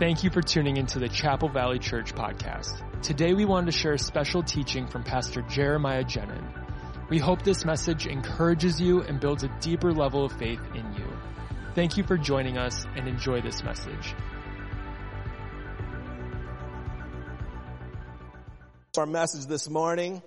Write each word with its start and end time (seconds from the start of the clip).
Thank 0.00 0.24
you 0.24 0.30
for 0.30 0.40
tuning 0.40 0.78
into 0.78 0.98
the 0.98 1.10
Chapel 1.10 1.50
Valley 1.50 1.78
Church 1.78 2.14
podcast. 2.14 3.02
Today 3.02 3.34
we 3.34 3.44
wanted 3.44 3.70
to 3.70 3.76
share 3.76 3.92
a 3.92 3.98
special 3.98 4.42
teaching 4.42 4.86
from 4.86 5.04
Pastor 5.04 5.42
Jeremiah 5.42 6.04
Jenin. 6.04 6.42
We 7.10 7.18
hope 7.18 7.42
this 7.42 7.66
message 7.66 8.06
encourages 8.06 8.80
you 8.80 9.02
and 9.02 9.20
builds 9.20 9.44
a 9.44 9.48
deeper 9.60 9.92
level 9.92 10.24
of 10.24 10.32
faith 10.32 10.62
in 10.74 10.94
you. 10.94 11.04
Thank 11.74 11.98
you 11.98 12.04
for 12.04 12.16
joining 12.16 12.56
us 12.56 12.86
and 12.96 13.06
enjoy 13.08 13.42
this 13.42 13.62
message. 13.62 14.14
Our 18.96 19.04
message 19.04 19.44
this 19.44 19.68
morning, 19.68 20.22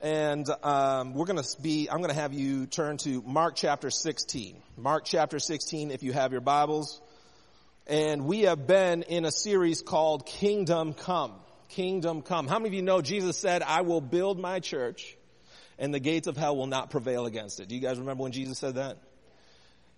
and 0.00 0.48
um, 0.62 1.14
we're 1.14 1.26
going 1.26 1.42
to 1.42 1.60
be. 1.60 1.88
I'm 1.90 1.98
going 1.98 2.10
to 2.10 2.20
have 2.20 2.32
you 2.32 2.66
turn 2.66 2.96
to 2.98 3.22
Mark 3.22 3.56
chapter 3.56 3.90
16. 3.90 4.62
Mark 4.76 5.04
chapter 5.04 5.40
16, 5.40 5.90
if 5.90 6.04
you 6.04 6.12
have 6.12 6.30
your 6.30 6.42
Bibles, 6.42 7.00
and 7.86 8.26
we 8.26 8.42
have 8.42 8.66
been 8.66 9.02
in 9.02 9.24
a 9.24 9.30
series 9.30 9.82
called 9.82 10.26
Kingdom 10.26 10.94
Come. 10.94 11.34
Kingdom 11.68 12.22
Come. 12.22 12.48
How 12.48 12.58
many 12.58 12.68
of 12.68 12.74
you 12.74 12.82
know 12.82 13.00
Jesus 13.00 13.36
said, 13.36 13.62
"I 13.62 13.82
will 13.82 14.00
build 14.00 14.38
my 14.38 14.60
church, 14.60 15.16
and 15.78 15.92
the 15.94 16.00
gates 16.00 16.26
of 16.26 16.36
hell 16.36 16.56
will 16.56 16.66
not 16.66 16.90
prevail 16.90 17.26
against 17.26 17.60
it"? 17.60 17.68
Do 17.68 17.74
you 17.74 17.80
guys 17.80 17.98
remember 17.98 18.22
when 18.22 18.32
Jesus 18.32 18.58
said 18.58 18.74
that? 18.74 18.98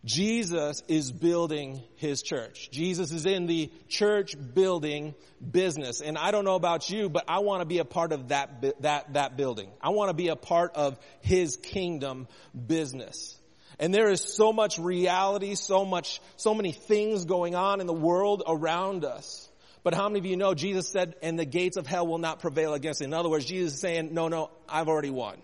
Jesus 0.04 0.82
is 0.86 1.10
building 1.10 1.82
his 1.96 2.22
church. 2.22 2.70
Jesus 2.70 3.10
is 3.10 3.26
in 3.26 3.46
the 3.46 3.70
church 3.88 4.36
building 4.54 5.14
business. 5.50 6.00
And 6.00 6.16
I 6.16 6.30
don't 6.30 6.44
know 6.44 6.54
about 6.54 6.88
you, 6.88 7.08
but 7.08 7.24
I 7.26 7.40
want 7.40 7.62
to 7.62 7.66
be 7.66 7.78
a 7.78 7.84
part 7.84 8.12
of 8.12 8.28
that, 8.28 8.62
that, 8.80 9.12
that 9.14 9.36
building. 9.36 9.70
I 9.80 9.90
want 9.90 10.10
to 10.10 10.14
be 10.14 10.28
a 10.28 10.36
part 10.36 10.76
of 10.76 10.98
his 11.20 11.56
kingdom 11.56 12.28
business. 12.54 13.37
And 13.78 13.94
there 13.94 14.10
is 14.10 14.20
so 14.20 14.52
much 14.52 14.78
reality, 14.78 15.54
so 15.54 15.84
much, 15.84 16.20
so 16.36 16.54
many 16.54 16.72
things 16.72 17.24
going 17.24 17.54
on 17.54 17.80
in 17.80 17.86
the 17.86 17.92
world 17.92 18.42
around 18.46 19.04
us. 19.04 19.48
But 19.84 19.94
how 19.94 20.08
many 20.08 20.18
of 20.18 20.26
you 20.26 20.36
know 20.36 20.54
Jesus 20.54 20.88
said, 20.88 21.14
and 21.22 21.38
the 21.38 21.44
gates 21.44 21.76
of 21.76 21.86
hell 21.86 22.06
will 22.06 22.18
not 22.18 22.40
prevail 22.40 22.74
against 22.74 23.00
it? 23.00 23.04
In 23.04 23.14
other 23.14 23.28
words, 23.28 23.44
Jesus 23.44 23.74
is 23.74 23.80
saying, 23.80 24.12
no, 24.12 24.28
no, 24.28 24.50
I've 24.68 24.88
already 24.88 25.10
won. 25.10 25.38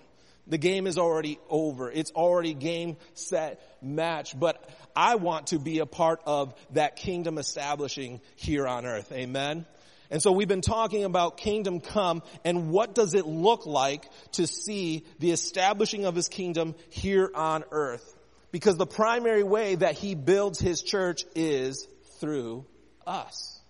The 0.47 0.59
game 0.59 0.87
is 0.87 0.99
already 0.99 1.39
over. 1.49 1.91
It's 1.91 2.11
already 2.11 2.53
game, 2.53 2.97
set, 3.15 3.63
match. 3.81 4.39
But 4.39 4.69
I 4.95 5.15
want 5.15 5.49
to 5.49 5.59
be 5.59 5.79
a 5.79 5.87
part 5.87 6.21
of 6.27 6.55
that 6.73 6.97
kingdom 6.97 7.39
establishing 7.39 8.21
here 8.37 8.67
on 8.67 8.85
earth. 8.85 9.11
Amen. 9.13 9.65
And 10.11 10.21
so 10.23 10.33
we've 10.33 10.49
been 10.49 10.61
talking 10.61 11.05
about 11.05 11.39
kingdom 11.39 11.81
come 11.81 12.23
and 12.45 12.71
what 12.71 12.95
does 12.95 13.15
it 13.15 13.27
look 13.27 13.65
like 13.65 14.07
to 14.33 14.47
see 14.47 15.05
the 15.19 15.31
establishing 15.31 16.05
of 16.05 16.15
his 16.15 16.29
kingdom 16.29 16.75
here 16.91 17.31
on 17.35 17.65
earth. 17.71 18.14
Because 18.55 18.77
the 18.77 18.87
primary 18.87 19.43
way 19.43 19.75
that 19.75 19.99
he 19.99 20.15
builds 20.15 20.61
his 20.61 20.81
church 20.81 21.25
is 21.35 21.89
through 22.21 22.65
us. 23.05 23.61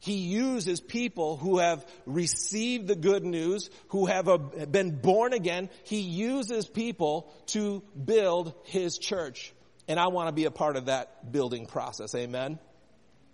He 0.00 0.16
uses 0.16 0.80
people 0.80 1.36
who 1.36 1.58
have 1.58 1.86
received 2.04 2.88
the 2.88 2.96
good 2.96 3.24
news, 3.24 3.70
who 3.90 4.06
have 4.06 4.28
uh, 4.28 4.38
been 4.38 4.90
born 4.90 5.34
again. 5.34 5.70
He 5.84 6.00
uses 6.00 6.66
people 6.66 7.32
to 7.52 7.84
build 7.92 8.54
His 8.64 8.98
church. 8.98 9.54
And 9.86 10.00
I 10.00 10.08
want 10.08 10.30
to 10.30 10.32
be 10.32 10.46
a 10.46 10.50
part 10.50 10.74
of 10.74 10.86
that 10.86 11.30
building 11.30 11.66
process. 11.66 12.12
Amen. 12.16 12.58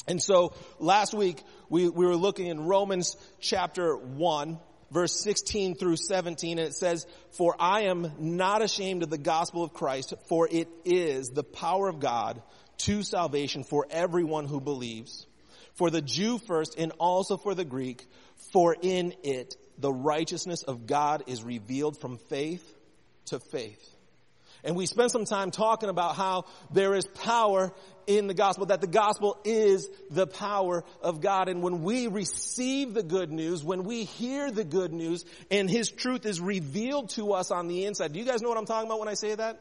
And 0.06 0.22
so 0.22 0.52
last 0.78 1.14
week 1.14 1.42
we, 1.70 1.88
we 1.88 2.04
were 2.04 2.16
looking 2.16 2.48
in 2.48 2.66
Romans 2.66 3.16
chapter 3.40 3.96
1 3.96 4.60
verse 4.92 5.20
16 5.22 5.74
through 5.74 5.96
17 5.96 6.58
and 6.58 6.68
it 6.68 6.74
says, 6.74 7.06
For 7.32 7.56
I 7.58 7.82
am 7.82 8.12
not 8.18 8.62
ashamed 8.62 9.02
of 9.02 9.10
the 9.10 9.18
gospel 9.18 9.64
of 9.64 9.72
Christ, 9.72 10.14
for 10.28 10.48
it 10.50 10.68
is 10.84 11.30
the 11.30 11.44
power 11.44 11.88
of 11.88 11.98
God 12.00 12.42
to 12.78 13.02
salvation 13.02 13.64
for 13.64 13.86
everyone 13.90 14.46
who 14.46 14.60
believes 14.60 15.26
for 15.74 15.90
the 15.90 16.02
Jew 16.02 16.38
first 16.38 16.78
and 16.78 16.92
also 16.98 17.36
for 17.36 17.54
the 17.54 17.64
Greek, 17.64 18.06
for 18.52 18.76
in 18.80 19.14
it 19.22 19.56
the 19.78 19.92
righteousness 19.92 20.62
of 20.62 20.86
God 20.86 21.24
is 21.26 21.42
revealed 21.42 21.98
from 21.98 22.18
faith 22.18 22.62
to 23.26 23.40
faith. 23.40 23.88
And 24.64 24.76
we 24.76 24.86
spent 24.86 25.10
some 25.10 25.24
time 25.24 25.50
talking 25.50 25.88
about 25.88 26.14
how 26.14 26.44
there 26.70 26.94
is 26.94 27.04
power 27.04 27.72
in 28.06 28.26
the 28.26 28.34
gospel, 28.34 28.66
that 28.66 28.80
the 28.80 28.86
gospel 28.86 29.38
is 29.44 29.88
the 30.10 30.26
power 30.26 30.84
of 31.00 31.20
God. 31.20 31.48
And 31.48 31.62
when 31.62 31.82
we 31.82 32.06
receive 32.06 32.94
the 32.94 33.02
good 33.02 33.32
news, 33.32 33.64
when 33.64 33.84
we 33.84 34.04
hear 34.04 34.50
the 34.50 34.64
good 34.64 34.92
news, 34.92 35.24
and 35.50 35.68
His 35.68 35.90
truth 35.90 36.26
is 36.26 36.40
revealed 36.40 37.10
to 37.10 37.32
us 37.32 37.50
on 37.50 37.66
the 37.66 37.86
inside. 37.86 38.12
Do 38.12 38.20
you 38.20 38.24
guys 38.24 38.40
know 38.40 38.48
what 38.48 38.58
I'm 38.58 38.66
talking 38.66 38.88
about 38.88 39.00
when 39.00 39.08
I 39.08 39.14
say 39.14 39.34
that? 39.34 39.60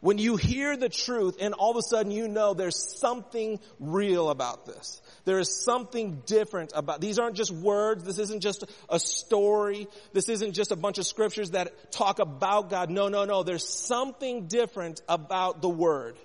When 0.00 0.18
you 0.18 0.36
hear 0.36 0.76
the 0.76 0.90
truth 0.90 1.38
and 1.40 1.54
all 1.54 1.70
of 1.70 1.78
a 1.78 1.82
sudden 1.82 2.12
you 2.12 2.28
know 2.28 2.52
there's 2.52 2.98
something 3.00 3.58
real 3.80 4.28
about 4.28 4.66
this. 4.66 5.00
There 5.24 5.38
is 5.38 5.64
something 5.64 6.22
different 6.26 6.72
about, 6.74 7.00
these 7.00 7.18
aren't 7.18 7.36
just 7.36 7.50
words. 7.50 8.04
This 8.04 8.18
isn't 8.18 8.40
just 8.40 8.64
a 8.88 8.98
story. 8.98 9.88
This 10.12 10.28
isn't 10.28 10.52
just 10.52 10.70
a 10.70 10.76
bunch 10.76 10.98
of 10.98 11.06
scriptures 11.06 11.52
that 11.52 11.92
talk 11.92 12.18
about 12.18 12.68
God. 12.68 12.90
No, 12.90 13.08
no, 13.08 13.24
no. 13.24 13.42
There's 13.42 13.66
something 13.66 14.46
different 14.46 15.00
about 15.08 15.62
the 15.62 15.68
word. 15.68 16.16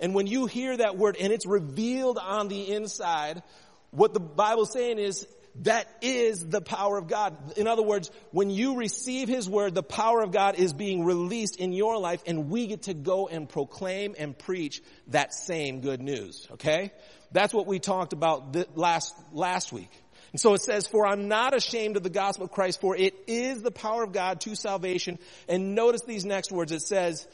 And 0.00 0.14
when 0.14 0.26
you 0.26 0.46
hear 0.46 0.76
that 0.76 0.96
word 0.96 1.16
and 1.20 1.32
it's 1.32 1.46
revealed 1.46 2.18
on 2.18 2.48
the 2.48 2.72
inside, 2.72 3.42
what 3.90 4.14
the 4.14 4.20
Bible's 4.20 4.72
saying 4.72 4.98
is 4.98 5.26
that 5.62 5.88
is 6.00 6.48
the 6.48 6.60
power 6.60 6.96
of 6.96 7.08
God. 7.08 7.58
In 7.58 7.66
other 7.66 7.82
words, 7.82 8.10
when 8.30 8.50
you 8.50 8.76
receive 8.76 9.28
His 9.28 9.48
Word, 9.48 9.74
the 9.74 9.82
power 9.82 10.22
of 10.22 10.30
God 10.30 10.54
is 10.54 10.72
being 10.72 11.04
released 11.04 11.56
in 11.56 11.72
your 11.72 11.98
life 11.98 12.22
and 12.26 12.50
we 12.50 12.68
get 12.68 12.82
to 12.82 12.94
go 12.94 13.26
and 13.26 13.48
proclaim 13.48 14.14
and 14.16 14.38
preach 14.38 14.80
that 15.08 15.34
same 15.34 15.80
good 15.80 16.00
news. 16.00 16.46
Okay? 16.52 16.92
That's 17.32 17.54
what 17.54 17.66
we 17.66 17.78
talked 17.78 18.12
about 18.12 18.76
last, 18.76 19.14
last 19.32 19.72
week. 19.72 19.90
And 20.32 20.40
so 20.40 20.54
it 20.54 20.62
says, 20.62 20.86
for 20.86 21.06
I'm 21.06 21.28
not 21.28 21.54
ashamed 21.54 21.96
of 21.96 22.02
the 22.02 22.10
gospel 22.10 22.44
of 22.44 22.52
Christ, 22.52 22.80
for 22.80 22.96
it 22.96 23.14
is 23.26 23.62
the 23.62 23.70
power 23.70 24.02
of 24.02 24.12
God 24.12 24.40
to 24.42 24.54
salvation. 24.54 25.18
And 25.48 25.74
notice 25.74 26.02
these 26.02 26.24
next 26.24 26.52
words. 26.52 26.72
It 26.72 26.82
says, 26.82 27.26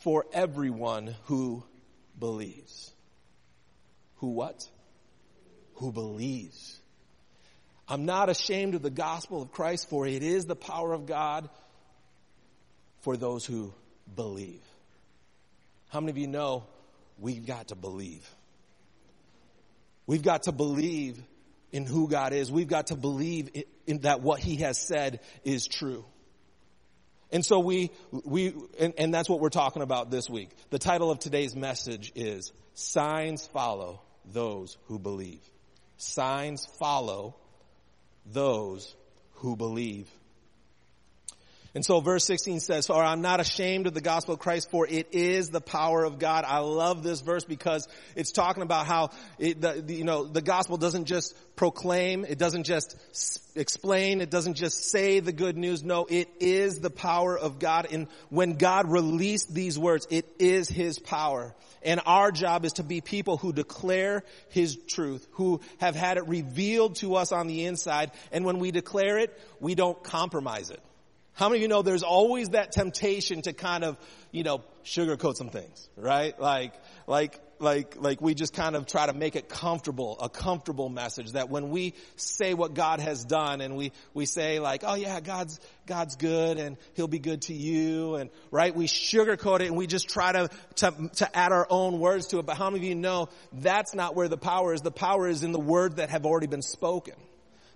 for 0.00 0.26
everyone 0.32 1.14
who 1.24 1.64
believes. 2.18 2.92
Who 4.16 4.28
what? 4.28 4.68
Who 5.74 5.92
believes. 5.92 6.78
I'm 7.88 8.04
not 8.04 8.28
ashamed 8.28 8.74
of 8.74 8.82
the 8.82 8.90
gospel 8.90 9.42
of 9.42 9.52
Christ, 9.52 9.88
for 9.90 10.06
it 10.06 10.22
is 10.22 10.44
the 10.46 10.56
power 10.56 10.92
of 10.92 11.06
God 11.06 11.48
for 13.00 13.16
those 13.16 13.44
who 13.44 13.74
believe. 14.14 14.62
How 15.88 16.00
many 16.00 16.10
of 16.10 16.18
you 16.18 16.28
know 16.28 16.64
we've 17.18 17.44
got 17.44 17.68
to 17.68 17.74
believe? 17.74 18.28
We've 20.12 20.22
got 20.22 20.42
to 20.42 20.52
believe 20.52 21.18
in 21.72 21.86
who 21.86 22.06
God 22.06 22.34
is. 22.34 22.52
We've 22.52 22.68
got 22.68 22.88
to 22.88 22.96
believe 22.96 23.48
in, 23.54 23.64
in 23.86 23.98
that 24.00 24.20
what 24.20 24.40
He 24.40 24.56
has 24.56 24.76
said 24.76 25.20
is 25.42 25.66
true. 25.66 26.04
And 27.30 27.42
so 27.42 27.60
we, 27.60 27.90
we, 28.22 28.52
and, 28.78 28.92
and 28.98 29.14
that's 29.14 29.26
what 29.26 29.40
we're 29.40 29.48
talking 29.48 29.80
about 29.80 30.10
this 30.10 30.28
week. 30.28 30.50
The 30.68 30.78
title 30.78 31.10
of 31.10 31.18
today's 31.18 31.56
message 31.56 32.12
is 32.14 32.52
Signs 32.74 33.46
Follow 33.54 34.02
Those 34.30 34.76
Who 34.84 34.98
Believe. 34.98 35.40
Signs 35.96 36.66
follow 36.78 37.34
those 38.26 38.94
who 39.36 39.56
believe. 39.56 40.10
And 41.74 41.82
so 41.82 42.00
verse 42.00 42.26
16 42.26 42.60
says, 42.60 42.86
For 42.86 43.02
I'm 43.02 43.22
not 43.22 43.40
ashamed 43.40 43.86
of 43.86 43.94
the 43.94 44.02
gospel 44.02 44.34
of 44.34 44.40
Christ, 44.40 44.70
for 44.70 44.86
it 44.86 45.08
is 45.12 45.48
the 45.48 45.60
power 45.60 46.04
of 46.04 46.18
God. 46.18 46.44
I 46.46 46.58
love 46.58 47.02
this 47.02 47.22
verse 47.22 47.44
because 47.44 47.88
it's 48.14 48.30
talking 48.30 48.62
about 48.62 48.86
how, 48.86 49.08
it, 49.38 49.62
the, 49.62 49.82
you 49.88 50.04
know, 50.04 50.24
the 50.24 50.42
gospel 50.42 50.76
doesn't 50.76 51.06
just 51.06 51.34
proclaim, 51.56 52.26
it 52.26 52.36
doesn't 52.38 52.64
just 52.64 52.96
explain, 53.56 54.20
it 54.20 54.28
doesn't 54.28 54.54
just 54.54 54.90
say 54.90 55.20
the 55.20 55.32
good 55.32 55.56
news. 55.56 55.82
No, 55.82 56.04
it 56.10 56.28
is 56.40 56.80
the 56.80 56.90
power 56.90 57.38
of 57.38 57.58
God. 57.58 57.86
And 57.90 58.06
when 58.28 58.58
God 58.58 58.90
released 58.90 59.54
these 59.54 59.78
words, 59.78 60.06
it 60.10 60.28
is 60.38 60.68
His 60.68 60.98
power. 60.98 61.54
And 61.82 62.02
our 62.04 62.30
job 62.30 62.66
is 62.66 62.74
to 62.74 62.82
be 62.82 63.00
people 63.00 63.38
who 63.38 63.50
declare 63.50 64.24
His 64.50 64.76
truth, 64.90 65.26
who 65.32 65.62
have 65.78 65.96
had 65.96 66.18
it 66.18 66.28
revealed 66.28 66.96
to 66.96 67.14
us 67.14 67.32
on 67.32 67.46
the 67.46 67.64
inside. 67.64 68.10
And 68.30 68.44
when 68.44 68.58
we 68.58 68.72
declare 68.72 69.18
it, 69.18 69.32
we 69.58 69.74
don't 69.74 70.00
compromise 70.02 70.68
it. 70.68 70.80
How 71.34 71.48
many 71.48 71.58
of 71.58 71.62
you 71.62 71.68
know 71.68 71.82
there's 71.82 72.02
always 72.02 72.50
that 72.50 72.72
temptation 72.72 73.40
to 73.42 73.54
kind 73.54 73.84
of, 73.84 73.96
you 74.32 74.42
know, 74.42 74.62
sugarcoat 74.84 75.36
some 75.36 75.48
things, 75.48 75.88
right? 75.96 76.38
Like, 76.38 76.74
like, 77.06 77.40
like, 77.58 77.96
like 77.98 78.20
we 78.20 78.34
just 78.34 78.52
kind 78.52 78.76
of 78.76 78.86
try 78.86 79.06
to 79.06 79.14
make 79.14 79.34
it 79.34 79.48
comfortable, 79.48 80.18
a 80.20 80.28
comfortable 80.28 80.90
message 80.90 81.32
that 81.32 81.48
when 81.48 81.70
we 81.70 81.94
say 82.16 82.52
what 82.52 82.74
God 82.74 83.00
has 83.00 83.24
done 83.24 83.62
and 83.62 83.76
we, 83.76 83.92
we 84.12 84.26
say 84.26 84.58
like, 84.58 84.82
oh 84.84 84.94
yeah, 84.94 85.20
God's, 85.20 85.58
God's 85.86 86.16
good 86.16 86.58
and 86.58 86.76
He'll 86.94 87.08
be 87.08 87.20
good 87.20 87.42
to 87.42 87.54
you 87.54 88.16
and, 88.16 88.28
right? 88.50 88.74
We 88.74 88.86
sugarcoat 88.86 89.60
it 89.60 89.68
and 89.68 89.76
we 89.76 89.86
just 89.86 90.10
try 90.10 90.32
to, 90.32 90.50
to, 90.76 91.10
to 91.16 91.36
add 91.36 91.52
our 91.52 91.66
own 91.70 91.98
words 91.98 92.26
to 92.28 92.40
it. 92.40 92.46
But 92.46 92.58
how 92.58 92.68
many 92.68 92.84
of 92.84 92.88
you 92.88 92.94
know 92.94 93.30
that's 93.54 93.94
not 93.94 94.14
where 94.14 94.28
the 94.28 94.36
power 94.36 94.74
is? 94.74 94.82
The 94.82 94.90
power 94.90 95.28
is 95.28 95.42
in 95.42 95.52
the 95.52 95.60
words 95.60 95.94
that 95.94 96.10
have 96.10 96.26
already 96.26 96.48
been 96.48 96.62
spoken 96.62 97.14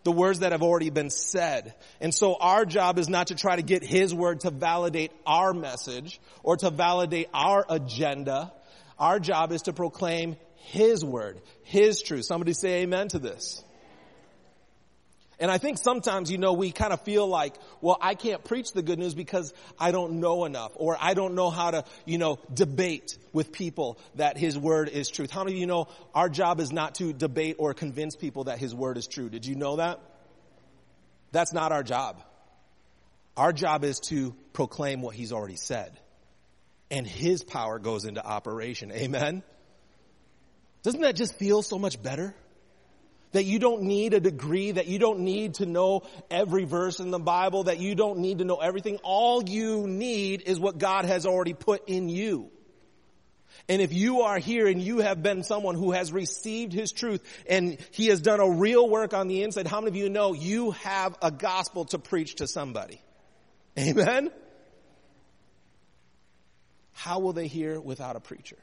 the 0.04 0.12
words 0.12 0.40
that 0.40 0.52
have 0.52 0.62
already 0.62 0.90
been 0.90 1.10
said. 1.10 1.74
And 2.00 2.14
so 2.14 2.36
our 2.40 2.64
job 2.64 2.98
is 2.98 3.08
not 3.08 3.28
to 3.28 3.34
try 3.34 3.56
to 3.56 3.62
get 3.62 3.82
His 3.82 4.14
word 4.14 4.40
to 4.40 4.50
validate 4.50 5.12
our 5.26 5.52
message 5.52 6.20
or 6.42 6.56
to 6.58 6.70
validate 6.70 7.28
our 7.34 7.64
agenda. 7.68 8.52
Our 8.98 9.18
job 9.18 9.52
is 9.52 9.62
to 9.62 9.72
proclaim 9.72 10.36
His 10.56 11.04
word, 11.04 11.40
His 11.64 12.02
truth. 12.02 12.24
Somebody 12.24 12.52
say 12.52 12.82
amen 12.82 13.08
to 13.08 13.18
this. 13.18 13.62
And 15.38 15.50
I 15.50 15.58
think 15.58 15.76
sometimes, 15.76 16.30
you 16.30 16.38
know, 16.38 16.54
we 16.54 16.72
kind 16.72 16.94
of 16.94 17.02
feel 17.02 17.26
like, 17.26 17.54
well, 17.82 17.98
I 18.00 18.14
can't 18.14 18.42
preach 18.42 18.72
the 18.72 18.82
good 18.82 18.98
news 18.98 19.14
because 19.14 19.52
I 19.78 19.90
don't 19.90 20.20
know 20.20 20.46
enough 20.46 20.72
or 20.76 20.96
I 20.98 21.12
don't 21.12 21.34
know 21.34 21.50
how 21.50 21.72
to, 21.72 21.84
you 22.06 22.16
know, 22.16 22.38
debate 22.52 23.18
with 23.34 23.52
people 23.52 23.98
that 24.14 24.38
his 24.38 24.58
word 24.58 24.88
is 24.88 25.10
truth. 25.10 25.30
How 25.30 25.44
many 25.44 25.56
of 25.56 25.60
you 25.60 25.66
know 25.66 25.88
our 26.14 26.30
job 26.30 26.58
is 26.58 26.72
not 26.72 26.94
to 26.96 27.12
debate 27.12 27.56
or 27.58 27.74
convince 27.74 28.16
people 28.16 28.44
that 28.44 28.58
his 28.58 28.74
word 28.74 28.96
is 28.96 29.06
true? 29.06 29.28
Did 29.28 29.44
you 29.44 29.56
know 29.56 29.76
that? 29.76 30.00
That's 31.32 31.52
not 31.52 31.70
our 31.70 31.82
job. 31.82 32.22
Our 33.36 33.52
job 33.52 33.84
is 33.84 34.00
to 34.08 34.34
proclaim 34.54 35.02
what 35.02 35.14
he's 35.14 35.32
already 35.32 35.56
said. 35.56 35.98
And 36.90 37.06
his 37.06 37.44
power 37.44 37.78
goes 37.78 38.06
into 38.06 38.24
operation. 38.24 38.90
Amen? 38.90 39.42
Doesn't 40.82 41.02
that 41.02 41.16
just 41.16 41.38
feel 41.38 41.60
so 41.60 41.78
much 41.78 42.02
better? 42.02 42.34
That 43.32 43.44
you 43.44 43.58
don't 43.58 43.82
need 43.82 44.14
a 44.14 44.20
degree, 44.20 44.70
that 44.72 44.86
you 44.86 44.98
don't 44.98 45.20
need 45.20 45.54
to 45.54 45.66
know 45.66 46.02
every 46.30 46.64
verse 46.64 47.00
in 47.00 47.10
the 47.10 47.18
Bible, 47.18 47.64
that 47.64 47.78
you 47.78 47.94
don't 47.94 48.20
need 48.20 48.38
to 48.38 48.44
know 48.44 48.56
everything. 48.56 48.98
All 49.02 49.42
you 49.42 49.86
need 49.86 50.42
is 50.42 50.58
what 50.58 50.78
God 50.78 51.04
has 51.04 51.26
already 51.26 51.52
put 51.52 51.88
in 51.88 52.08
you. 52.08 52.50
And 53.68 53.82
if 53.82 53.92
you 53.92 54.22
are 54.22 54.38
here 54.38 54.66
and 54.68 54.80
you 54.80 54.98
have 54.98 55.22
been 55.22 55.42
someone 55.42 55.74
who 55.74 55.92
has 55.92 56.12
received 56.12 56.72
His 56.72 56.92
truth 56.92 57.22
and 57.48 57.78
He 57.90 58.06
has 58.06 58.20
done 58.20 58.40
a 58.40 58.48
real 58.48 58.88
work 58.88 59.12
on 59.12 59.28
the 59.28 59.42
inside, 59.42 59.66
how 59.66 59.80
many 59.80 59.88
of 59.88 59.96
you 59.96 60.08
know 60.08 60.32
you 60.32 60.70
have 60.72 61.16
a 61.20 61.30
gospel 61.30 61.84
to 61.86 61.98
preach 61.98 62.36
to 62.36 62.46
somebody? 62.46 63.00
Amen? 63.78 64.30
How 66.92 67.18
will 67.18 67.32
they 67.32 67.46
hear 67.46 67.80
without 67.80 68.16
a 68.16 68.20
preacher? 68.20 68.58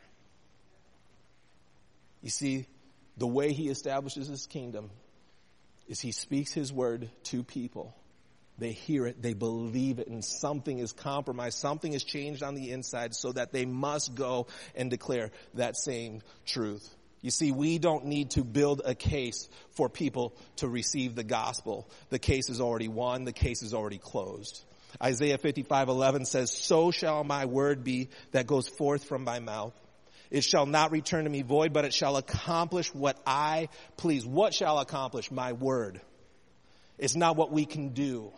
You 2.22 2.30
see, 2.30 2.66
the 3.18 3.28
way 3.28 3.54
he 3.54 3.70
establishes 3.70 4.28
his 4.28 4.48
kingdom 4.48 4.90
is 5.88 6.00
he 6.00 6.12
speaks 6.12 6.54
his 6.54 6.72
word 6.72 7.10
to 7.24 7.44
people. 7.44 7.96
They 8.58 8.72
hear 8.72 9.08
it, 9.08 9.22
they 9.22 9.34
believe 9.34 10.00
it, 10.00 10.08
and 10.08 10.24
something 10.24 10.78
is 10.78 10.94
compromised, 10.94 11.58
something 11.58 11.92
is 11.92 12.04
changed 12.04 12.44
on 12.44 12.56
the 12.56 12.72
inside 12.72 13.16
so 13.16 13.32
that 13.32 13.52
they 13.52 13.66
must 13.66 14.14
go 14.14 14.48
and 14.76 14.90
declare 14.90 15.32
that 15.56 15.76
same 15.76 16.22
truth. 16.46 16.88
You 17.22 17.32
see, 17.32 17.52
we 17.52 17.80
don't 17.80 18.06
need 18.06 18.32
to 18.32 18.44
build 18.44 18.82
a 18.86 18.94
case 18.94 19.48
for 19.72 19.90
people 19.90 20.36
to 20.58 20.68
receive 20.68 21.16
the 21.16 21.24
gospel. 21.24 21.90
The 22.10 22.20
case 22.20 22.50
is 22.50 22.62
already 22.62 22.90
won, 22.90 23.24
the 23.24 23.32
case 23.32 23.64
is 23.64 23.74
already 23.74 23.98
closed. 23.98 24.64
Isaiah 25.02 25.38
55, 25.38 25.88
11 25.90 26.26
says, 26.26 26.52
So 26.52 26.92
shall 26.92 27.24
my 27.24 27.46
word 27.46 27.84
be 27.84 28.10
that 28.32 28.46
goes 28.46 28.68
forth 28.68 29.06
from 29.06 29.24
my 29.24 29.40
mouth. 29.40 29.74
It 30.34 30.44
shall 30.44 30.66
not 30.66 30.92
return 30.92 31.26
to 31.26 31.30
me 31.30 31.44
void, 31.44 31.74
but 31.74 31.86
it 31.86 31.94
shall 31.94 32.18
accomplish 32.18 32.92
what 32.92 33.18
I 33.26 33.70
please. 33.98 34.26
What 34.26 34.56
shall 34.56 34.80
accomplish? 34.80 35.30
My 35.30 35.54
word. 35.54 36.02
It's 36.98 37.16
not 37.16 37.36
what 37.36 37.52
we 37.52 37.66
can 37.66 37.90
do. 37.90 38.34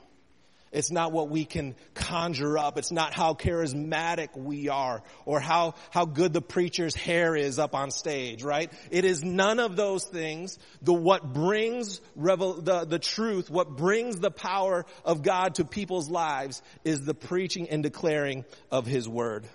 It's 0.74 0.92
not 0.92 1.14
what 1.14 1.30
we 1.30 1.46
can 1.46 1.74
conjure 1.94 2.58
up. 2.58 2.78
It's 2.78 2.92
not 2.92 3.14
how 3.14 3.34
charismatic 3.34 4.36
we 4.36 4.68
are 4.68 5.04
or 5.24 5.40
how, 5.40 5.76
how 5.90 6.04
good 6.04 6.34
the 6.34 6.42
preacher's 6.42 6.94
hair 6.96 7.34
is 7.34 7.60
up 7.60 7.74
on 7.74 7.92
stage, 7.92 8.44
right? 8.44 8.70
It 8.92 9.06
is 9.06 9.24
none 9.24 9.60
of 9.60 9.78
those 9.78 10.04
things. 10.04 10.60
The 10.82 10.92
what 10.92 11.32
brings 11.32 12.02
revel, 12.18 12.62
the, 12.62 12.84
the 12.84 13.00
truth, 13.00 13.50
what 13.50 13.78
brings 13.78 14.20
the 14.20 14.32
power 14.32 14.86
of 15.06 15.24
God 15.24 15.56
to 15.56 15.64
people's 15.64 16.10
lives 16.10 16.62
is 16.84 17.06
the 17.06 17.14
preaching 17.14 17.70
and 17.70 17.82
declaring 17.82 18.44
of 18.70 18.86
His 18.86 19.08
Word. 19.08 19.48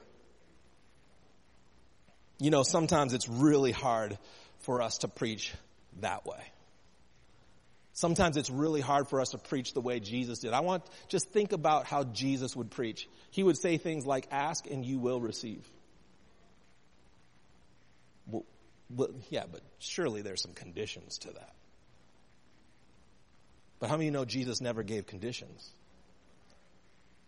You 2.40 2.50
know, 2.50 2.62
sometimes 2.62 3.12
it's 3.12 3.28
really 3.28 3.70
hard 3.70 4.19
for 4.60 4.81
us 4.81 4.98
to 4.98 5.08
preach 5.08 5.52
that 6.00 6.25
way. 6.25 6.40
Sometimes 7.92 8.38
it's 8.38 8.48
really 8.48 8.81
hard 8.81 9.08
for 9.08 9.20
us 9.20 9.31
to 9.31 9.38
preach 9.38 9.75
the 9.75 9.81
way 9.82 10.00
Jesus 10.00 10.38
did. 10.38 10.54
I 10.54 10.60
want, 10.60 10.84
just 11.08 11.28
think 11.31 11.52
about 11.52 11.84
how 11.84 12.04
Jesus 12.04 12.56
would 12.56 12.70
preach. 12.70 13.06
He 13.31 13.42
would 13.42 13.58
say 13.58 13.76
things 13.76 14.06
like, 14.06 14.26
ask 14.31 14.66
and 14.70 14.87
you 14.87 14.98
will 14.98 15.20
receive. 15.20 15.66
Well, 18.26 18.46
well, 18.88 19.10
yeah, 19.28 19.44
but 19.50 19.60
surely 19.78 20.22
there's 20.22 20.40
some 20.40 20.54
conditions 20.54 21.19
to 21.19 21.32
that. 21.32 21.52
But 23.81 23.90
how 23.90 23.96
many 23.96 24.06
you 24.06 24.12
know 24.12 24.25
Jesus 24.25 24.62
never 24.62 24.82
gave 24.82 25.06
conditions? 25.06 25.69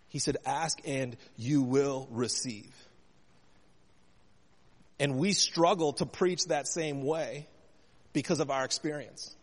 He 0.09 0.21
said, 0.21 0.39
ask 0.47 0.79
and 0.87 1.17
you 1.37 1.63
will 1.63 2.09
receive. 2.11 2.73
And 5.03 5.19
we 5.19 5.33
struggle 5.33 5.95
to 5.95 6.07
preach 6.07 6.45
that 6.45 6.69
same 6.69 7.03
way 7.03 7.49
because 8.13 8.39
of 8.39 8.53
our 8.53 8.65
experience 8.65 9.35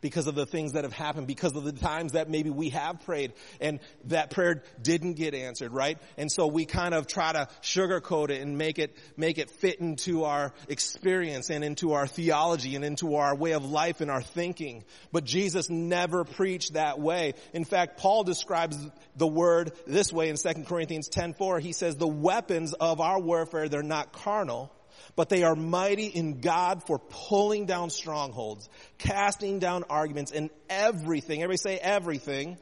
because 0.00 0.26
of 0.26 0.34
the 0.34 0.46
things 0.46 0.72
that 0.72 0.84
have 0.84 0.92
happened, 0.92 1.26
because 1.26 1.54
of 1.56 1.64
the 1.64 1.72
times 1.72 2.12
that 2.12 2.28
maybe 2.28 2.50
we 2.50 2.70
have 2.70 3.00
prayed 3.04 3.32
and 3.60 3.80
that 4.04 4.30
prayer 4.30 4.62
didn't 4.80 5.14
get 5.14 5.34
answered, 5.34 5.72
right? 5.72 5.98
And 6.16 6.30
so 6.30 6.46
we 6.46 6.64
kind 6.64 6.94
of 6.94 7.06
try 7.06 7.32
to 7.32 7.48
sugarcoat 7.62 8.30
it 8.30 8.40
and 8.40 8.58
make 8.58 8.78
it, 8.78 8.96
make 9.16 9.38
it 9.38 9.50
fit 9.50 9.80
into 9.80 10.24
our 10.24 10.52
experience 10.68 11.50
and 11.50 11.64
into 11.64 11.92
our 11.92 12.06
theology 12.06 12.76
and 12.76 12.84
into 12.84 13.16
our 13.16 13.34
way 13.34 13.52
of 13.52 13.64
life 13.64 14.00
and 14.00 14.10
our 14.10 14.22
thinking. 14.22 14.84
But 15.12 15.24
Jesus 15.24 15.68
never 15.68 16.24
preached 16.24 16.74
that 16.74 16.98
way. 17.00 17.34
In 17.52 17.64
fact, 17.64 17.98
Paul 17.98 18.24
describes 18.24 18.78
the 19.16 19.26
word 19.26 19.72
this 19.86 20.12
way 20.12 20.28
in 20.28 20.36
2 20.36 20.64
Corinthians 20.64 21.08
10, 21.08 21.34
4. 21.34 21.60
He 21.60 21.72
says, 21.72 21.96
the 21.96 22.06
weapons 22.06 22.72
of 22.74 23.00
our 23.00 23.20
warfare, 23.20 23.68
they're 23.68 23.82
not 23.82 24.12
carnal 24.12 24.72
but 25.16 25.28
they 25.28 25.42
are 25.42 25.54
mighty 25.54 26.06
in 26.06 26.40
God 26.40 26.86
for 26.86 26.98
pulling 26.98 27.66
down 27.66 27.90
strongholds, 27.90 28.68
casting 28.98 29.58
down 29.58 29.84
arguments, 29.90 30.32
and 30.32 30.50
everything, 30.68 31.42
everybody 31.42 31.56
say 31.56 31.78
everything, 31.78 32.58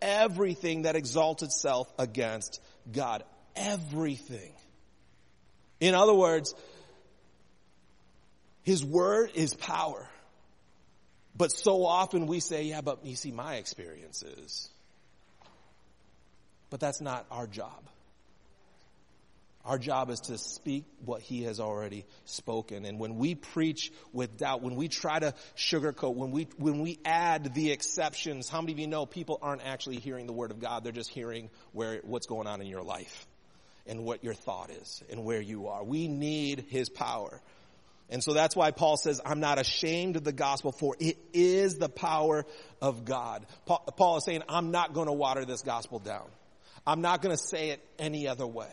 everything 0.00 0.82
that 0.82 0.96
exalts 0.96 1.42
itself 1.42 1.92
against 1.98 2.60
God. 2.92 3.24
Everything. 3.56 4.52
In 5.80 5.94
other 5.94 6.14
words, 6.14 6.54
His 8.62 8.84
Word 8.84 9.30
is 9.34 9.54
power. 9.54 10.08
But 11.36 11.52
so 11.52 11.86
often 11.86 12.26
we 12.26 12.40
say, 12.40 12.64
yeah, 12.64 12.80
but 12.80 13.04
you 13.06 13.14
see 13.14 13.30
my 13.30 13.56
experiences. 13.56 14.68
But 16.68 16.80
that's 16.80 17.00
not 17.00 17.26
our 17.30 17.46
job. 17.46 17.88
Our 19.68 19.76
job 19.76 20.08
is 20.08 20.20
to 20.20 20.38
speak 20.38 20.86
what 21.04 21.20
he 21.20 21.42
has 21.42 21.60
already 21.60 22.06
spoken. 22.24 22.86
And 22.86 22.98
when 22.98 23.16
we 23.16 23.34
preach 23.34 23.92
with 24.14 24.38
doubt, 24.38 24.62
when 24.62 24.76
we 24.76 24.88
try 24.88 25.18
to 25.18 25.34
sugarcoat, 25.58 26.14
when 26.14 26.30
we, 26.30 26.48
when 26.56 26.80
we 26.80 26.98
add 27.04 27.52
the 27.52 27.70
exceptions, 27.70 28.48
how 28.48 28.62
many 28.62 28.72
of 28.72 28.78
you 28.78 28.86
know 28.86 29.04
people 29.04 29.38
aren't 29.42 29.62
actually 29.62 29.98
hearing 29.98 30.26
the 30.26 30.32
word 30.32 30.52
of 30.52 30.58
God? 30.58 30.84
They're 30.84 30.92
just 30.92 31.10
hearing 31.10 31.50
where, 31.72 32.00
what's 32.02 32.26
going 32.26 32.46
on 32.46 32.62
in 32.62 32.66
your 32.66 32.82
life 32.82 33.26
and 33.86 34.04
what 34.04 34.24
your 34.24 34.32
thought 34.32 34.70
is 34.70 35.02
and 35.10 35.22
where 35.22 35.42
you 35.42 35.66
are. 35.66 35.84
We 35.84 36.08
need 36.08 36.64
his 36.70 36.88
power. 36.88 37.38
And 38.08 38.24
so 38.24 38.32
that's 38.32 38.56
why 38.56 38.70
Paul 38.70 38.96
says, 38.96 39.20
I'm 39.22 39.40
not 39.40 39.60
ashamed 39.60 40.16
of 40.16 40.24
the 40.24 40.32
gospel 40.32 40.72
for 40.72 40.96
it 40.98 41.18
is 41.34 41.76
the 41.76 41.90
power 41.90 42.46
of 42.80 43.04
God. 43.04 43.44
Paul, 43.66 43.84
Paul 43.98 44.16
is 44.16 44.24
saying, 44.24 44.44
I'm 44.48 44.70
not 44.70 44.94
going 44.94 45.08
to 45.08 45.12
water 45.12 45.44
this 45.44 45.60
gospel 45.60 45.98
down. 45.98 46.24
I'm 46.86 47.02
not 47.02 47.20
going 47.20 47.36
to 47.36 47.42
say 47.42 47.68
it 47.68 47.86
any 47.98 48.28
other 48.28 48.46
way. 48.46 48.70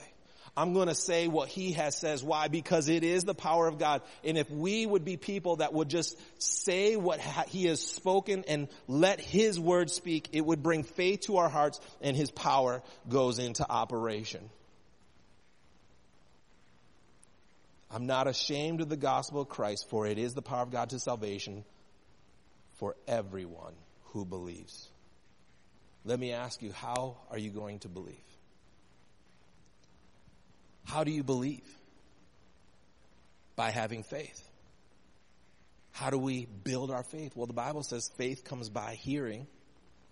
I'm 0.57 0.73
going 0.73 0.87
to 0.87 0.95
say 0.95 1.27
what 1.27 1.49
he 1.49 1.73
has 1.73 1.97
says. 1.97 2.23
Why? 2.23 2.47
Because 2.47 2.87
it 2.87 3.03
is 3.03 3.25
the 3.25 3.33
power 3.33 3.67
of 3.67 3.77
God. 3.77 4.01
And 4.23 4.37
if 4.37 4.49
we 4.49 4.85
would 4.85 5.03
be 5.03 5.17
people 5.17 5.57
that 5.57 5.73
would 5.73 5.89
just 5.89 6.17
say 6.41 6.95
what 6.95 7.19
he 7.49 7.65
has 7.65 7.81
spoken 7.81 8.45
and 8.47 8.69
let 8.87 9.19
his 9.19 9.59
word 9.59 9.91
speak, 9.91 10.29
it 10.31 10.45
would 10.45 10.63
bring 10.63 10.83
faith 10.83 11.21
to 11.21 11.37
our 11.37 11.49
hearts 11.49 11.81
and 12.01 12.15
his 12.15 12.31
power 12.31 12.81
goes 13.09 13.37
into 13.37 13.69
operation. 13.69 14.49
I'm 17.91 18.07
not 18.07 18.27
ashamed 18.27 18.81
of 18.81 18.89
the 18.89 18.97
gospel 18.97 19.41
of 19.41 19.49
Christ, 19.49 19.89
for 19.89 20.05
it 20.05 20.17
is 20.17 20.33
the 20.33 20.41
power 20.41 20.63
of 20.63 20.71
God 20.71 20.89
to 20.89 20.99
salvation 20.99 21.63
for 22.75 22.95
everyone 23.07 23.73
who 24.05 24.25
believes. 24.25 24.89
Let 26.03 26.19
me 26.19 26.31
ask 26.33 26.61
you, 26.61 26.71
how 26.71 27.17
are 27.31 27.37
you 27.37 27.51
going 27.51 27.79
to 27.79 27.89
believe? 27.89 28.15
How 30.85 31.03
do 31.03 31.11
you 31.11 31.23
believe? 31.23 31.67
By 33.55 33.71
having 33.71 34.03
faith. 34.03 34.41
How 35.91 36.09
do 36.09 36.17
we 36.17 36.45
build 36.45 36.91
our 36.91 37.03
faith? 37.03 37.35
Well, 37.35 37.47
the 37.47 37.53
Bible 37.53 37.83
says 37.83 38.11
faith 38.17 38.43
comes 38.43 38.69
by 38.69 38.95
hearing 38.95 39.47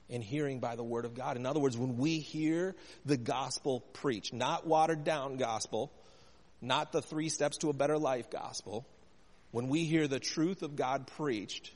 and 0.10 0.24
hearing 0.24 0.60
by 0.60 0.76
the 0.76 0.84
word 0.84 1.06
of 1.06 1.14
God. 1.14 1.38
In 1.38 1.46
other 1.46 1.60
words, 1.60 1.78
when 1.78 1.98
we 1.98 2.20
hear 2.20 2.76
the 3.06 3.18
gospel 3.18 3.82
preached, 3.94 4.34
not 4.34 4.66
watered 4.66 5.04
down 5.04 5.38
gospel, 5.38 5.92
not 6.62 6.92
the 6.92 7.02
three 7.02 7.30
steps 7.30 7.58
to 7.58 7.70
a 7.70 7.74
better 7.74 7.98
life 7.98 8.30
gospel, 8.30 8.88
when 9.52 9.68
we 9.68 9.84
hear 9.86 10.08
the 10.08 10.20
truth 10.20 10.64
of 10.64 10.76
God 10.76 11.08
preached, 11.18 11.72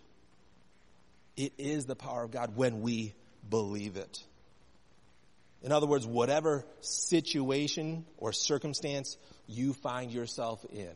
it 1.36 1.54
is 1.58 1.86
the 1.86 1.96
power 1.96 2.24
of 2.24 2.32
God 2.32 2.56
when 2.56 2.82
we 2.82 3.14
believe 3.50 3.98
it. 3.98 4.24
In 5.64 5.72
other 5.72 5.88
words, 5.88 6.06
whatever 6.06 6.66
situation 6.82 8.06
or 8.18 8.32
circumstance 8.32 9.18
you 9.48 9.74
find 9.74 10.12
yourself 10.12 10.64
in, 10.72 10.94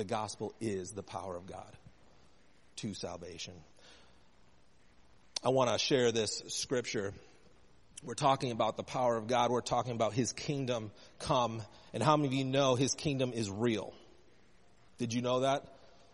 The 0.00 0.04
gospel 0.04 0.54
is 0.60 0.92
the 0.92 1.02
power 1.02 1.36
of 1.36 1.46
God 1.46 1.76
to 2.76 2.94
salvation. 2.94 3.54
I 5.44 5.50
want 5.50 5.70
to 5.70 5.78
share 5.78 6.12
this 6.12 6.42
scripture. 6.48 7.12
We're 8.02 8.14
talking 8.14 8.50
about 8.50 8.76
the 8.76 8.82
power 8.82 9.16
of 9.16 9.26
God. 9.26 9.50
We're 9.50 9.60
talking 9.60 9.92
about 9.92 10.14
His 10.14 10.32
kingdom 10.32 10.90
come. 11.18 11.62
And 11.92 12.02
how 12.02 12.16
many 12.16 12.28
of 12.28 12.34
you 12.34 12.44
know 12.44 12.76
His 12.76 12.94
kingdom 12.94 13.32
is 13.34 13.50
real? 13.50 13.92
Did 14.98 15.12
you 15.12 15.22
know 15.22 15.40
that? 15.40 15.64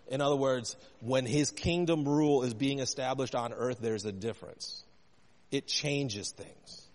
In 0.08 0.20
other 0.20 0.36
words, 0.36 0.76
when 1.00 1.26
His 1.26 1.50
kingdom 1.50 2.08
rule 2.08 2.42
is 2.44 2.54
being 2.54 2.78
established 2.78 3.34
on 3.34 3.52
earth, 3.52 3.78
there's 3.80 4.04
a 4.04 4.12
difference. 4.12 4.84
It 5.50 5.66
changes 5.66 6.32
things. 6.32 6.85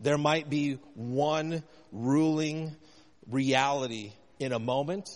There 0.00 0.18
might 0.18 0.48
be 0.48 0.78
one 0.94 1.62
ruling 1.92 2.76
reality 3.28 4.12
in 4.38 4.52
a 4.52 4.58
moment, 4.58 5.08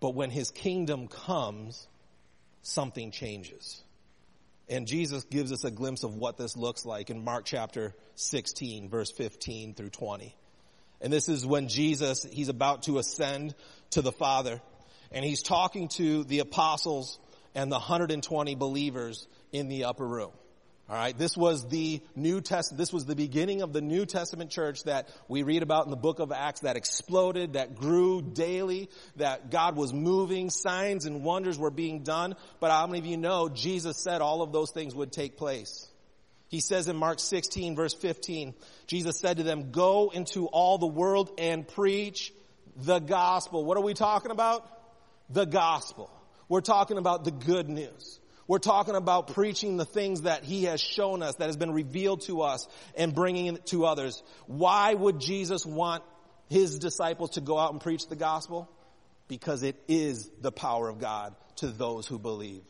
but 0.00 0.14
when 0.14 0.30
His 0.30 0.50
kingdom 0.50 1.08
comes, 1.08 1.86
something 2.62 3.10
changes. 3.10 3.82
And 4.68 4.86
Jesus 4.86 5.24
gives 5.24 5.52
us 5.52 5.64
a 5.64 5.70
glimpse 5.70 6.02
of 6.02 6.16
what 6.16 6.36
this 6.36 6.56
looks 6.56 6.84
like 6.84 7.10
in 7.10 7.22
Mark 7.22 7.44
chapter 7.44 7.94
16, 8.16 8.88
verse 8.88 9.12
15 9.12 9.74
through 9.74 9.90
20. 9.90 10.34
And 11.00 11.12
this 11.12 11.28
is 11.28 11.46
when 11.46 11.68
Jesus, 11.68 12.24
he's 12.24 12.48
about 12.48 12.84
to 12.84 12.98
ascend 12.98 13.54
to 13.90 14.02
the 14.02 14.12
Father, 14.12 14.60
and 15.12 15.24
he's 15.24 15.42
talking 15.42 15.88
to 15.88 16.24
the 16.24 16.40
apostles 16.40 17.18
and 17.54 17.70
the 17.70 17.76
120 17.76 18.54
believers 18.54 19.28
in 19.52 19.68
the 19.68 19.84
upper 19.84 20.06
room. 20.06 20.32
All 20.88 20.94
right, 20.94 21.18
this 21.18 21.36
was 21.36 21.66
the 21.68 22.00
New 22.14 22.40
Testament, 22.40 22.78
this 22.78 22.92
was 22.92 23.06
the 23.06 23.16
beginning 23.16 23.62
of 23.62 23.72
the 23.72 23.80
New 23.80 24.06
Testament 24.06 24.52
church 24.52 24.84
that 24.84 25.08
we 25.26 25.42
read 25.42 25.64
about 25.64 25.84
in 25.84 25.90
the 25.90 25.96
book 25.96 26.20
of 26.20 26.30
Acts 26.30 26.60
that 26.60 26.76
exploded, 26.76 27.54
that 27.54 27.74
grew 27.74 28.22
daily, 28.22 28.88
that 29.16 29.50
God 29.50 29.74
was 29.74 29.92
moving, 29.92 30.48
signs 30.48 31.04
and 31.04 31.24
wonders 31.24 31.58
were 31.58 31.72
being 31.72 32.04
done. 32.04 32.36
But 32.60 32.70
how 32.70 32.86
many 32.86 33.00
of 33.00 33.06
you 33.06 33.16
know 33.16 33.48
Jesus 33.48 33.96
said 33.96 34.20
all 34.20 34.42
of 34.42 34.52
those 34.52 34.70
things 34.70 34.94
would 34.94 35.10
take 35.10 35.36
place? 35.36 35.88
He 36.50 36.60
says 36.60 36.86
in 36.86 36.94
Mark 36.94 37.18
16 37.18 37.74
verse 37.74 37.94
15, 37.94 38.54
Jesus 38.86 39.18
said 39.18 39.38
to 39.38 39.42
them, 39.42 39.72
go 39.72 40.10
into 40.14 40.46
all 40.46 40.78
the 40.78 40.86
world 40.86 41.32
and 41.36 41.66
preach 41.66 42.32
the 42.76 43.00
gospel. 43.00 43.64
What 43.64 43.76
are 43.76 43.82
we 43.82 43.94
talking 43.94 44.30
about? 44.30 44.64
The 45.30 45.46
gospel. 45.46 46.10
We're 46.48 46.60
talking 46.60 46.98
about 46.98 47.24
the 47.24 47.32
good 47.32 47.68
news. 47.68 48.20
We're 48.48 48.58
talking 48.58 48.94
about 48.94 49.34
preaching 49.34 49.76
the 49.76 49.84
things 49.84 50.22
that 50.22 50.44
he 50.44 50.64
has 50.64 50.80
shown 50.80 51.22
us, 51.22 51.34
that 51.36 51.46
has 51.46 51.56
been 51.56 51.72
revealed 51.72 52.20
to 52.22 52.42
us 52.42 52.68
and 52.96 53.14
bringing 53.14 53.46
it 53.46 53.66
to 53.66 53.86
others. 53.86 54.22
Why 54.46 54.94
would 54.94 55.18
Jesus 55.18 55.66
want 55.66 56.04
his 56.48 56.78
disciples 56.78 57.30
to 57.30 57.40
go 57.40 57.58
out 57.58 57.72
and 57.72 57.80
preach 57.80 58.06
the 58.06 58.16
gospel? 58.16 58.70
Because 59.26 59.64
it 59.64 59.82
is 59.88 60.30
the 60.40 60.52
power 60.52 60.88
of 60.88 61.00
God 61.00 61.34
to 61.56 61.68
those 61.68 62.06
who 62.06 62.18
believe. 62.18 62.62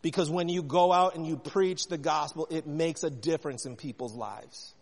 Because 0.00 0.30
when 0.30 0.48
you 0.48 0.62
go 0.62 0.92
out 0.92 1.16
and 1.16 1.26
you 1.26 1.36
preach 1.36 1.88
the 1.88 1.98
gospel, 1.98 2.46
it 2.48 2.68
makes 2.68 3.02
a 3.02 3.10
difference 3.10 3.66
in 3.66 3.74
people's 3.74 4.14
lives. 4.14 4.72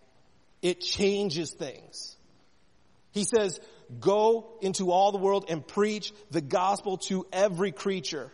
It 0.61 0.83
changes 0.83 1.51
things. 1.53 2.17
He 3.13 3.25
says, 3.25 3.61
go 4.01 4.59
into 4.61 4.91
all 4.91 5.13
the 5.13 5.19
world 5.19 5.47
and 5.49 5.67
preach 5.67 6.13
the 6.31 6.43
gospel 6.43 6.99
to 7.09 7.27
every 7.33 7.73
creature. 7.73 8.31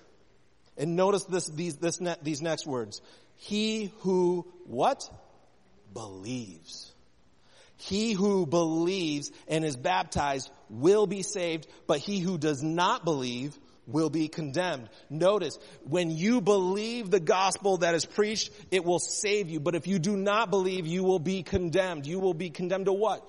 And 0.81 0.97
notice 0.97 1.25
this, 1.25 1.47
these, 1.47 1.77
this 1.77 2.01
ne- 2.01 2.17
these 2.23 2.41
next 2.41 2.67
words. 2.67 3.03
He 3.37 3.93
who, 3.99 4.47
what? 4.65 5.05
Believes. 5.93 6.91
He 7.77 8.15
who 8.15 8.47
believes 8.47 9.31
and 9.47 9.63
is 9.63 9.77
baptized 9.77 10.51
will 10.71 11.07
be 11.07 11.23
saved, 11.23 11.67
but 11.87 11.99
he 11.99 12.19
who 12.19 12.39
does 12.39 12.63
not 12.63 13.05
believe 13.05 13.57
will 13.87 14.09
be 14.09 14.29
condemned. 14.29 14.89
Notice, 15.11 15.59
when 15.85 16.11
you 16.11 16.41
believe 16.41 17.11
the 17.11 17.21
gospel 17.21 17.79
that 17.79 17.95
is 17.95 18.07
preached, 18.07 18.51
it 18.71 18.83
will 18.83 19.01
save 19.01 19.51
you. 19.51 19.61
But 19.61 19.75
if 19.75 19.87
you 19.87 19.99
do 19.99 20.17
not 20.17 20.51
believe, 20.51 20.87
you 20.87 21.05
will 21.05 21.19
be 21.19 21.43
condemned. 21.43 22.07
You 22.07 22.21
will 22.21 22.35
be 22.35 22.49
condemned 22.49 22.87
to 22.87 22.93
what? 22.95 23.23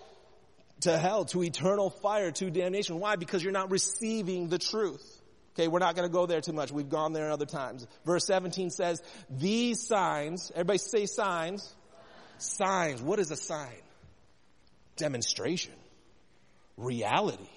To 0.81 0.97
hell, 0.97 1.25
to 1.25 1.43
eternal 1.43 1.89
fire, 1.89 2.31
to 2.31 2.49
damnation. 2.49 2.99
Why? 2.99 3.17
Because 3.17 3.43
you're 3.43 3.51
not 3.51 3.71
receiving 3.71 4.47
the 4.47 4.57
truth. 4.57 5.20
Okay, 5.53 5.67
we're 5.67 5.79
not 5.79 5.95
going 5.95 6.07
to 6.07 6.13
go 6.13 6.25
there 6.25 6.41
too 6.41 6.53
much. 6.53 6.71
We've 6.71 6.89
gone 6.89 7.11
there 7.13 7.29
other 7.29 7.45
times. 7.45 7.85
Verse 8.05 8.25
17 8.25 8.69
says, 8.69 9.01
these 9.29 9.85
signs, 9.85 10.51
everybody 10.55 10.79
say 10.79 11.05
signs. 11.05 11.75
Signs. 12.37 13.01
What 13.01 13.19
is 13.19 13.31
a 13.31 13.35
sign? 13.35 13.67
Demonstration. 14.95 15.73
Reality. 16.77 17.49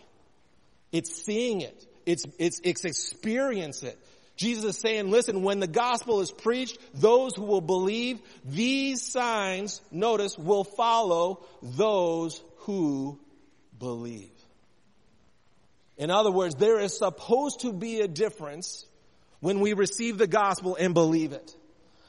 It's 0.90 1.24
seeing 1.24 1.60
it. 1.60 1.86
It's, 2.04 2.24
it's, 2.38 2.60
it's 2.64 2.84
experience 2.84 3.82
it. 3.82 3.98
Jesus 4.36 4.64
is 4.64 4.80
saying, 4.80 5.10
listen, 5.10 5.44
when 5.44 5.60
the 5.60 5.68
gospel 5.68 6.20
is 6.20 6.32
preached, 6.32 6.78
those 6.92 7.36
who 7.36 7.44
will 7.44 7.60
believe, 7.60 8.18
these 8.44 9.00
signs, 9.00 9.80
notice, 9.92 10.36
will 10.36 10.64
follow 10.64 11.44
those 11.62 12.42
who 12.58 13.20
believe. 13.78 14.33
In 15.96 16.10
other 16.10 16.30
words, 16.30 16.56
there 16.56 16.80
is 16.80 16.96
supposed 16.96 17.60
to 17.60 17.72
be 17.72 18.00
a 18.00 18.08
difference 18.08 18.86
when 19.40 19.60
we 19.60 19.74
receive 19.74 20.18
the 20.18 20.26
gospel 20.26 20.76
and 20.76 20.94
believe 20.94 21.32
it. 21.32 21.56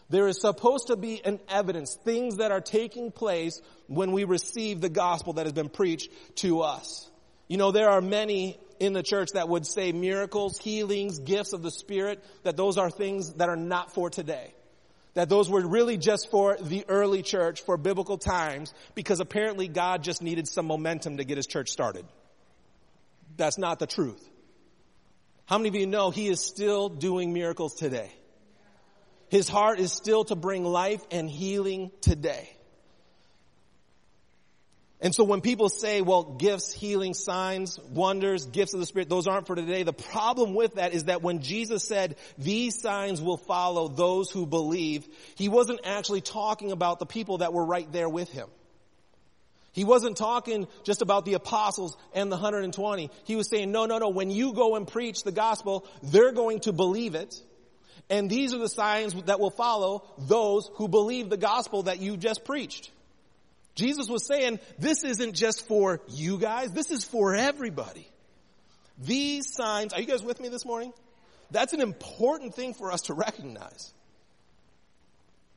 There 0.09 0.27
is 0.27 0.39
supposed 0.39 0.87
to 0.87 0.95
be 0.95 1.23
an 1.25 1.39
evidence, 1.49 1.97
things 2.03 2.37
that 2.37 2.51
are 2.51 2.61
taking 2.61 3.11
place 3.11 3.59
when 3.87 4.11
we 4.11 4.23
receive 4.23 4.81
the 4.81 4.89
gospel 4.89 5.33
that 5.33 5.45
has 5.45 5.53
been 5.53 5.69
preached 5.69 6.11
to 6.35 6.61
us. 6.61 7.09
You 7.47 7.57
know, 7.57 7.71
there 7.71 7.89
are 7.89 8.01
many 8.01 8.59
in 8.79 8.93
the 8.93 9.03
church 9.03 9.29
that 9.33 9.49
would 9.49 9.65
say 9.65 9.91
miracles, 9.91 10.57
healings, 10.59 11.19
gifts 11.19 11.53
of 11.53 11.61
the 11.61 11.71
Spirit, 11.71 12.23
that 12.43 12.57
those 12.57 12.77
are 12.77 12.89
things 12.89 13.33
that 13.33 13.49
are 13.49 13.55
not 13.55 13.93
for 13.93 14.09
today. 14.09 14.53
That 15.13 15.29
those 15.29 15.49
were 15.49 15.65
really 15.65 15.97
just 15.97 16.29
for 16.29 16.57
the 16.59 16.85
early 16.87 17.21
church, 17.21 17.61
for 17.61 17.77
biblical 17.77 18.17
times, 18.17 18.73
because 18.95 19.19
apparently 19.21 19.67
God 19.67 20.03
just 20.03 20.21
needed 20.21 20.47
some 20.47 20.65
momentum 20.65 21.17
to 21.17 21.23
get 21.23 21.37
his 21.37 21.47
church 21.47 21.69
started. 21.69 22.05
That's 23.37 23.57
not 23.57 23.79
the 23.79 23.87
truth. 23.87 24.29
How 25.45 25.57
many 25.57 25.69
of 25.69 25.75
you 25.75 25.85
know 25.85 26.09
he 26.09 26.27
is 26.27 26.39
still 26.39 26.89
doing 26.89 27.33
miracles 27.33 27.75
today? 27.75 28.11
His 29.29 29.47
heart 29.47 29.79
is 29.79 29.91
still 29.91 30.23
to 30.25 30.35
bring 30.35 30.63
life 30.63 31.01
and 31.11 31.29
healing 31.29 31.91
today. 32.01 32.49
And 35.01 35.13
so 35.13 35.23
when 35.23 35.41
people 35.41 35.69
say, 35.69 36.01
well, 36.01 36.23
gifts, 36.23 36.73
healing, 36.73 37.13
signs, 37.13 37.79
wonders, 37.91 38.45
gifts 38.45 38.73
of 38.73 38.79
the 38.79 38.85
Spirit, 38.85 39.09
those 39.09 39.27
aren't 39.27 39.45
for 39.45 39.55
today. 39.55 39.83
The 39.83 39.93
problem 39.93 40.55
with 40.55 40.75
that 40.75 40.93
is 40.93 41.03
that 41.05 41.21
when 41.21 41.41
Jesus 41.41 41.87
said, 41.87 42.15
these 42.37 42.81
signs 42.81 43.21
will 43.21 43.37
follow 43.37 43.87
those 43.87 44.31
who 44.31 44.47
believe, 44.47 45.05
he 45.35 45.49
wasn't 45.49 45.81
actually 45.83 46.21
talking 46.21 46.71
about 46.71 46.99
the 46.99 47.05
people 47.05 47.39
that 47.39 47.53
were 47.53 47.65
right 47.65 47.91
there 47.91 48.09
with 48.09 48.31
him. 48.31 48.47
He 49.75 49.84
wasn't 49.84 50.15
talking 50.15 50.70
just 50.86 51.01
about 51.01 51.25
the 51.25 51.34
apostles 51.34 51.98
and 52.13 52.32
the 52.32 52.38
120. 52.38 53.12
He 53.25 53.36
was 53.36 53.50
saying, 53.50 53.74
no, 53.74 53.86
no, 53.86 53.98
no, 53.98 54.08
when 54.08 54.32
you 54.32 54.53
go 54.53 54.77
and 54.77 54.88
preach 54.88 55.24
the 55.24 55.34
gospel, 55.34 55.86
they're 56.01 56.32
going 56.32 56.62
to 56.62 56.72
believe 56.72 57.13
it. 57.13 57.36
And 58.10 58.29
these 58.29 58.53
are 58.53 58.58
the 58.58 58.70
signs 58.70 59.13
that 59.24 59.41
will 59.41 59.50
follow 59.51 60.05
those 60.17 60.72
who 60.75 60.88
believe 60.88 61.29
the 61.29 61.36
gospel 61.36 61.84
that 61.84 62.00
you 62.00 62.15
just 62.15 62.46
preached. 62.46 62.89
Jesus 63.75 64.08
was 64.08 64.25
saying, 64.25 64.62
this 64.79 65.03
isn't 65.03 65.34
just 65.34 65.67
for 65.67 66.00
you 66.08 66.38
guys, 66.38 66.72
this 66.72 66.89
is 66.89 67.03
for 67.03 67.36
everybody. 67.36 68.08
These 68.98 69.53
signs, 69.53 69.91
are 69.91 70.00
you 70.00 70.08
guys 70.08 70.24
with 70.24 70.39
me 70.39 70.48
this 70.48 70.63
morning? 70.63 70.94
That's 71.51 71.74
an 71.74 71.82
important 71.82 72.55
thing 72.55 72.74
for 72.75 72.94
us 72.94 73.01
to 73.01 73.13
recognize. 73.13 73.94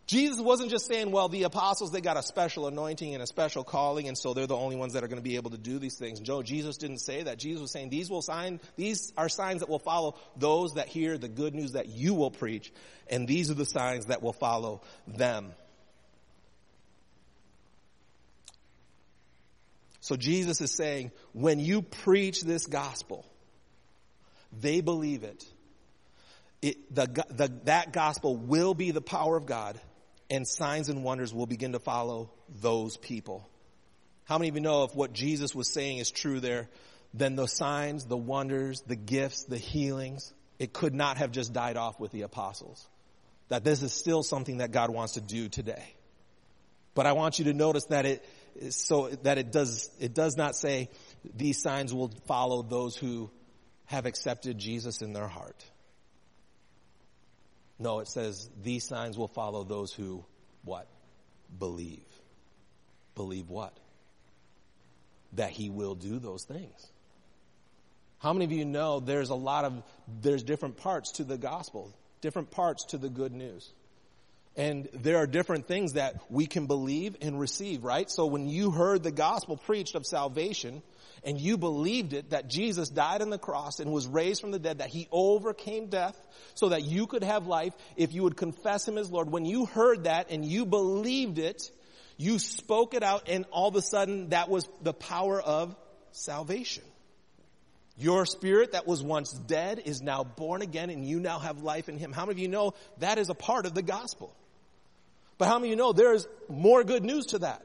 Jesus 0.08 0.40
wasn't 0.40 0.70
just 0.70 0.86
saying, 0.86 1.10
well, 1.10 1.28
the 1.28 1.42
apostles, 1.42 1.92
they 1.92 2.00
got 2.00 2.16
a 2.16 2.22
special 2.22 2.66
anointing 2.66 3.12
and 3.12 3.22
a 3.22 3.26
special 3.26 3.62
calling, 3.62 4.08
and 4.08 4.16
so 4.16 4.32
they're 4.32 4.46
the 4.46 4.56
only 4.56 4.74
ones 4.74 4.94
that 4.94 5.04
are 5.04 5.06
going 5.06 5.18
to 5.18 5.22
be 5.22 5.36
able 5.36 5.50
to 5.50 5.58
do 5.58 5.78
these 5.78 5.98
things. 5.98 6.26
No, 6.26 6.42
Jesus 6.42 6.78
didn't 6.78 7.00
say 7.00 7.24
that. 7.24 7.38
Jesus 7.38 7.60
was 7.60 7.70
saying, 7.70 7.90
these 7.90 8.08
will 8.08 8.22
sign, 8.22 8.58
these 8.76 9.12
are 9.18 9.28
signs 9.28 9.60
that 9.60 9.68
will 9.68 9.78
follow 9.78 10.16
those 10.34 10.74
that 10.74 10.88
hear 10.88 11.18
the 11.18 11.28
good 11.28 11.54
news 11.54 11.72
that 11.72 11.90
you 11.90 12.14
will 12.14 12.30
preach, 12.30 12.72
and 13.08 13.28
these 13.28 13.50
are 13.50 13.54
the 13.54 13.66
signs 13.66 14.06
that 14.06 14.22
will 14.22 14.32
follow 14.32 14.80
them. 15.06 15.52
So 20.00 20.16
Jesus 20.16 20.62
is 20.62 20.72
saying, 20.72 21.12
when 21.34 21.60
you 21.60 21.82
preach 21.82 22.40
this 22.40 22.64
gospel, 22.64 23.26
they 24.58 24.80
believe 24.80 25.22
it. 25.22 25.44
it 26.62 26.94
the, 26.94 27.04
the, 27.28 27.52
that 27.64 27.92
gospel 27.92 28.36
will 28.36 28.72
be 28.72 28.90
the 28.90 29.02
power 29.02 29.36
of 29.36 29.44
God 29.44 29.78
and 30.30 30.46
signs 30.46 30.88
and 30.88 31.02
wonders 31.04 31.32
will 31.32 31.46
begin 31.46 31.72
to 31.72 31.78
follow 31.78 32.30
those 32.60 32.96
people. 32.96 33.48
How 34.24 34.38
many 34.38 34.48
of 34.48 34.54
you 34.54 34.60
know 34.60 34.84
if 34.84 34.94
what 34.94 35.12
Jesus 35.12 35.54
was 35.54 35.72
saying 35.72 35.98
is 35.98 36.10
true 36.10 36.40
there, 36.40 36.68
then 37.14 37.36
the 37.36 37.46
signs, 37.46 38.04
the 38.04 38.16
wonders, 38.16 38.82
the 38.82 38.96
gifts, 38.96 39.44
the 39.44 39.56
healings, 39.56 40.32
it 40.58 40.72
could 40.72 40.94
not 40.94 41.16
have 41.16 41.30
just 41.30 41.52
died 41.52 41.76
off 41.76 41.98
with 41.98 42.12
the 42.12 42.22
apostles. 42.22 42.86
That 43.48 43.64
this 43.64 43.82
is 43.82 43.92
still 43.92 44.22
something 44.22 44.58
that 44.58 44.72
God 44.72 44.90
wants 44.90 45.14
to 45.14 45.22
do 45.22 45.48
today. 45.48 45.94
But 46.94 47.06
I 47.06 47.12
want 47.12 47.38
you 47.38 47.46
to 47.46 47.54
notice 47.54 47.86
that 47.86 48.04
it, 48.04 48.24
so 48.70 49.08
that 49.22 49.38
it 49.38 49.52
does, 49.52 49.88
it 49.98 50.14
does 50.14 50.36
not 50.36 50.56
say 50.56 50.90
these 51.34 51.62
signs 51.62 51.94
will 51.94 52.12
follow 52.26 52.62
those 52.62 52.96
who 52.96 53.30
have 53.86 54.04
accepted 54.04 54.58
Jesus 54.58 55.00
in 55.00 55.12
their 55.14 55.28
heart. 55.28 55.64
No, 57.78 58.00
it 58.00 58.08
says 58.08 58.48
these 58.62 58.84
signs 58.84 59.16
will 59.16 59.28
follow 59.28 59.64
those 59.64 59.92
who 59.92 60.24
what? 60.64 60.88
Believe. 61.58 62.04
Believe 63.14 63.48
what? 63.48 63.76
That 65.34 65.50
he 65.50 65.70
will 65.70 65.94
do 65.94 66.18
those 66.18 66.44
things. 66.44 66.90
How 68.18 68.32
many 68.32 68.44
of 68.44 68.52
you 68.52 68.64
know 68.64 68.98
there's 68.98 69.30
a 69.30 69.36
lot 69.36 69.64
of, 69.64 69.82
there's 70.20 70.42
different 70.42 70.76
parts 70.76 71.12
to 71.12 71.24
the 71.24 71.38
gospel, 71.38 71.94
different 72.20 72.50
parts 72.50 72.86
to 72.86 72.98
the 72.98 73.08
good 73.08 73.32
news. 73.32 73.70
And 74.56 74.88
there 74.92 75.18
are 75.18 75.26
different 75.28 75.68
things 75.68 75.92
that 75.92 76.16
we 76.28 76.46
can 76.46 76.66
believe 76.66 77.16
and 77.22 77.38
receive, 77.38 77.84
right? 77.84 78.10
So 78.10 78.26
when 78.26 78.48
you 78.48 78.72
heard 78.72 79.04
the 79.04 79.12
gospel 79.12 79.56
preached 79.56 79.94
of 79.94 80.04
salvation 80.04 80.82
and 81.24 81.40
you 81.40 81.56
believed 81.56 82.12
it, 82.12 82.30
that 82.30 82.48
Jesus 82.48 82.88
died 82.88 83.22
on 83.22 83.30
the 83.30 83.38
cross 83.38 83.80
and 83.80 83.92
was 83.92 84.06
raised 84.06 84.40
from 84.40 84.50
the 84.50 84.58
dead, 84.58 84.78
that 84.78 84.88
he 84.88 85.08
overcame 85.10 85.86
death 85.86 86.16
so 86.54 86.70
that 86.70 86.84
you 86.84 87.06
could 87.06 87.24
have 87.24 87.46
life 87.46 87.74
if 87.96 88.12
you 88.12 88.22
would 88.22 88.36
confess 88.36 88.86
him 88.86 88.98
as 88.98 89.10
Lord. 89.10 89.30
When 89.30 89.44
you 89.44 89.66
heard 89.66 90.04
that 90.04 90.30
and 90.30 90.44
you 90.44 90.66
believed 90.66 91.38
it, 91.38 91.70
you 92.16 92.38
spoke 92.38 92.94
it 92.94 93.02
out 93.02 93.28
and 93.28 93.44
all 93.50 93.68
of 93.68 93.76
a 93.76 93.82
sudden 93.82 94.30
that 94.30 94.48
was 94.48 94.68
the 94.82 94.92
power 94.92 95.40
of 95.40 95.76
salvation. 96.12 96.84
Your 97.96 98.26
spirit 98.26 98.72
that 98.72 98.86
was 98.86 99.02
once 99.02 99.32
dead 99.32 99.82
is 99.84 100.00
now 100.00 100.22
born 100.22 100.62
again 100.62 100.90
and 100.90 101.04
you 101.04 101.18
now 101.18 101.40
have 101.40 101.62
life 101.62 101.88
in 101.88 101.98
him. 101.98 102.12
How 102.12 102.26
many 102.26 102.32
of 102.32 102.38
you 102.38 102.48
know 102.48 102.74
that 102.98 103.18
is 103.18 103.28
a 103.28 103.34
part 103.34 103.66
of 103.66 103.74
the 103.74 103.82
gospel? 103.82 104.32
But 105.36 105.48
how 105.48 105.58
many 105.58 105.68
of 105.68 105.70
you 105.70 105.76
know 105.76 105.92
there's 105.92 106.26
more 106.48 106.84
good 106.84 107.04
news 107.04 107.26
to 107.26 107.38
that? 107.40 107.64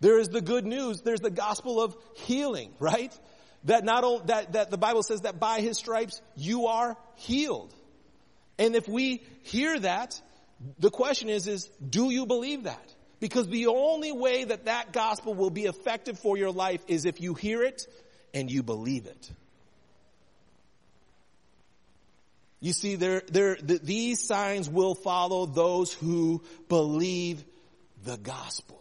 There 0.00 0.18
is 0.18 0.28
the 0.28 0.40
good 0.40 0.66
news. 0.66 1.02
There's 1.02 1.20
the 1.20 1.30
gospel 1.30 1.80
of 1.80 1.96
healing, 2.14 2.72
right? 2.78 3.16
That 3.64 3.84
not 3.84 4.04
only, 4.04 4.26
that, 4.26 4.52
that 4.52 4.70
the 4.70 4.78
Bible 4.78 5.02
says 5.02 5.22
that 5.22 5.40
by 5.40 5.60
his 5.60 5.78
stripes 5.78 6.20
you 6.36 6.66
are 6.66 6.96
healed. 7.16 7.74
And 8.58 8.74
if 8.74 8.88
we 8.88 9.22
hear 9.42 9.78
that, 9.80 10.20
the 10.78 10.90
question 10.90 11.28
is, 11.28 11.46
is 11.46 11.66
do 11.88 12.10
you 12.10 12.26
believe 12.26 12.64
that? 12.64 12.94
Because 13.20 13.48
the 13.48 13.68
only 13.68 14.12
way 14.12 14.44
that 14.44 14.66
that 14.66 14.92
gospel 14.92 15.34
will 15.34 15.50
be 15.50 15.64
effective 15.64 16.18
for 16.18 16.36
your 16.36 16.50
life 16.50 16.82
is 16.86 17.06
if 17.06 17.20
you 17.20 17.34
hear 17.34 17.62
it 17.62 17.86
and 18.34 18.50
you 18.50 18.62
believe 18.62 19.06
it. 19.06 19.30
You 22.60 22.72
see, 22.72 22.96
there, 22.96 23.22
there, 23.28 23.56
the, 23.62 23.78
these 23.78 24.26
signs 24.26 24.68
will 24.68 24.94
follow 24.94 25.46
those 25.46 25.92
who 25.92 26.42
believe 26.68 27.44
the 28.04 28.16
gospel. 28.16 28.75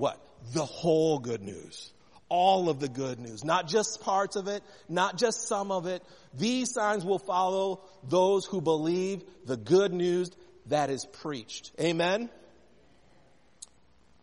What? 0.00 0.18
The 0.54 0.64
whole 0.64 1.18
good 1.18 1.42
news. 1.42 1.92
All 2.30 2.70
of 2.70 2.80
the 2.80 2.88
good 2.88 3.20
news. 3.20 3.44
Not 3.44 3.68
just 3.68 4.00
parts 4.00 4.34
of 4.34 4.48
it, 4.48 4.62
not 4.88 5.18
just 5.18 5.46
some 5.46 5.70
of 5.70 5.86
it. 5.86 6.02
These 6.32 6.72
signs 6.72 7.04
will 7.04 7.18
follow 7.18 7.82
those 8.08 8.46
who 8.46 8.62
believe 8.62 9.22
the 9.44 9.58
good 9.58 9.92
news 9.92 10.30
that 10.66 10.88
is 10.88 11.04
preached. 11.04 11.72
Amen? 11.78 12.30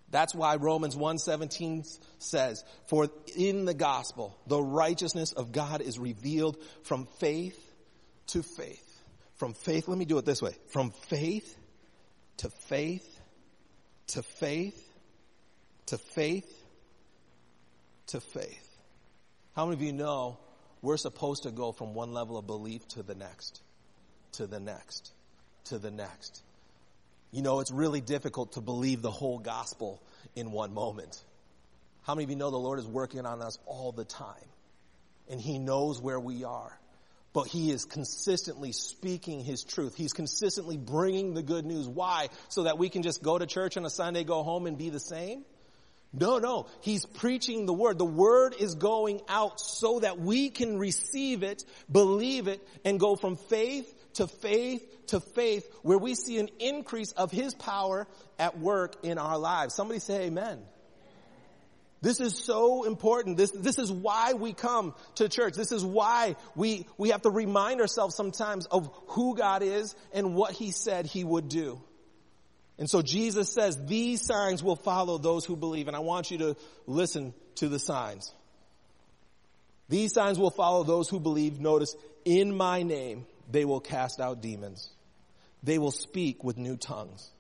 That's 0.10 0.34
why 0.34 0.56
Romans 0.56 0.96
1:17 0.96 1.86
says, 2.18 2.64
"For 2.88 3.12
in 3.36 3.66
the 3.66 3.76
gospel 3.76 4.36
the 4.48 4.60
righteousness 4.60 5.32
of 5.32 5.52
God 5.52 5.82
is 5.82 6.00
revealed 6.00 6.58
from 6.82 7.06
faith 7.20 7.60
to 8.28 8.42
faith." 8.42 9.00
From 9.36 9.54
faith, 9.54 9.88
let 9.88 10.00
me 10.00 10.06
do 10.06 10.18
it 10.18 10.26
this 10.26 10.42
way. 10.42 10.56
From 10.70 10.90
faith 10.90 11.56
to 12.38 12.50
faith 12.50 13.22
to 14.08 14.24
faith 14.24 14.87
to 15.88 15.98
faith 15.98 16.64
to 18.08 18.20
faith. 18.20 18.78
How 19.56 19.66
many 19.66 19.76
of 19.76 19.82
you 19.82 19.94
know 19.94 20.38
we're 20.82 20.98
supposed 20.98 21.44
to 21.44 21.52
go 21.52 21.72
from 21.72 21.94
one 21.94 22.14
level 22.14 22.38
of 22.38 22.48
belief 22.48 22.88
to 22.90 23.04
the 23.04 23.16
next, 23.16 23.62
to 24.34 24.48
the 24.48 24.60
next, 24.60 25.12
to 25.66 25.78
the 25.78 25.92
next? 25.92 26.42
You 27.32 27.42
know, 27.42 27.60
it's 27.60 27.72
really 27.72 28.02
difficult 28.02 28.54
to 28.54 28.62
believe 28.62 29.02
the 29.02 29.12
whole 29.12 29.40
gospel 29.40 30.02
in 30.36 30.52
one 30.52 30.74
moment. 30.74 31.22
How 32.04 32.16
many 32.16 32.24
of 32.24 32.30
you 32.30 32.38
know 32.38 32.52
the 32.52 32.58
Lord 32.58 32.80
is 32.80 32.88
working 32.88 33.26
on 33.26 33.42
us 33.42 33.60
all 33.66 33.92
the 33.92 34.06
time? 34.06 34.36
And 35.30 35.42
He 35.42 35.60
knows 35.60 36.02
where 36.02 36.20
we 36.20 36.44
are 36.44 36.78
but 37.34 37.46
he 37.46 37.70
is 37.70 37.86
consistently 37.86 38.72
speaking 38.72 39.44
his 39.44 39.64
truth. 39.64 39.94
He's 39.96 40.14
consistently 40.14 40.76
bringing 40.76 41.36
the 41.36 41.44
good 41.44 41.68
news. 41.68 41.88
Why? 41.88 42.30
So 42.50 42.64
that 42.64 42.80
we 42.80 42.90
can 42.90 43.04
just 43.04 43.22
go 43.22 43.38
to 43.38 43.46
church 43.46 43.78
on 43.78 43.86
a 43.86 43.92
Sunday, 43.92 44.24
go 44.24 44.42
home 44.42 44.66
and 44.66 44.76
be 44.76 44.90
the 44.90 45.00
same? 45.00 45.46
No, 46.14 46.40
no. 46.40 46.68
He's 46.82 47.06
preaching 47.06 47.66
the 47.66 47.74
word. 47.74 47.98
The 47.98 48.06
word 48.06 48.56
is 48.58 48.76
going 48.76 49.22
out 49.28 49.60
so 49.60 50.00
that 50.00 50.20
we 50.20 50.50
can 50.50 50.80
receive 50.80 51.44
it, 51.44 51.64
believe 51.92 52.48
it, 52.48 52.66
and 52.86 53.00
go 53.00 53.16
from 53.16 53.36
faith 53.36 53.94
to 54.14 54.28
faith 54.28 54.84
to 55.08 55.20
faith 55.20 55.68
where 55.84 55.98
we 55.98 56.16
see 56.16 56.38
an 56.38 56.50
increase 56.60 57.12
of 57.14 57.32
his 57.32 57.54
power 57.54 58.08
at 58.40 58.58
work 58.60 58.96
in 59.04 59.18
our 59.18 59.38
lives. 59.38 59.74
Somebody 59.74 60.00
say 60.00 60.26
amen. 60.26 60.60
This 62.02 62.20
is 62.20 62.38
so 62.38 62.84
important. 62.84 63.38
This, 63.38 63.52
this 63.52 63.80
is 63.80 63.92
why 63.92 64.34
we 64.34 64.54
come 64.54 64.94
to 65.16 65.28
church. 65.30 65.56
This 65.56 65.72
is 65.72 65.84
why 65.84 66.36
we, 66.56 66.86
we 66.98 67.10
have 67.10 67.24
to 67.24 67.32
remind 67.32 67.82
ourselves 67.82 68.16
sometimes 68.16 68.68
of 68.68 68.92
who 69.08 69.36
God 69.36 69.64
is 69.64 69.96
and 70.14 70.36
what 70.36 70.52
He 70.52 70.72
said 70.72 71.08
He 71.08 71.24
would 71.24 71.50
do. 71.50 71.82
And 72.80 72.90
so 72.90 73.02
Jesus 73.02 73.52
says, 73.52 73.78
these 73.86 74.26
signs 74.26 74.64
will 74.64 74.76
follow 74.76 75.18
those 75.18 75.46
who 75.46 75.56
believe. 75.56 75.88
And 75.88 75.96
I 75.96 76.00
want 76.00 76.30
you 76.30 76.38
to 76.40 76.58
listen 76.86 77.34
to 77.56 77.70
the 77.70 77.80
signs. 77.80 78.32
These 79.90 80.14
signs 80.14 80.38
will 80.38 80.52
follow 80.52 80.84
those 80.84 81.10
who 81.10 81.20
believe. 81.20 81.60
Notice, 81.60 81.96
in 82.26 82.56
my 82.56 82.84
name, 82.84 83.26
they 83.50 83.66
will 83.66 83.80
cast 83.80 84.20
out 84.20 84.42
demons. 84.42 84.90
They 85.64 85.80
will 85.80 85.92
speak 85.92 86.44
with 86.44 86.58
new 86.58 86.78
tongues. 86.78 87.32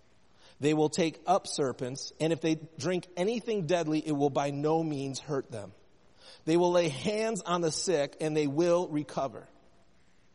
They 0.60 0.74
will 0.74 0.90
take 0.90 1.20
up 1.28 1.46
serpents, 1.46 2.12
and 2.20 2.34
if 2.34 2.42
they 2.42 2.60
drink 2.80 3.06
anything 3.16 3.68
deadly, 3.68 4.00
it 4.04 4.14
will 4.14 4.32
by 4.32 4.50
no 4.50 4.82
means 4.82 5.20
hurt 5.20 5.52
them. 5.52 5.72
They 6.46 6.58
will 6.58 6.72
lay 6.72 6.90
hands 6.90 7.44
on 7.46 7.62
the 7.62 7.72
sick, 7.72 8.16
and 8.22 8.36
they 8.36 8.48
will 8.48 8.88
recover. 8.88 9.48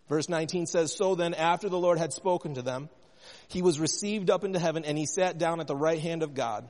Verse 0.08 0.28
19 0.28 0.66
says, 0.66 0.94
So 0.94 1.16
then, 1.16 1.34
after 1.34 1.68
the 1.68 1.78
Lord 1.78 1.98
had 1.98 2.12
spoken 2.12 2.54
to 2.54 2.62
them, 2.62 2.88
he 3.48 3.62
was 3.62 3.78
received 3.78 4.30
up 4.30 4.44
into 4.44 4.58
heaven, 4.58 4.84
and 4.84 4.96
he 4.96 5.06
sat 5.06 5.38
down 5.38 5.60
at 5.60 5.66
the 5.66 5.76
right 5.76 6.00
hand 6.00 6.22
of 6.22 6.34
God. 6.34 6.68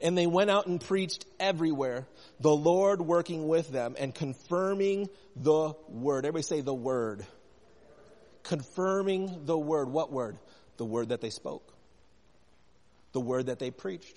And 0.00 0.16
they 0.16 0.26
went 0.26 0.50
out 0.50 0.66
and 0.66 0.80
preached 0.80 1.24
everywhere, 1.40 2.06
the 2.40 2.54
Lord 2.54 3.00
working 3.00 3.48
with 3.48 3.70
them 3.70 3.96
and 3.98 4.14
confirming 4.14 5.08
the 5.34 5.72
word. 5.88 6.26
Everybody 6.26 6.42
say 6.42 6.60
the 6.60 6.74
word. 6.74 7.24
Confirming 8.42 9.46
the 9.46 9.56
word. 9.56 9.88
What 9.88 10.12
word? 10.12 10.36
The 10.76 10.84
word 10.84 11.08
that 11.08 11.22
they 11.22 11.30
spoke 11.30 11.72
the 13.16 13.20
word 13.20 13.46
that 13.46 13.58
they 13.58 13.70
preached, 13.70 14.14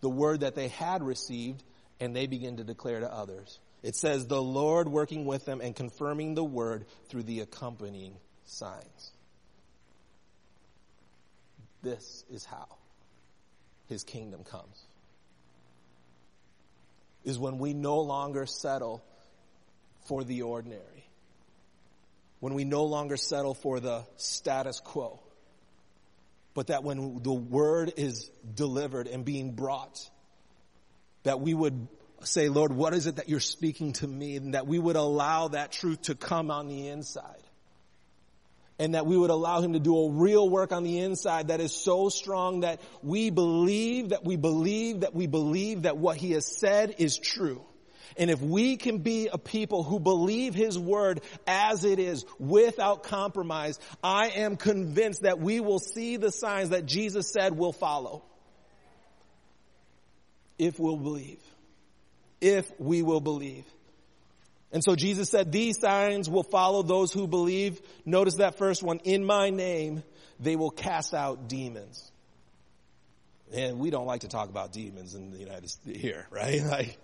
the 0.00 0.10
word 0.10 0.40
that 0.40 0.56
they 0.56 0.66
had 0.66 1.04
received, 1.04 1.62
and 2.00 2.16
they 2.16 2.26
begin 2.26 2.56
to 2.56 2.64
declare 2.64 2.98
to 2.98 3.06
others. 3.06 3.60
It 3.84 3.94
says, 3.94 4.26
the 4.26 4.42
Lord 4.42 4.88
working 4.88 5.24
with 5.24 5.44
them 5.44 5.60
and 5.60 5.72
confirming 5.72 6.34
the 6.34 6.42
word 6.42 6.86
through 7.08 7.22
the 7.22 7.42
accompanying 7.42 8.16
signs. 8.44 9.12
This 11.86 12.24
is 12.32 12.44
how 12.44 12.66
his 13.88 14.02
kingdom 14.02 14.42
comes. 14.42 14.84
Is 17.24 17.38
when 17.38 17.58
we 17.58 17.74
no 17.74 18.00
longer 18.00 18.44
settle 18.44 19.04
for 20.06 20.24
the 20.24 20.42
ordinary. 20.42 21.08
When 22.40 22.54
we 22.54 22.64
no 22.64 22.84
longer 22.84 23.16
settle 23.16 23.54
for 23.54 23.78
the 23.78 24.04
status 24.16 24.80
quo 24.80 25.20
but 26.54 26.68
that 26.68 26.82
when 26.82 27.22
the 27.22 27.34
word 27.34 27.92
is 27.98 28.30
delivered 28.54 29.06
and 29.08 29.26
being 29.26 29.52
brought, 29.52 30.00
that 31.24 31.38
we 31.38 31.52
would 31.52 31.86
say, 32.22 32.48
Lord, 32.48 32.72
what 32.72 32.94
is 32.94 33.06
it 33.06 33.16
that 33.16 33.28
you're 33.28 33.40
speaking 33.40 33.92
to 33.94 34.08
me? 34.08 34.36
And 34.36 34.54
that 34.54 34.66
we 34.66 34.78
would 34.78 34.96
allow 34.96 35.48
that 35.48 35.70
truth 35.70 36.00
to 36.02 36.14
come 36.14 36.50
on 36.50 36.68
the 36.68 36.88
inside. 36.88 37.45
And 38.78 38.94
that 38.94 39.06
we 39.06 39.16
would 39.16 39.30
allow 39.30 39.62
him 39.62 39.72
to 39.72 39.78
do 39.78 39.96
a 39.96 40.10
real 40.10 40.48
work 40.48 40.70
on 40.70 40.84
the 40.84 40.98
inside 40.98 41.48
that 41.48 41.60
is 41.60 41.72
so 41.72 42.10
strong 42.10 42.60
that 42.60 42.80
we 43.02 43.30
believe, 43.30 44.10
that 44.10 44.24
we 44.24 44.36
believe, 44.36 45.00
that 45.00 45.14
we 45.14 45.26
believe 45.26 45.82
that 45.82 45.96
what 45.96 46.18
he 46.18 46.32
has 46.32 46.46
said 46.46 46.96
is 46.98 47.16
true. 47.16 47.64
And 48.16 48.30
if 48.30 48.40
we 48.40 48.76
can 48.76 48.98
be 48.98 49.28
a 49.30 49.38
people 49.38 49.82
who 49.82 50.00
believe 50.00 50.54
His 50.54 50.78
word 50.78 51.20
as 51.46 51.84
it 51.84 51.98
is 51.98 52.24
without 52.38 53.02
compromise, 53.02 53.78
I 54.02 54.28
am 54.28 54.56
convinced 54.56 55.22
that 55.22 55.38
we 55.38 55.60
will 55.60 55.78
see 55.78 56.16
the 56.16 56.32
signs 56.32 56.70
that 56.70 56.86
Jesus 56.86 57.30
said 57.30 57.56
will 57.56 57.72
follow. 57.72 58.22
If 60.58 60.78
we'll 60.78 60.96
believe. 60.96 61.42
If 62.40 62.70
we 62.80 63.02
will 63.02 63.20
believe. 63.20 63.66
And 64.72 64.82
so 64.82 64.96
Jesus 64.96 65.30
said, 65.30 65.52
these 65.52 65.78
signs 65.78 66.28
will 66.28 66.42
follow 66.42 66.82
those 66.82 67.12
who 67.12 67.26
believe. 67.26 67.80
Notice 68.04 68.36
that 68.36 68.58
first 68.58 68.82
one. 68.82 68.98
In 69.04 69.24
my 69.24 69.50
name, 69.50 70.02
they 70.40 70.56
will 70.56 70.70
cast 70.70 71.14
out 71.14 71.48
demons. 71.48 72.10
And 73.54 73.78
we 73.78 73.90
don't 73.90 74.06
like 74.06 74.22
to 74.22 74.28
talk 74.28 74.48
about 74.48 74.72
demons 74.72 75.14
in 75.14 75.30
the 75.30 75.38
United 75.38 75.70
States 75.70 76.00
here, 76.00 76.26
right? 76.30 76.62
Like, 76.64 76.98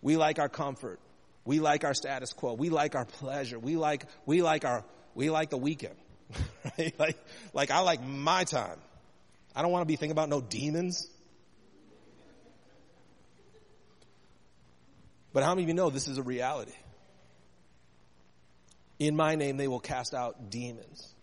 we 0.00 0.16
like 0.16 0.38
our 0.38 0.48
comfort. 0.48 1.00
We 1.44 1.60
like 1.60 1.84
our 1.84 1.94
status 1.94 2.32
quo. 2.32 2.54
We 2.54 2.70
like 2.70 2.94
our 2.94 3.04
pleasure. 3.04 3.58
We 3.58 3.76
like, 3.76 4.04
we 4.26 4.42
like 4.42 4.64
our, 4.64 4.84
we 5.14 5.28
like 5.28 5.50
the 5.50 5.58
weekend. 5.58 5.96
right? 6.78 6.94
Like, 6.98 7.16
like 7.52 7.70
I 7.70 7.80
like 7.80 8.02
my 8.02 8.44
time. 8.44 8.78
I 9.56 9.62
don't 9.62 9.72
want 9.72 9.82
to 9.82 9.86
be 9.86 9.96
thinking 9.96 10.12
about 10.12 10.28
no 10.28 10.40
demons. 10.40 11.08
But 15.32 15.42
how 15.42 15.50
many 15.50 15.62
of 15.62 15.68
you 15.68 15.74
know 15.74 15.90
this 15.90 16.08
is 16.08 16.18
a 16.18 16.22
reality? 16.22 16.72
In 18.98 19.14
my 19.14 19.36
name, 19.36 19.56
they 19.56 19.68
will 19.68 19.80
cast 19.80 20.14
out 20.14 20.50
demons. 20.50 21.14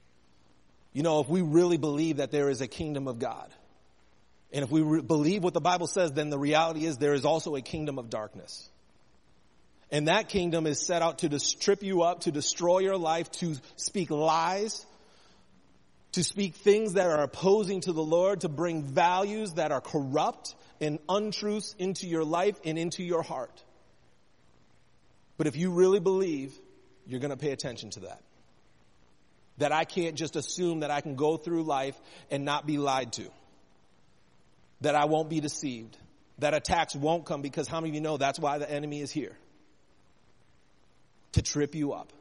You 0.94 1.04
know, 1.04 1.20
if 1.20 1.28
we 1.28 1.42
really 1.42 1.78
believe 1.78 2.18
that 2.18 2.32
there 2.32 2.50
is 2.50 2.62
a 2.62 2.68
kingdom 2.68 3.08
of 3.08 3.20
God, 3.20 3.52
and 4.54 4.64
if 4.64 4.72
we 4.72 4.82
re- 4.82 5.02
believe 5.02 5.44
what 5.44 5.54
the 5.54 5.60
Bible 5.60 5.88
says, 5.88 6.14
then 6.14 6.30
the 6.30 6.40
reality 6.40 6.86
is 6.86 6.98
there 6.98 7.14
is 7.14 7.26
also 7.26 7.56
a 7.56 7.62
kingdom 7.62 8.00
of 8.00 8.10
darkness. 8.10 8.70
And 9.92 10.08
that 10.08 10.30
kingdom 10.30 10.66
is 10.66 10.80
set 10.80 11.02
out 11.02 11.20
to 11.20 11.40
strip 11.40 11.84
you 11.84 12.04
up, 12.04 12.22
to 12.22 12.32
destroy 12.32 12.80
your 12.80 12.98
life, 12.98 13.30
to 13.34 13.56
speak 13.76 14.10
lies, 14.10 14.86
to 16.14 16.24
speak 16.24 16.56
things 16.56 16.94
that 16.94 17.08
are 17.08 17.24
opposing 17.24 17.82
to 17.82 17.92
the 17.92 18.02
Lord, 18.02 18.42
to 18.42 18.50
bring 18.50 18.84
values 18.84 19.56
that 19.56 19.74
are 19.74 19.82
corrupt 19.82 20.56
and 20.80 21.00
untruths 21.10 21.76
into 21.78 22.08
your 22.08 22.24
life 22.24 22.56
and 22.64 22.80
into 22.80 23.04
your 23.04 23.22
heart. 23.22 23.65
But 25.38 25.48
if 25.48 25.56
you 25.56 25.72
really 25.72 26.00
believe, 26.00 26.54
you're 27.06 27.20
going 27.20 27.32
to 27.32 27.38
pay 27.38 27.52
attention 27.52 27.90
to 27.92 28.00
that. 28.02 28.22
That 29.58 29.72
I 29.72 29.86
can't 29.86 30.16
just 30.16 30.36
assume 30.36 30.82
that 30.82 30.92
I 30.92 31.02
can 31.02 31.16
go 31.16 31.38
through 31.38 31.64
life 31.64 32.00
and 32.30 32.46
not 32.46 32.66
be 32.66 32.78
lied 32.78 33.14
to. 33.14 33.30
That 34.82 34.96
I 34.96 35.06
won't 35.06 35.30
be 35.30 35.40
deceived. 35.40 35.98
That 36.40 36.54
attacks 36.54 36.96
won't 36.96 37.26
come 37.26 37.42
because 37.42 37.68
how 37.68 37.80
many 37.80 37.90
of 37.90 37.96
you 37.96 38.02
know 38.02 38.18
that's 38.18 38.40
why 38.40 38.58
the 38.58 38.70
enemy 38.70 39.02
is 39.02 39.12
here? 39.12 39.38
To 41.34 41.42
trip 41.42 41.76
you 41.76 41.94
up. 41.94 42.12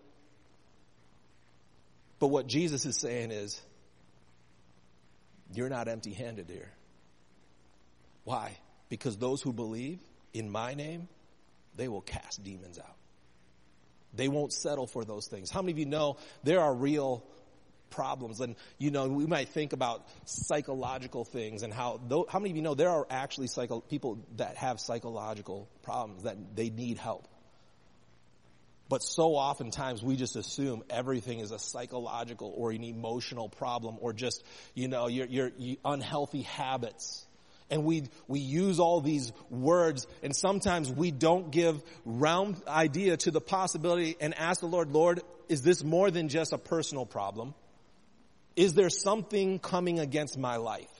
But 2.21 2.29
what 2.29 2.47
Jesus 2.47 2.87
is 2.87 2.97
saying 2.97 3.33
is, 3.33 3.61
you're 5.53 5.69
not 5.69 5.89
empty 5.89 6.13
handed 6.13 6.49
here. 6.49 6.71
Why? 8.25 8.57
Because 8.89 9.17
those 9.17 9.43
who 9.43 9.53
believe 9.53 9.99
in 10.33 10.51
my 10.51 10.75
name, 10.75 11.09
they 11.77 11.89
will 11.89 12.01
cast 12.01 12.43
demons 12.43 12.79
out. 12.79 12.97
They 14.17 14.29
won't 14.29 14.53
settle 14.53 14.87
for 14.87 15.05
those 15.05 15.27
things. 15.27 15.51
How 15.51 15.63
many 15.63 15.73
of 15.73 15.79
you 15.79 15.87
know 15.87 16.17
there 16.43 16.61
are 16.61 16.75
real 16.75 17.25
problems? 17.91 18.41
And, 18.41 18.57
you 18.79 18.91
know, 18.91 19.09
we 19.09 19.27
might 19.27 19.49
think 19.49 19.73
about 19.73 20.07
psychological 20.25 21.25
things 21.25 21.63
and 21.63 21.73
how, 21.73 22.01
how 22.29 22.39
many 22.39 22.51
of 22.51 22.57
you 22.57 22.63
know 22.63 22.75
there 22.75 22.91
are 22.91 23.07
actually 23.11 23.47
psycho, 23.47 23.81
people 23.81 24.19
that 24.37 24.57
have 24.57 24.81
psychological 24.81 25.69
problems 25.83 26.25
that 26.25 26.37
they 26.57 26.71
need 26.71 26.99
help? 26.99 27.29
But 28.89 29.03
so 29.03 29.35
oftentimes 29.35 30.03
we 30.03 30.17
just 30.17 30.37
assume 30.37 30.85
everything 30.91 31.39
is 31.39 31.53
a 31.53 31.59
psychological 31.59 32.53
or 32.55 32.71
an 32.71 32.85
emotional 32.85 33.49
problem 33.49 33.97
or 34.01 34.13
just, 34.13 34.45
you 34.75 34.89
know, 34.89 35.09
your, 35.09 35.27
your, 35.27 35.53
your 35.57 35.79
unhealthy 35.85 36.43
habits 36.43 37.24
and 37.71 37.85
we, 37.85 38.05
we 38.29 38.41
use 38.41 38.79
all 38.79 39.01
these 39.01 39.33
words 39.51 40.07
and 40.23 40.35
sometimes 40.35 40.91
we 40.91 41.11
don't 41.11 41.51
give 41.51 41.83
round 42.05 42.61
idea 42.69 43.17
to 43.19 43.31
the 43.31 43.41
possibility 43.41 44.17
and 44.21 44.35
ask 44.35 44.61
the 44.61 44.67
Lord, 44.67 44.91
Lord, 44.93 45.21
is 45.49 45.63
this 45.63 45.83
more 45.83 46.11
than 46.11 46.29
just 46.29 46.53
a 46.53 46.59
personal 46.59 47.07
problem? 47.07 47.55
Is 48.57 48.75
there 48.75 48.91
something 48.91 49.59
coming 49.59 49.99
against 49.99 50.39
my 50.39 50.57
life? 50.57 50.91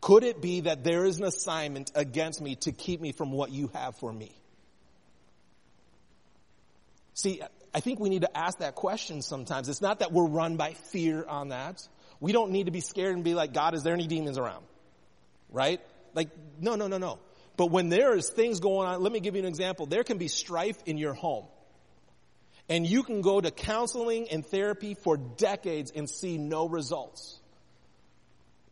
Could 0.00 0.22
it 0.22 0.40
be 0.40 0.62
that 0.62 0.84
there 0.84 1.04
is 1.04 1.18
an 1.18 1.24
assignment 1.24 1.90
against 1.94 2.40
me 2.40 2.54
to 2.56 2.72
keep 2.72 3.00
me 3.00 3.12
from 3.12 3.32
what 3.32 3.50
you 3.50 3.70
have 3.74 3.96
for 3.96 4.12
me? 4.12 4.32
See, 7.14 7.42
I 7.74 7.80
think 7.80 7.98
we 7.98 8.08
need 8.08 8.22
to 8.22 8.36
ask 8.36 8.58
that 8.58 8.76
question 8.76 9.22
sometimes. 9.22 9.68
It's 9.68 9.82
not 9.82 9.98
that 9.98 10.12
we're 10.12 10.28
run 10.28 10.56
by 10.56 10.74
fear 10.74 11.24
on 11.26 11.48
that. 11.48 11.82
We 12.20 12.32
don't 12.32 12.52
need 12.52 12.66
to 12.66 12.72
be 12.72 12.80
scared 12.80 13.14
and 13.14 13.24
be 13.24 13.34
like, 13.34 13.52
God, 13.52 13.74
is 13.74 13.82
there 13.82 13.92
any 13.92 14.06
demons 14.06 14.38
around? 14.38 14.64
Right? 15.50 15.80
Like, 16.14 16.30
no, 16.60 16.74
no, 16.74 16.88
no, 16.88 16.98
no. 16.98 17.18
But 17.56 17.66
when 17.66 17.88
there 17.88 18.14
is 18.16 18.30
things 18.30 18.60
going 18.60 18.88
on, 18.88 19.02
let 19.02 19.12
me 19.12 19.20
give 19.20 19.34
you 19.34 19.42
an 19.42 19.48
example. 19.48 19.86
There 19.86 20.04
can 20.04 20.18
be 20.18 20.28
strife 20.28 20.78
in 20.86 20.96
your 20.96 21.14
home. 21.14 21.46
And 22.68 22.86
you 22.86 23.02
can 23.02 23.22
go 23.22 23.40
to 23.40 23.50
counseling 23.50 24.28
and 24.28 24.44
therapy 24.46 24.94
for 24.94 25.16
decades 25.16 25.90
and 25.94 26.08
see 26.08 26.38
no 26.38 26.68
results. 26.68 27.40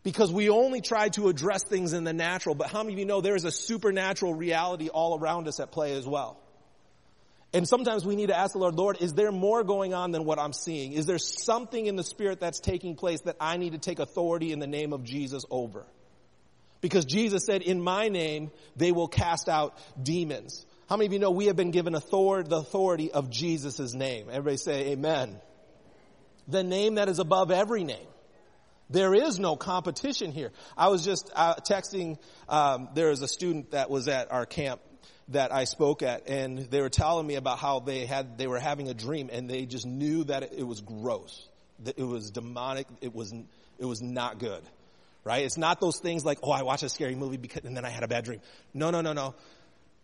Because 0.03 0.31
we 0.31 0.51
only 0.51 0.81
try 0.81 1.09
to 1.11 1.29
address 1.29 1.65
things 1.65 1.93
in 1.93 2.05
the 2.05 2.13
natural, 2.13 2.55
but 2.55 2.69
how 2.69 2.83
many 2.83 2.93
of 2.93 2.99
you 3.01 3.07
know 3.07 3.21
there 3.21 3.35
is 3.35 3.45
a 3.45 3.51
supernatural 3.51 4.35
reality 4.35 4.89
all 4.89 5.19
around 5.19 5.49
us 5.49 5.59
at 5.59 5.73
play 5.73 5.97
as 5.97 6.07
well? 6.07 6.39
And 7.53 7.67
sometimes 7.67 8.05
we 8.05 8.17
need 8.17 8.29
to 8.29 8.37
ask 8.37 8.53
the 8.53 8.59
Lord, 8.59 8.75
Lord, 8.75 8.99
is 9.01 9.15
there 9.15 9.33
more 9.33 9.65
going 9.65 9.95
on 9.95 10.13
than 10.13 10.25
what 10.25 10.39
I'm 10.39 10.53
seeing? 10.53 10.93
Is 10.93 11.07
there 11.07 11.19
something 11.19 11.87
in 11.87 11.97
the 11.97 12.05
spirit 12.05 12.39
that's 12.39 12.61
taking 12.61 12.95
place 12.97 13.23
that 13.23 13.37
I 13.41 13.57
need 13.57 13.73
to 13.73 13.79
take 13.79 13.99
authority 13.99 14.53
in 14.53 14.59
the 14.59 14.67
name 14.67 14.93
of 14.93 15.03
Jesus 15.03 15.45
over? 15.51 15.87
Because 16.87 17.05
Jesus 17.05 17.45
said, 17.45 17.63
in 17.63 17.81
my 17.81 18.11
name, 18.11 18.53
they 18.77 18.93
will 18.93 19.09
cast 19.09 19.49
out 19.49 19.77
demons. 20.01 20.65
How 20.89 20.97
many 20.97 21.07
of 21.07 21.13
you 21.13 21.19
know 21.19 21.33
we 21.33 21.47
have 21.47 21.57
been 21.57 21.73
given 21.73 21.97
authority, 21.97 22.49
the 22.49 22.59
authority 22.59 23.11
of 23.11 23.29
Jesus' 23.29 23.93
name? 23.93 24.29
Everybody 24.31 24.57
say 24.57 24.93
amen. 24.93 25.41
The 26.47 26.63
name 26.63 26.95
that 26.95 27.09
is 27.09 27.19
above 27.19 27.51
every 27.51 27.83
name. 27.83 28.07
There 28.89 29.15
is 29.15 29.41
no 29.41 29.57
competition 29.57 30.31
here. 30.31 30.53
I 30.77 30.87
was 30.87 31.05
just 31.05 31.29
uh, 31.35 31.57
texting, 31.57 32.19
um, 32.49 32.91
there 32.95 33.09
was 33.09 33.21
a 33.21 33.27
student 33.27 33.73
that 33.73 33.91
was 33.91 34.07
at 34.07 34.31
our 34.31 34.47
camp 34.47 34.81
that 35.31 35.53
I 35.53 35.65
spoke 35.65 36.05
at 36.05 36.29
and 36.29 36.71
they 36.71 36.81
were 36.81 36.89
telling 36.89 37.27
me 37.27 37.35
about 37.35 37.59
how 37.59 37.81
they 37.81 38.07
had, 38.07 38.39
they 38.39 38.47
were 38.47 38.61
having 38.61 38.89
a 38.89 38.95
dream 38.95 39.29
and 39.33 39.51
they 39.51 39.67
just 39.67 39.87
knew 39.87 40.23
that 40.23 40.53
it 40.53 40.63
was 40.63 40.83
gross. 40.83 41.49
That 41.81 41.99
it 41.99 42.05
was 42.05 42.31
demonic. 42.31 42.87
It 43.01 43.13
was, 43.13 43.35
it 43.77 43.87
was 43.87 44.01
not 44.01 44.39
good 44.39 44.63
right? 45.27 45.45
It's 45.45 45.59
not 45.59 45.81
those 45.81 45.99
things 45.99 46.25
like, 46.25 46.39
oh, 46.45 46.53
I 46.53 46.63
watched 46.63 46.85
a 46.85 46.89
scary 46.89 47.17
movie 47.17 47.37
because, 47.37 47.65
and 47.65 47.77
then 47.77 47.85
I 47.85 47.91
had 47.91 48.05
a 48.05 48.09
bad 48.09 48.25
dream. 48.25 48.41
No, 48.73 48.93
no, 48.93 49.01
no, 49.01 49.13
no. 49.13 49.35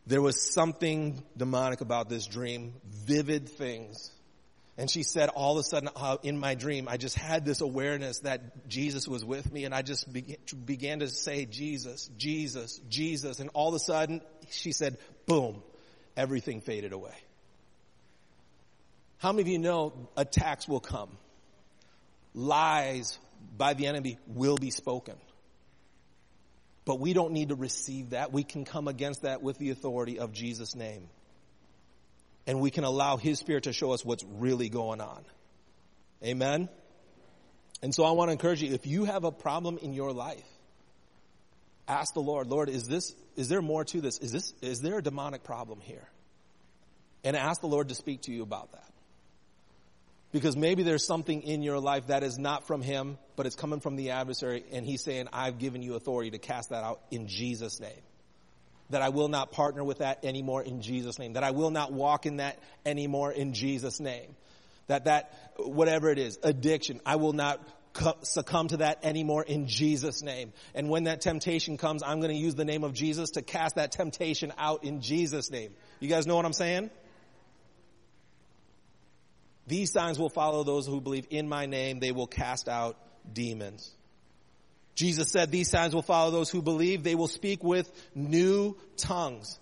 There 0.05 0.21
was 0.21 0.53
something 0.53 1.23
demonic 1.37 1.81
about 1.81 2.09
this 2.09 2.27
dream, 2.27 2.75
vivid 2.91 3.49
things. 3.49 4.11
And 4.77 4.91
she 4.91 5.05
said, 5.05 5.29
all 5.29 5.53
of 5.53 5.61
a 5.61 5.63
sudden, 5.63 5.91
uh, 5.95 6.17
in 6.25 6.37
my 6.37 6.57
dream, 6.57 6.89
I 6.89 6.97
just 6.97 7.17
had 7.17 7.45
this 7.45 7.61
awareness 7.61 8.19
that 8.21 8.67
Jesus 8.69 9.07
was 9.07 9.25
with 9.25 9.53
me, 9.53 9.65
and 9.65 9.73
I 9.73 9.83
just 9.83 10.13
began, 10.13 10.39
began 10.65 10.99
to 10.99 11.09
say, 11.09 11.45
Jesus, 11.45 12.11
Jesus, 12.19 12.81
Jesus. 12.89 13.39
And 13.39 13.49
all 13.55 13.69
of 13.69 13.75
a 13.77 13.79
sudden, 13.79 14.23
she 14.51 14.73
said, 14.73 14.99
boom, 15.27 15.63
everything 16.17 16.63
faded 16.63 16.93
away. 16.93 17.15
How 19.19 19.31
many 19.31 19.43
of 19.43 19.49
you 19.49 19.61
know 19.61 19.93
attacks 20.17 20.67
will 20.67 20.81
come? 20.81 21.17
Lies 22.35 23.21
by 23.57 23.74
the 23.74 23.87
enemy 23.87 24.18
will 24.26 24.57
be 24.57 24.70
spoken. 24.70 25.16
But 26.85 26.98
we 26.98 27.12
don't 27.12 27.33
need 27.33 27.50
to 27.50 27.55
receive 27.55 28.11
that. 28.11 28.33
We 28.33 28.42
can 28.42 28.64
come 28.64 28.88
against 28.88 29.22
that 29.22 29.42
with 29.42 29.59
the 29.59 29.70
authority 29.70 30.18
of 30.18 30.33
Jesus' 30.33 30.74
name. 30.74 31.09
And 32.46 32.61
we 32.61 32.70
can 32.70 32.85
allow 32.85 33.16
His 33.16 33.38
Spirit 33.38 33.64
to 33.64 33.72
show 33.72 33.92
us 33.92 34.05
what's 34.05 34.24
really 34.24 34.68
going 34.68 35.00
on. 35.00 35.24
Amen? 36.24 36.68
And 37.83 37.94
so 37.94 38.05
I 38.05 38.12
want 38.12 38.28
to 38.28 38.33
encourage 38.33 38.62
you, 38.62 38.74
if 38.74 38.87
you 38.87 39.05
have 39.05 39.24
a 39.24 39.33
problem 39.33 39.78
in 39.78 39.92
your 39.92 40.12
life, 40.12 40.44
ask 41.87 42.14
the 42.14 42.20
Lord, 42.20 42.48
Lord, 42.48 42.68
is 42.68 42.85
this, 42.85 43.14
is 43.37 43.48
there 43.48 43.62
more 43.62 43.85
to 43.85 44.00
this? 44.00 44.18
Is 44.18 44.33
this, 44.33 44.52
is 44.61 44.81
there 44.81 44.98
a 44.98 45.02
demonic 45.02 45.44
problem 45.44 45.81
here? 45.81 46.09
And 47.24 47.37
ask 47.37 47.61
the 47.61 47.68
Lord 47.68 47.88
to 47.88 47.94
speak 47.94 48.22
to 48.22 48.33
you 48.33 48.42
about 48.42 48.72
that. 48.72 48.88
Because 50.33 50.57
maybe 50.57 50.83
there's 50.83 51.07
something 51.07 51.42
in 51.42 51.62
your 51.62 51.79
life 51.79 52.07
that 52.07 52.23
is 52.23 52.38
not 52.38 52.66
from 52.66 52.81
him, 52.81 53.18
but 53.37 53.45
it's 53.45 53.55
coming 53.55 53.81
from 53.81 53.97
the 53.97 54.11
adversary, 54.11 54.64
and 54.73 54.87
he's 54.87 55.05
saying, 55.05 55.29
I've 55.31 55.59
given 55.59 55.83
you 55.83 55.95
authority 55.95 56.31
to 56.31 56.38
cast 56.38 56.71
that 56.71 56.83
out 56.83 57.01
in 57.11 57.29
Jesus' 57.29 57.81
name. 57.81 58.01
That 58.90 59.03
I 59.03 59.11
will 59.11 59.29
not 59.29 59.53
partner 59.53 59.85
with 59.85 59.99
that 59.99 60.25
anymore 60.25 60.62
in 60.62 60.81
Jesus' 60.81 61.18
name. 61.18 61.35
That 61.35 61.45
I 61.45 61.51
will 61.51 61.71
not 61.71 61.92
walk 61.92 62.25
in 62.25 62.38
that 62.38 62.59
anymore 62.85 63.31
in 63.31 63.53
Jesus' 63.53 64.01
name. 64.01 64.35
That 64.87 65.05
that, 65.05 65.35
whatever 65.57 66.11
it 66.11 66.18
is, 66.18 66.38
addiction, 66.42 67.01
I 67.05 67.16
will 67.16 67.35
not 67.35 67.61
succumb 68.23 68.68
to 68.68 68.79
that 68.79 69.05
anymore 69.05 69.42
in 69.42 69.66
Jesus' 69.66 70.23
name. 70.23 70.53
And 70.75 70.88
when 70.88 71.05
that 71.05 71.21
temptation 71.21 71.77
comes, 71.77 72.03
I'm 72.03 72.21
going 72.21 72.35
to 72.35 72.40
use 72.40 72.55
the 72.55 72.64
name 72.64 72.85
of 72.85 72.95
Jesus 72.95 73.33
to 73.33 73.42
cast 73.42 73.77
that 73.77 73.92
temptation 73.92 74.53
out 74.57 74.85
in 74.85 75.03
Jesus' 75.03 75.51
name. 75.51 75.75
You 76.01 76.09
guys 76.09 76.27
know 76.27 76.37
what 76.37 76.47
I'm 76.47 76.55
saying? 76.55 76.90
These 79.66 79.92
signs 79.92 80.18
will 80.18 80.29
follow 80.29 80.64
those 80.64 80.87
who 80.87 81.01
believe 81.01 81.27
in 81.31 81.48
my 81.48 81.66
name. 81.66 82.01
They 82.01 82.12
will 82.12 82.27
cast 82.27 82.68
out 82.68 82.96
demons. 83.33 83.90
Jesus 84.94 85.31
said 85.31 85.51
these 85.51 85.70
signs 85.70 85.94
will 85.94 86.03
follow 86.03 86.31
those 86.31 86.51
who 86.51 86.62
believe. 86.62 87.03
They 87.03 87.14
will 87.14 87.29
speak 87.29 87.64
with 87.64 87.90
new 88.14 88.77
tongues. 88.96 89.59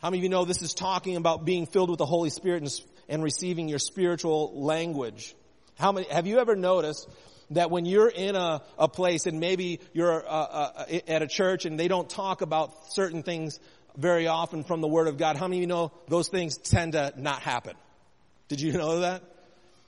How 0.00 0.10
many 0.10 0.20
of 0.20 0.24
you 0.24 0.28
know 0.30 0.44
this 0.44 0.62
is 0.62 0.74
talking 0.74 1.16
about 1.16 1.44
being 1.44 1.66
filled 1.66 1.90
with 1.90 1.98
the 1.98 2.06
Holy 2.06 2.30
Spirit 2.30 2.62
and, 2.62 2.80
and 3.08 3.22
receiving 3.22 3.68
your 3.68 3.78
spiritual 3.78 4.52
language? 4.60 5.34
How 5.78 5.92
many, 5.92 6.08
have 6.08 6.26
you 6.26 6.38
ever 6.38 6.56
noticed 6.56 7.08
that 7.50 7.70
when 7.70 7.84
you're 7.84 8.08
in 8.08 8.34
a, 8.34 8.62
a 8.78 8.88
place 8.88 9.26
and 9.26 9.40
maybe 9.40 9.80
you're 9.92 10.26
uh, 10.26 10.30
uh, 10.30 10.98
at 11.06 11.22
a 11.22 11.26
church 11.26 11.64
and 11.64 11.78
they 11.78 11.88
don't 11.88 12.08
talk 12.08 12.40
about 12.40 12.92
certain 12.92 13.22
things 13.22 13.60
very 13.96 14.26
often 14.26 14.64
from 14.64 14.80
the 14.80 14.88
Word 14.88 15.08
of 15.08 15.18
God, 15.18 15.36
how 15.36 15.46
many 15.46 15.58
of 15.58 15.60
you 15.62 15.66
know 15.66 15.92
those 16.08 16.28
things 16.28 16.56
tend 16.56 16.92
to 16.92 17.12
not 17.16 17.42
happen? 17.42 17.76
Did 18.50 18.60
you 18.60 18.72
know 18.72 19.00
that? 19.00 19.22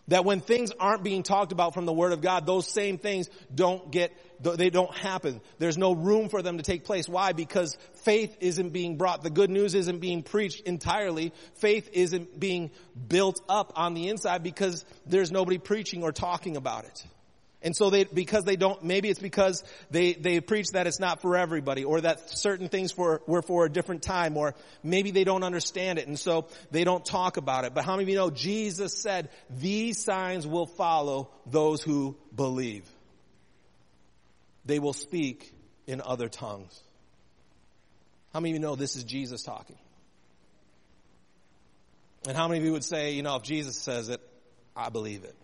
That 0.06 0.24
when 0.24 0.40
things 0.40 0.70
aren't 0.78 1.02
being 1.02 1.24
talked 1.24 1.50
about 1.50 1.74
from 1.74 1.84
the 1.84 1.92
Word 1.92 2.12
of 2.12 2.20
God, 2.20 2.46
those 2.46 2.66
same 2.66 2.96
things 2.96 3.28
don't 3.52 3.90
get, 3.90 4.12
they 4.40 4.70
don't 4.70 4.94
happen. 4.96 5.40
There's 5.58 5.76
no 5.76 5.92
room 5.92 6.28
for 6.28 6.42
them 6.42 6.58
to 6.58 6.62
take 6.62 6.84
place. 6.84 7.08
Why? 7.08 7.32
Because 7.32 7.76
faith 8.04 8.36
isn't 8.40 8.70
being 8.70 8.98
brought. 8.98 9.22
The 9.22 9.30
good 9.30 9.50
news 9.50 9.74
isn't 9.74 9.98
being 9.98 10.22
preached 10.22 10.60
entirely. 10.60 11.32
Faith 11.54 11.90
isn't 11.92 12.38
being 12.38 12.70
built 13.08 13.40
up 13.48 13.72
on 13.74 13.94
the 13.94 14.08
inside 14.08 14.44
because 14.44 14.84
there's 15.06 15.32
nobody 15.32 15.58
preaching 15.58 16.04
or 16.04 16.12
talking 16.12 16.56
about 16.56 16.84
it. 16.84 17.04
And 17.64 17.76
so 17.76 17.90
they, 17.90 18.04
because 18.04 18.44
they 18.44 18.56
don't, 18.56 18.82
maybe 18.82 19.08
it's 19.08 19.20
because 19.20 19.62
they, 19.90 20.14
they 20.14 20.40
preach 20.40 20.68
that 20.72 20.86
it's 20.86 20.98
not 20.98 21.22
for 21.22 21.36
everybody 21.36 21.84
or 21.84 22.00
that 22.00 22.30
certain 22.30 22.68
things 22.68 22.92
for, 22.92 23.22
were 23.26 23.42
for 23.42 23.64
a 23.64 23.70
different 23.70 24.02
time 24.02 24.36
or 24.36 24.54
maybe 24.82 25.10
they 25.10 25.24
don't 25.24 25.44
understand 25.44 25.98
it 25.98 26.08
and 26.08 26.18
so 26.18 26.48
they 26.70 26.84
don't 26.84 27.04
talk 27.04 27.36
about 27.36 27.64
it. 27.64 27.74
But 27.74 27.84
how 27.84 27.92
many 27.92 28.04
of 28.04 28.08
you 28.08 28.16
know 28.16 28.30
Jesus 28.30 28.98
said, 28.98 29.30
these 29.50 30.02
signs 30.02 30.46
will 30.46 30.66
follow 30.66 31.30
those 31.46 31.82
who 31.82 32.16
believe. 32.34 32.88
They 34.64 34.78
will 34.78 34.92
speak 34.92 35.52
in 35.86 36.00
other 36.00 36.28
tongues. 36.28 36.78
How 38.32 38.40
many 38.40 38.52
of 38.52 38.54
you 38.54 38.60
know 38.60 38.76
this 38.76 38.96
is 38.96 39.04
Jesus 39.04 39.42
talking? 39.42 39.76
And 42.26 42.36
how 42.36 42.48
many 42.48 42.60
of 42.60 42.64
you 42.64 42.72
would 42.72 42.84
say, 42.84 43.12
you 43.12 43.22
know, 43.22 43.36
if 43.36 43.42
Jesus 43.42 43.76
says 43.76 44.08
it, 44.08 44.20
I 44.76 44.88
believe 44.90 45.24
it? 45.24 45.36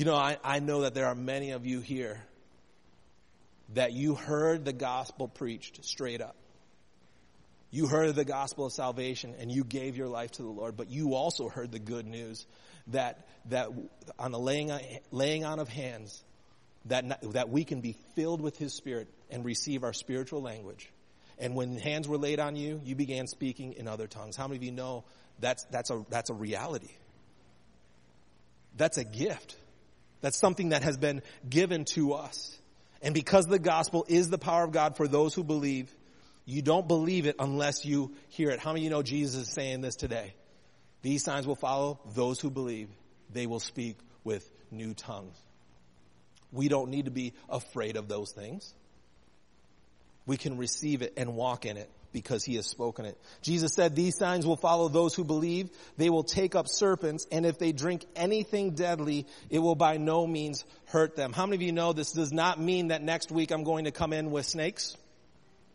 You 0.00 0.06
know, 0.06 0.16
I, 0.16 0.38
I 0.42 0.60
know 0.60 0.80
that 0.80 0.94
there 0.94 1.08
are 1.08 1.14
many 1.14 1.50
of 1.50 1.66
you 1.66 1.82
here 1.82 2.24
that 3.74 3.92
you 3.92 4.14
heard 4.14 4.64
the 4.64 4.72
gospel 4.72 5.28
preached 5.28 5.84
straight 5.84 6.22
up. 6.22 6.36
You 7.70 7.86
heard 7.86 8.14
the 8.14 8.24
gospel 8.24 8.64
of 8.64 8.72
salvation 8.72 9.34
and 9.38 9.52
you 9.52 9.62
gave 9.62 9.98
your 9.98 10.08
life 10.08 10.30
to 10.30 10.42
the 10.42 10.48
Lord, 10.48 10.74
but 10.74 10.90
you 10.90 11.12
also 11.12 11.50
heard 11.50 11.70
the 11.70 11.78
good 11.78 12.06
news 12.06 12.46
that, 12.86 13.28
that 13.50 13.68
on 14.18 14.32
the 14.32 14.38
laying, 14.38 14.72
laying 15.10 15.44
on 15.44 15.58
of 15.58 15.68
hands, 15.68 16.24
that, 16.86 17.20
that 17.34 17.50
we 17.50 17.64
can 17.64 17.82
be 17.82 17.94
filled 18.16 18.40
with 18.40 18.56
His 18.56 18.72
Spirit 18.72 19.06
and 19.28 19.44
receive 19.44 19.84
our 19.84 19.92
spiritual 19.92 20.40
language. 20.40 20.90
And 21.38 21.54
when 21.54 21.76
hands 21.76 22.08
were 22.08 22.16
laid 22.16 22.40
on 22.40 22.56
you, 22.56 22.80
you 22.86 22.94
began 22.94 23.26
speaking 23.26 23.74
in 23.74 23.86
other 23.86 24.06
tongues. 24.06 24.34
How 24.34 24.48
many 24.48 24.56
of 24.56 24.62
you 24.62 24.72
know 24.72 25.04
that's, 25.40 25.64
that's 25.64 25.90
a, 25.90 26.06
that's 26.08 26.30
a 26.30 26.34
reality? 26.34 26.92
That's 28.78 28.96
a 28.96 29.04
gift. 29.04 29.56
That's 30.20 30.38
something 30.38 30.70
that 30.70 30.82
has 30.82 30.96
been 30.96 31.22
given 31.48 31.84
to 31.86 32.14
us. 32.14 32.56
And 33.02 33.14
because 33.14 33.46
the 33.46 33.58
gospel 33.58 34.04
is 34.08 34.28
the 34.28 34.38
power 34.38 34.64
of 34.64 34.72
God 34.72 34.96
for 34.96 35.08
those 35.08 35.34
who 35.34 35.42
believe, 35.42 35.90
you 36.44 36.62
don't 36.62 36.86
believe 36.86 37.26
it 37.26 37.36
unless 37.38 37.84
you 37.84 38.12
hear 38.28 38.50
it. 38.50 38.60
How 38.60 38.72
many 38.72 38.82
of 38.82 38.84
you 38.84 38.90
know 38.90 39.02
Jesus 39.02 39.48
is 39.48 39.52
saying 39.52 39.80
this 39.80 39.96
today? 39.96 40.34
These 41.02 41.24
signs 41.24 41.46
will 41.46 41.56
follow 41.56 42.00
those 42.14 42.40
who 42.40 42.50
believe. 42.50 42.88
They 43.32 43.46
will 43.46 43.60
speak 43.60 43.96
with 44.24 44.48
new 44.70 44.92
tongues. 44.92 45.36
We 46.52 46.68
don't 46.68 46.90
need 46.90 47.06
to 47.06 47.10
be 47.10 47.32
afraid 47.48 47.96
of 47.96 48.08
those 48.08 48.32
things. 48.32 48.74
We 50.26 50.36
can 50.36 50.58
receive 50.58 51.02
it 51.02 51.14
and 51.16 51.36
walk 51.36 51.64
in 51.64 51.76
it 51.76 51.90
because 52.12 52.44
he 52.44 52.56
has 52.56 52.66
spoken 52.66 53.04
it. 53.04 53.18
Jesus 53.42 53.72
said, 53.74 53.94
these 53.94 54.16
signs 54.16 54.46
will 54.46 54.56
follow 54.56 54.88
those 54.88 55.14
who 55.14 55.24
believe. 55.24 55.70
They 55.96 56.10
will 56.10 56.24
take 56.24 56.54
up 56.54 56.68
serpents, 56.68 57.26
and 57.30 57.46
if 57.46 57.58
they 57.58 57.72
drink 57.72 58.04
anything 58.16 58.72
deadly, 58.72 59.26
it 59.48 59.60
will 59.60 59.74
by 59.74 59.96
no 59.96 60.26
means 60.26 60.64
hurt 60.86 61.16
them. 61.16 61.32
How 61.32 61.46
many 61.46 61.56
of 61.56 61.62
you 61.62 61.72
know 61.72 61.92
this 61.92 62.12
does 62.12 62.32
not 62.32 62.60
mean 62.60 62.88
that 62.88 63.02
next 63.02 63.30
week 63.30 63.50
I'm 63.50 63.64
going 63.64 63.84
to 63.84 63.92
come 63.92 64.12
in 64.12 64.30
with 64.30 64.46
snakes? 64.46 64.96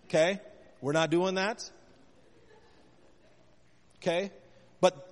Okay? 0.07 0.39
We're 0.81 0.93
not 0.93 1.09
doing 1.09 1.35
that? 1.35 1.69
Okay? 3.97 4.31
But 4.81 5.11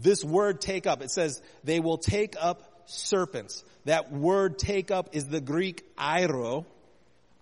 this 0.00 0.24
word 0.24 0.60
take 0.60 0.86
up, 0.86 1.02
it 1.02 1.10
says, 1.10 1.42
they 1.64 1.80
will 1.80 1.98
take 1.98 2.34
up 2.40 2.62
serpents. 2.86 3.62
That 3.84 4.10
word 4.10 4.58
take 4.58 4.90
up 4.90 5.10
is 5.12 5.26
the 5.26 5.40
Greek 5.40 5.96
airo. 5.96 6.64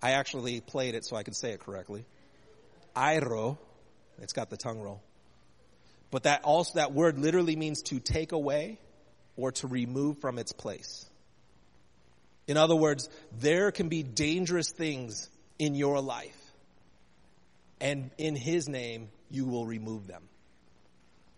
I 0.03 0.13
actually 0.13 0.61
played 0.61 0.95
it 0.95 1.05
so 1.05 1.17
I 1.17 1.23
could 1.23 1.37
say 1.37 1.53
it 1.53 1.61
correctly 1.61 2.05
airo. 3.01 3.59
It's 4.21 4.33
got 4.33 4.51
the 4.51 4.57
tongue 4.57 4.81
roll. 4.81 5.03
But 6.11 6.25
that 6.25 6.45
also, 6.45 6.75
that 6.75 6.93
word 6.93 7.19
literally 7.19 7.57
means 7.57 7.83
to 7.85 8.01
take 8.01 8.33
away 8.33 8.79
or 9.37 9.53
to 9.53 9.67
remove 9.67 10.19
from 10.19 10.39
its 10.39 10.53
place. 10.53 11.07
In 12.47 12.57
other 12.57 12.77
words, 12.77 13.09
there 13.39 13.71
can 13.71 13.89
be 13.89 14.03
dangerous 14.03 14.71
things 14.71 15.31
in 15.59 15.75
your 15.75 16.01
life. 16.01 16.37
And 17.81 18.11
in 18.19 18.35
His 18.35 18.69
name, 18.69 19.09
you 19.31 19.47
will 19.47 19.65
remove 19.67 20.07
them. 20.07 20.23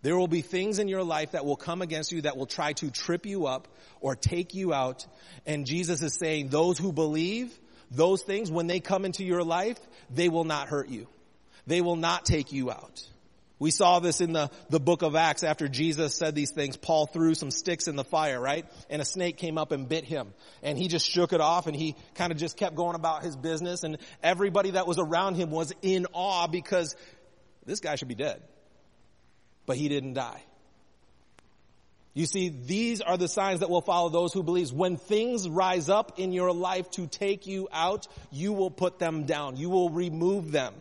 There 0.00 0.16
will 0.16 0.26
be 0.26 0.40
things 0.40 0.80
in 0.80 0.88
your 0.88 1.04
life 1.04 1.32
that 1.32 1.44
will 1.44 1.56
come 1.56 1.80
against 1.80 2.10
you 2.10 2.22
that 2.22 2.36
will 2.36 2.46
try 2.46 2.72
to 2.74 2.90
trip 2.90 3.24
you 3.24 3.46
up 3.46 3.68
or 4.00 4.16
take 4.16 4.54
you 4.54 4.72
out. 4.72 5.06
And 5.46 5.64
Jesus 5.64 6.02
is 6.02 6.16
saying, 6.18 6.48
those 6.48 6.76
who 6.76 6.92
believe, 6.92 7.56
those 7.90 8.22
things, 8.22 8.50
when 8.50 8.66
they 8.66 8.80
come 8.80 9.04
into 9.04 9.22
your 9.22 9.44
life, 9.44 9.78
they 10.10 10.28
will 10.28 10.44
not 10.44 10.68
hurt 10.68 10.88
you. 10.88 11.06
They 11.66 11.80
will 11.80 11.96
not 11.96 12.24
take 12.24 12.52
you 12.52 12.70
out. 12.70 13.02
We 13.62 13.70
saw 13.70 14.00
this 14.00 14.20
in 14.20 14.32
the, 14.32 14.50
the 14.70 14.80
book 14.80 15.02
of 15.02 15.14
Acts 15.14 15.44
after 15.44 15.68
Jesus 15.68 16.16
said 16.16 16.34
these 16.34 16.50
things. 16.50 16.76
Paul 16.76 17.06
threw 17.06 17.36
some 17.36 17.52
sticks 17.52 17.86
in 17.86 17.94
the 17.94 18.02
fire, 18.02 18.40
right? 18.40 18.66
And 18.90 19.00
a 19.00 19.04
snake 19.04 19.36
came 19.36 19.56
up 19.56 19.70
and 19.70 19.88
bit 19.88 20.04
him. 20.04 20.34
And 20.64 20.76
he 20.76 20.88
just 20.88 21.08
shook 21.08 21.32
it 21.32 21.40
off 21.40 21.68
and 21.68 21.76
he 21.76 21.94
kind 22.16 22.32
of 22.32 22.38
just 22.38 22.56
kept 22.56 22.74
going 22.74 22.96
about 22.96 23.22
his 23.22 23.36
business. 23.36 23.84
And 23.84 23.98
everybody 24.20 24.72
that 24.72 24.88
was 24.88 24.98
around 24.98 25.36
him 25.36 25.52
was 25.52 25.72
in 25.80 26.08
awe 26.12 26.48
because 26.48 26.96
this 27.64 27.78
guy 27.78 27.94
should 27.94 28.08
be 28.08 28.16
dead. 28.16 28.42
But 29.64 29.76
he 29.76 29.88
didn't 29.88 30.14
die. 30.14 30.42
You 32.14 32.26
see, 32.26 32.48
these 32.48 33.00
are 33.00 33.16
the 33.16 33.28
signs 33.28 33.60
that 33.60 33.70
will 33.70 33.80
follow 33.80 34.08
those 34.08 34.32
who 34.32 34.42
believe. 34.42 34.72
When 34.72 34.96
things 34.96 35.48
rise 35.48 35.88
up 35.88 36.18
in 36.18 36.32
your 36.32 36.52
life 36.52 36.90
to 36.92 37.06
take 37.06 37.46
you 37.46 37.68
out, 37.70 38.08
you 38.32 38.52
will 38.52 38.72
put 38.72 38.98
them 38.98 39.22
down. 39.22 39.54
You 39.54 39.70
will 39.70 39.88
remove 39.88 40.50
them 40.50 40.74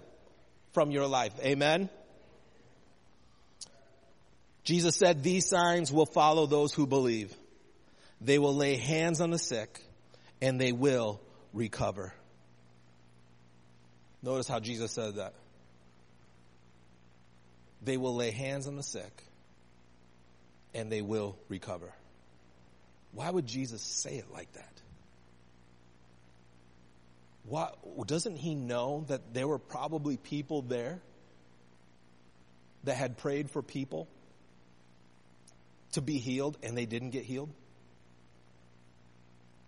from 0.74 0.92
your 0.92 1.08
life. 1.08 1.34
Amen? 1.44 1.90
Jesus 4.64 4.96
said, 4.96 5.24
these 5.24 5.48
signs 5.48 5.92
will 5.92 6.06
follow 6.06 6.46
those 6.46 6.74
who 6.74 6.86
believe. 6.86 7.36
They 8.20 8.38
will 8.38 8.56
lay 8.56 8.76
hands 8.76 9.20
on 9.20 9.32
the 9.32 9.40
sick 9.40 9.82
and 10.42 10.62
they 10.62 10.72
will 10.72 11.20
recover. 11.54 12.14
Notice 14.22 14.48
how 14.48 14.60
Jesus 14.60 14.92
said 14.92 15.16
that. 15.16 15.34
They 17.84 17.98
will 17.98 18.16
lay 18.16 18.30
hands 18.30 18.68
on 18.68 18.76
the 18.76 18.84
sick 18.84 19.24
and 20.76 20.92
they 20.92 21.02
will 21.02 21.36
recover. 21.50 21.92
Why 23.14 23.30
would 23.30 23.48
Jesus 23.48 23.82
say 23.82 24.18
it 24.18 24.32
like 24.32 24.52
that? 24.54 24.81
Why, 27.44 27.72
doesn't 28.06 28.38
he 28.38 28.56
know 28.56 29.06
that 29.08 29.34
there 29.34 29.48
were 29.48 29.60
probably 29.60 30.18
people 30.18 30.62
there 30.62 31.00
that 32.84 32.96
had 32.96 33.18
prayed 33.18 33.50
for 33.50 33.62
people 33.62 34.08
to 35.94 36.02
be 36.02 36.18
healed 36.18 36.58
and 36.64 36.78
they 36.78 36.86
didn't 36.86 37.12
get 37.12 37.24
healed? 37.24 37.50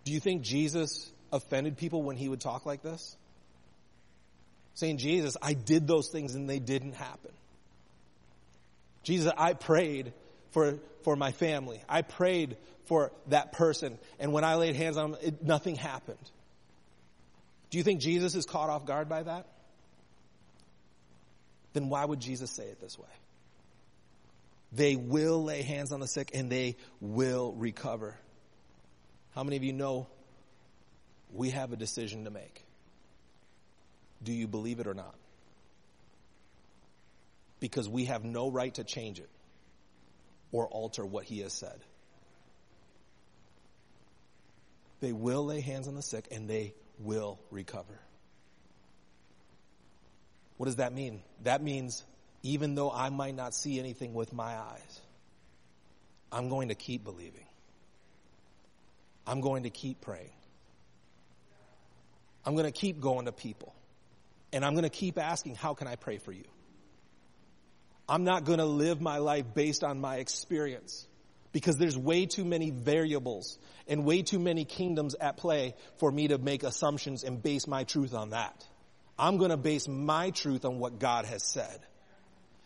Do 0.04 0.12
you 0.12 0.20
think 0.20 0.42
Jesus 0.42 1.10
offended 1.32 1.76
people 1.76 2.02
when 2.02 2.16
he 2.16 2.28
would 2.28 2.40
talk 2.40 2.66
like 2.66 2.82
this? 2.82 3.16
Saying, 4.74 4.98
Jesus, 4.98 5.36
I 5.40 5.54
did 5.54 5.86
those 5.86 6.08
things 6.08 6.34
and 6.34 6.48
they 6.48 6.58
didn't 6.58 6.94
happen. 6.94 7.30
Jesus, 9.02 9.32
I 9.36 9.52
prayed 9.52 10.12
for, 10.50 10.78
for 11.02 11.16
my 11.16 11.32
family. 11.32 11.82
I 11.88 12.02
prayed 12.02 12.56
for 12.86 13.12
that 13.28 13.52
person. 13.52 13.98
And 14.18 14.32
when 14.32 14.44
I 14.44 14.56
laid 14.56 14.76
hands 14.76 14.96
on 14.96 15.12
them, 15.12 15.20
it, 15.22 15.42
nothing 15.42 15.76
happened. 15.76 16.18
Do 17.74 17.78
you 17.78 17.82
think 17.82 18.00
Jesus 18.00 18.36
is 18.36 18.46
caught 18.46 18.70
off 18.70 18.86
guard 18.86 19.08
by 19.08 19.24
that? 19.24 19.48
Then 21.72 21.88
why 21.88 22.04
would 22.04 22.20
Jesus 22.20 22.52
say 22.52 22.66
it 22.66 22.80
this 22.80 22.96
way? 22.96 23.08
They 24.70 24.94
will 24.94 25.42
lay 25.42 25.62
hands 25.62 25.90
on 25.90 25.98
the 25.98 26.06
sick 26.06 26.30
and 26.34 26.48
they 26.48 26.76
will 27.00 27.52
recover. 27.52 28.16
How 29.34 29.42
many 29.42 29.56
of 29.56 29.64
you 29.64 29.72
know 29.72 30.06
we 31.32 31.50
have 31.50 31.72
a 31.72 31.76
decision 31.76 32.26
to 32.26 32.30
make? 32.30 32.64
Do 34.22 34.32
you 34.32 34.46
believe 34.46 34.78
it 34.78 34.86
or 34.86 34.94
not? 34.94 35.16
Because 37.58 37.88
we 37.88 38.04
have 38.04 38.22
no 38.22 38.52
right 38.52 38.72
to 38.74 38.84
change 38.84 39.18
it 39.18 39.30
or 40.52 40.68
alter 40.68 41.04
what 41.04 41.24
he 41.24 41.40
has 41.40 41.52
said. 41.52 41.80
They 45.00 45.10
will 45.10 45.44
lay 45.44 45.60
hands 45.60 45.88
on 45.88 45.96
the 45.96 46.02
sick 46.02 46.28
and 46.30 46.48
they 46.48 46.74
will 46.98 47.38
recover. 47.50 47.98
What 50.56 50.66
does 50.66 50.76
that 50.76 50.92
mean? 50.92 51.22
That 51.42 51.62
means 51.62 52.04
even 52.42 52.74
though 52.74 52.90
I 52.90 53.08
might 53.08 53.34
not 53.34 53.54
see 53.54 53.78
anything 53.78 54.14
with 54.14 54.32
my 54.32 54.56
eyes, 54.56 55.00
I'm 56.30 56.48
going 56.48 56.68
to 56.68 56.74
keep 56.74 57.04
believing. 57.04 57.46
I'm 59.26 59.40
going 59.40 59.62
to 59.62 59.70
keep 59.70 60.00
praying. 60.00 60.32
I'm 62.44 62.54
going 62.54 62.66
to 62.66 62.72
keep 62.72 63.00
going 63.00 63.24
to 63.24 63.32
people. 63.32 63.74
And 64.52 64.64
I'm 64.64 64.74
going 64.74 64.84
to 64.84 64.90
keep 64.90 65.18
asking, 65.18 65.54
how 65.54 65.74
can 65.74 65.88
I 65.88 65.96
pray 65.96 66.18
for 66.18 66.30
you? 66.30 66.44
I'm 68.08 68.24
not 68.24 68.44
going 68.44 68.58
to 68.58 68.66
live 68.66 69.00
my 69.00 69.18
life 69.18 69.46
based 69.54 69.82
on 69.82 70.00
my 70.00 70.16
experience 70.16 71.06
because 71.54 71.78
there's 71.78 71.96
way 71.96 72.26
too 72.26 72.44
many 72.44 72.70
variables 72.70 73.58
and 73.86 74.04
way 74.04 74.22
too 74.22 74.40
many 74.40 74.64
kingdoms 74.64 75.14
at 75.14 75.36
play 75.36 75.74
for 75.98 76.10
me 76.10 76.28
to 76.28 76.36
make 76.36 76.64
assumptions 76.64 77.22
and 77.22 77.40
base 77.40 77.68
my 77.68 77.84
truth 77.84 78.12
on 78.12 78.30
that. 78.30 78.66
I'm 79.16 79.38
going 79.38 79.52
to 79.52 79.56
base 79.56 79.86
my 79.86 80.30
truth 80.30 80.64
on 80.64 80.80
what 80.80 80.98
God 80.98 81.26
has 81.26 81.44
said. 81.44 81.78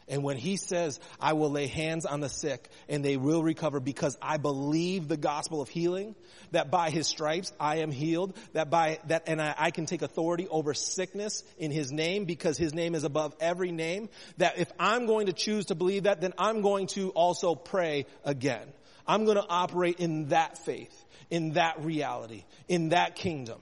And 0.08 0.22
when 0.22 0.38
he 0.38 0.56
says, 0.56 0.98
I 1.20 1.34
will 1.34 1.50
lay 1.50 1.66
hands 1.66 2.06
on 2.06 2.20
the 2.20 2.30
sick 2.30 2.70
and 2.88 3.04
they 3.04 3.18
will 3.18 3.42
recover 3.42 3.78
because 3.78 4.16
I 4.22 4.38
believe 4.38 5.06
the 5.06 5.18
gospel 5.18 5.60
of 5.60 5.68
healing, 5.68 6.14
that 6.52 6.70
by 6.70 6.88
his 6.88 7.06
stripes 7.06 7.52
I 7.60 7.80
am 7.80 7.90
healed, 7.90 8.34
that 8.54 8.70
by 8.70 9.00
that, 9.08 9.24
and 9.26 9.38
I, 9.42 9.54
I, 9.58 9.70
can 9.70 9.84
take 9.84 10.00
authority 10.00 10.48
over 10.48 10.72
sickness 10.72 11.44
in 11.58 11.70
his 11.70 11.92
name 11.92 12.24
because 12.24 12.56
his 12.56 12.72
name 12.72 12.94
is 12.94 13.04
above 13.04 13.36
every 13.38 13.70
name, 13.70 14.08
that 14.38 14.58
if 14.58 14.72
I'm 14.80 15.04
going 15.04 15.26
to 15.26 15.34
choose 15.34 15.66
to 15.66 15.74
believe 15.74 16.04
that, 16.04 16.22
then 16.22 16.32
I'm 16.38 16.62
going 16.62 16.86
to 16.88 17.10
also 17.10 17.54
pray 17.54 18.06
again. 18.24 18.66
I'm 19.08 19.24
going 19.24 19.38
to 19.38 19.46
operate 19.48 19.98
in 19.98 20.28
that 20.28 20.58
faith, 20.58 20.94
in 21.30 21.54
that 21.54 21.82
reality, 21.82 22.44
in 22.68 22.90
that 22.90 23.16
kingdom. 23.16 23.58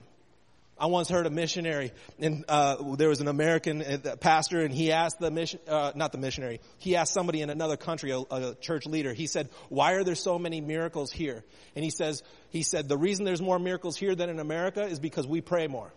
I 0.79 0.87
once 0.87 1.09
heard 1.09 1.25
a 1.25 1.31
missionary, 1.31 1.91
and 2.19 2.45
uh, 2.47 2.95
there 2.95 3.09
was 3.09 3.19
an 3.19 3.27
American 3.27 3.81
uh, 3.81 4.15
pastor, 4.19 4.61
and 4.61 4.71
he 4.71 4.91
asked 4.91 5.19
the 5.19 5.31
mission, 5.31 5.59
uh, 5.67 5.91
not 5.95 6.11
the 6.11 6.19
missionary, 6.19 6.59
he 6.77 6.95
asked 6.95 7.13
somebody 7.13 7.41
in 7.41 7.49
another 7.49 7.77
country, 7.77 8.11
a, 8.11 8.19
a, 8.19 8.55
church 8.55 8.85
leader. 8.85 9.11
He 9.11 9.25
said, 9.25 9.49
"Why 9.69 9.93
are 9.93 10.03
there 10.03 10.13
so 10.13 10.37
many 10.37 10.61
miracles 10.61 11.11
here?" 11.11 11.43
And 11.75 11.83
he 11.83 11.89
says, 11.89 12.21
he 12.51 12.61
said, 12.61 12.87
"The 12.87 12.97
reason 12.97 13.25
there's 13.25 13.41
more 13.41 13.57
miracles 13.57 13.97
here 13.97 14.13
than 14.13 14.29
in 14.29 14.39
America 14.39 14.83
is 14.83 14.99
because 14.99 15.25
we 15.25 15.41
pray 15.41 15.65
more, 15.65 15.91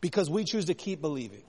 because 0.00 0.30
we 0.30 0.44
choose 0.44 0.66
to 0.66 0.74
keep 0.74 1.02
believing." 1.02 1.42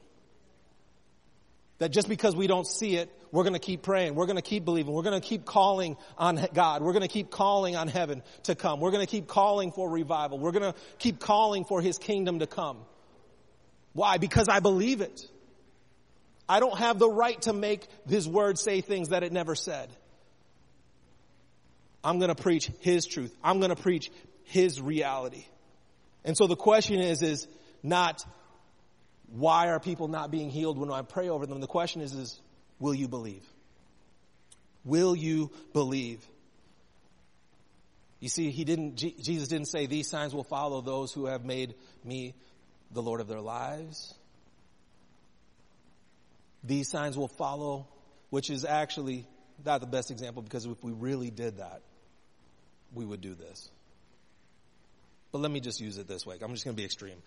That 1.83 1.89
just 1.89 2.07
because 2.07 2.33
we 2.33 2.47
don't 2.47 2.65
see 2.65 2.95
it, 2.95 3.09
we're 3.29 3.43
going 3.43 3.55
to 3.55 3.59
keep 3.59 3.81
praying. 3.81 4.15
We're 4.15 4.25
going 4.25 4.37
to 4.37 4.41
keep 4.41 4.63
believing. 4.63 4.93
We're 4.93 5.03
going 5.03 5.19
to 5.19 5.27
keep 5.27 5.43
calling 5.43 5.97
on 6.17 6.39
God. 6.53 6.81
We're 6.81 6.93
going 6.93 7.01
to 7.01 7.09
keep 7.09 7.29
calling 7.29 7.75
on 7.75 7.89
heaven 7.89 8.23
to 8.43 8.55
come. 8.55 8.79
We're 8.79 8.91
going 8.91 9.05
to 9.05 9.11
keep 9.11 9.27
calling 9.27 9.73
for 9.73 9.89
revival. 9.89 10.39
We're 10.39 10.53
going 10.53 10.71
to 10.71 10.79
keep 10.97 11.19
calling 11.19 11.65
for 11.65 11.81
His 11.81 11.97
kingdom 11.97 12.39
to 12.39 12.47
come. 12.47 12.77
Why? 13.91 14.17
Because 14.17 14.47
I 14.47 14.61
believe 14.61 15.01
it. 15.01 15.29
I 16.47 16.61
don't 16.61 16.77
have 16.79 16.99
the 16.99 17.09
right 17.09 17.41
to 17.41 17.51
make 17.51 17.85
His 18.07 18.29
word 18.29 18.57
say 18.57 18.79
things 18.79 19.09
that 19.09 19.23
it 19.23 19.33
never 19.33 19.53
said. 19.53 19.89
I'm 22.01 22.17
going 22.17 22.33
to 22.33 22.41
preach 22.41 22.71
His 22.79 23.05
truth. 23.05 23.35
I'm 23.43 23.59
going 23.59 23.75
to 23.75 23.81
preach 23.81 24.09
His 24.45 24.79
reality. 24.79 25.43
And 26.23 26.37
so 26.37 26.47
the 26.47 26.55
question 26.55 27.01
is, 27.01 27.21
is 27.21 27.45
not 27.83 28.23
why 29.33 29.69
are 29.69 29.79
people 29.79 30.07
not 30.07 30.29
being 30.29 30.51
healed 30.51 30.77
when 30.77 30.91
I 30.91 31.01
pray 31.01 31.29
over 31.29 31.47
them? 31.47 31.59
The 31.59 31.67
question 31.67 32.01
is, 32.01 32.13
is 32.13 32.39
will 32.79 32.93
you 32.93 33.07
believe? 33.07 33.43
Will 34.85 35.15
you 35.15 35.49
believe? 35.73 36.23
You 38.19 38.29
see, 38.29 38.51
he 38.51 38.63
didn't, 38.63 38.95
Jesus 38.95 39.47
didn't 39.47 39.69
say 39.69 39.87
these 39.87 40.07
signs 40.07 40.35
will 40.35 40.43
follow 40.43 40.81
those 40.81 41.11
who 41.11 41.25
have 41.25 41.43
made 41.43 41.73
me 42.03 42.35
the 42.91 43.01
Lord 43.01 43.21
of 43.21 43.27
their 43.27 43.41
lives. 43.41 44.13
These 46.63 46.89
signs 46.89 47.17
will 47.17 47.27
follow, 47.27 47.87
which 48.29 48.51
is 48.51 48.65
actually 48.65 49.25
not 49.65 49.81
the 49.81 49.87
best 49.87 50.11
example 50.11 50.43
because 50.43 50.65
if 50.65 50.83
we 50.83 50.91
really 50.91 51.31
did 51.31 51.57
that, 51.57 51.81
we 52.93 53.03
would 53.03 53.21
do 53.21 53.33
this. 53.33 53.71
But 55.31 55.39
let 55.39 55.49
me 55.49 55.59
just 55.59 55.81
use 55.81 55.97
it 55.97 56.07
this 56.07 56.23
way. 56.23 56.37
I'm 56.39 56.51
just 56.51 56.63
going 56.63 56.75
to 56.75 56.79
be 56.79 56.85
extreme. 56.85 57.17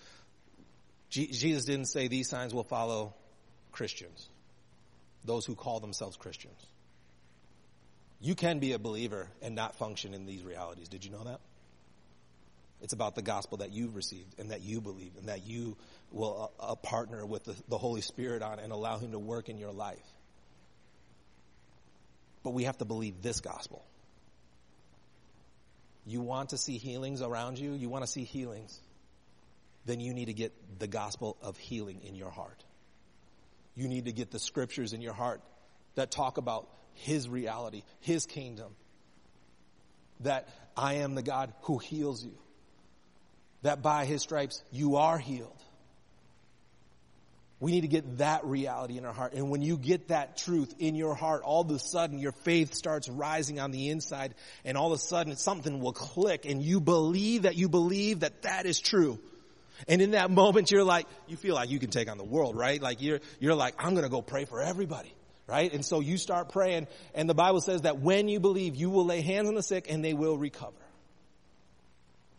Jesus 1.25 1.65
didn't 1.65 1.87
say 1.87 2.09
these 2.09 2.29
signs 2.29 2.53
will 2.53 2.65
follow 2.65 3.15
Christians, 3.73 4.29
those 5.25 5.47
who 5.47 5.55
call 5.55 5.81
themselves 5.81 6.17
Christians. 6.17 6.61
You 8.21 8.35
can 8.35 8.59
be 8.59 8.73
a 8.73 8.79
believer 8.79 9.29
and 9.43 9.55
not 9.55 9.77
function 9.77 10.15
in 10.15 10.27
these 10.27 10.43
realities. 10.43 10.89
Did 10.89 11.05
you 11.05 11.11
know 11.11 11.25
that? 11.25 11.41
It's 12.83 12.93
about 12.93 13.15
the 13.15 13.23
gospel 13.23 13.59
that 13.59 13.73
you've 13.73 13.97
received 13.97 14.39
and 14.39 14.51
that 14.51 14.63
you 14.63 14.81
believe 14.81 15.13
and 15.19 15.29
that 15.29 15.47
you 15.47 15.77
will 16.13 16.53
uh, 16.61 16.73
uh 16.73 16.75
partner 16.75 17.25
with 17.25 17.45
the, 17.45 17.55
the 17.69 17.79
Holy 17.79 18.03
Spirit 18.03 18.43
on 18.43 18.59
and 18.59 18.73
allow 18.73 18.99
Him 18.99 19.13
to 19.13 19.19
work 19.19 19.49
in 19.49 19.59
your 19.59 19.73
life. 19.73 20.07
But 22.43 22.51
we 22.51 22.65
have 22.65 22.79
to 22.79 22.85
believe 22.85 23.23
this 23.23 23.41
gospel. 23.41 23.85
You 26.07 26.21
want 26.21 26.51
to 26.51 26.59
see 26.59 26.77
healings 26.77 27.23
around 27.23 27.59
you? 27.59 27.73
You 27.73 27.89
want 27.89 28.05
to 28.05 28.11
see 28.11 28.25
healings? 28.25 28.79
Then 29.87 30.01
you 30.01 30.13
need 30.13 30.27
to 30.27 30.35
get 30.35 30.53
the 30.79 30.87
gospel 30.87 31.37
of 31.41 31.57
healing 31.57 32.03
in 32.03 32.15
your 32.15 32.31
heart. 32.31 32.65
You 33.77 33.89
need 33.89 34.07
to 34.07 34.13
get 34.13 34.31
the 34.31 34.39
scriptures 34.39 34.93
in 34.93 35.01
your 35.01 35.13
heart 35.13 35.41
that 35.95 36.11
talk 36.11 36.39
about 36.39 36.69
His 36.95 37.29
reality, 37.29 37.83
His 38.01 38.27
kingdom. 38.27 38.75
That 40.21 40.49
I 40.77 40.95
am 40.95 41.15
the 41.15 41.23
God 41.23 41.53
who 41.63 41.79
heals 41.79 42.25
you. 42.25 42.37
That 43.63 43.83
by 43.83 44.07
His 44.07 44.23
stripes 44.23 44.63
you 44.73 44.97
are 44.97 45.19
healed. 45.19 45.53
We 47.59 47.71
need 47.71 47.83
to 47.83 47.89
get 47.89 48.19
that 48.19 48.45
reality 48.45 48.99
in 48.99 49.07
our 49.07 49.15
heart. 49.15 49.33
And 49.33 49.49
when 49.51 49.63
you 49.63 49.79
get 49.79 50.09
that 50.09 50.37
truth 50.37 50.75
in 50.79 50.95
your 50.95 51.15
heart, 51.15 51.43
all 51.43 51.63
of 51.63 51.71
a 51.71 51.79
sudden 51.79 52.19
your 52.19 52.33
faith 52.33 52.75
starts 52.75 53.09
rising 53.09 53.61
on 53.61 53.71
the 53.71 53.89
inside 53.89 54.35
and 54.65 54.77
all 54.77 54.93
of 54.93 54.99
a 54.99 55.03
sudden 55.03 55.35
something 55.37 55.81
will 55.81 55.95
click 55.95 56.45
and 56.45 56.63
you 56.63 56.81
believe 56.81 57.43
that 57.43 57.57
you 57.57 57.71
believe 57.71 58.21
that 58.21 58.43
that 58.43 58.67
is 58.67 58.79
true. 58.79 59.19
And 59.89 60.01
in 60.01 60.13
that 60.13 60.31
moment, 60.31 60.71
you're 60.71 60.85
like, 60.85 61.07
you 61.27 61.37
feel 61.37 61.55
like 61.55 61.71
you 61.71 61.79
can 61.79 61.91
take 61.91 62.11
on 62.11 62.19
the 62.19 62.25
world, 62.25 62.57
right? 62.57 62.81
Like 62.81 63.03
you're, 63.03 63.21
you're 63.41 63.55
like, 63.55 63.75
I'm 63.79 63.91
going 63.91 64.05
to 64.05 64.11
go 64.11 64.23
pray 64.23 64.45
for 64.45 64.61
everybody, 64.61 65.13
right? 65.47 65.73
And 65.73 65.85
so 65.85 66.01
you 66.01 66.19
start 66.19 66.51
praying 66.51 66.87
and 67.15 67.29
the 67.29 67.35
Bible 67.35 67.61
says 67.61 67.83
that 67.83 67.99
when 67.99 68.29
you 68.29 68.41
believe, 68.41 68.77
you 68.77 68.91
will 68.91 69.05
lay 69.05 69.21
hands 69.21 69.49
on 69.49 69.55
the 69.55 69.63
sick 69.63 69.87
and 69.91 70.05
they 70.05 70.15
will 70.15 70.39
recover. 70.39 70.73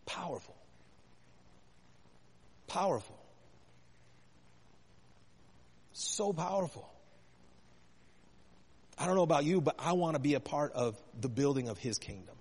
Powerful. 0.06 0.56
Powerful. 2.68 3.18
So 5.94 6.34
powerful. 6.34 6.90
I 8.98 9.06
don't 9.06 9.16
know 9.16 9.24
about 9.24 9.46
you, 9.46 9.62
but 9.62 9.76
I 9.78 9.94
want 9.94 10.16
to 10.16 10.20
be 10.20 10.34
a 10.34 10.40
part 10.40 10.74
of 10.74 11.00
the 11.20 11.30
building 11.30 11.70
of 11.70 11.78
his 11.78 12.00
kingdom. 12.00 12.36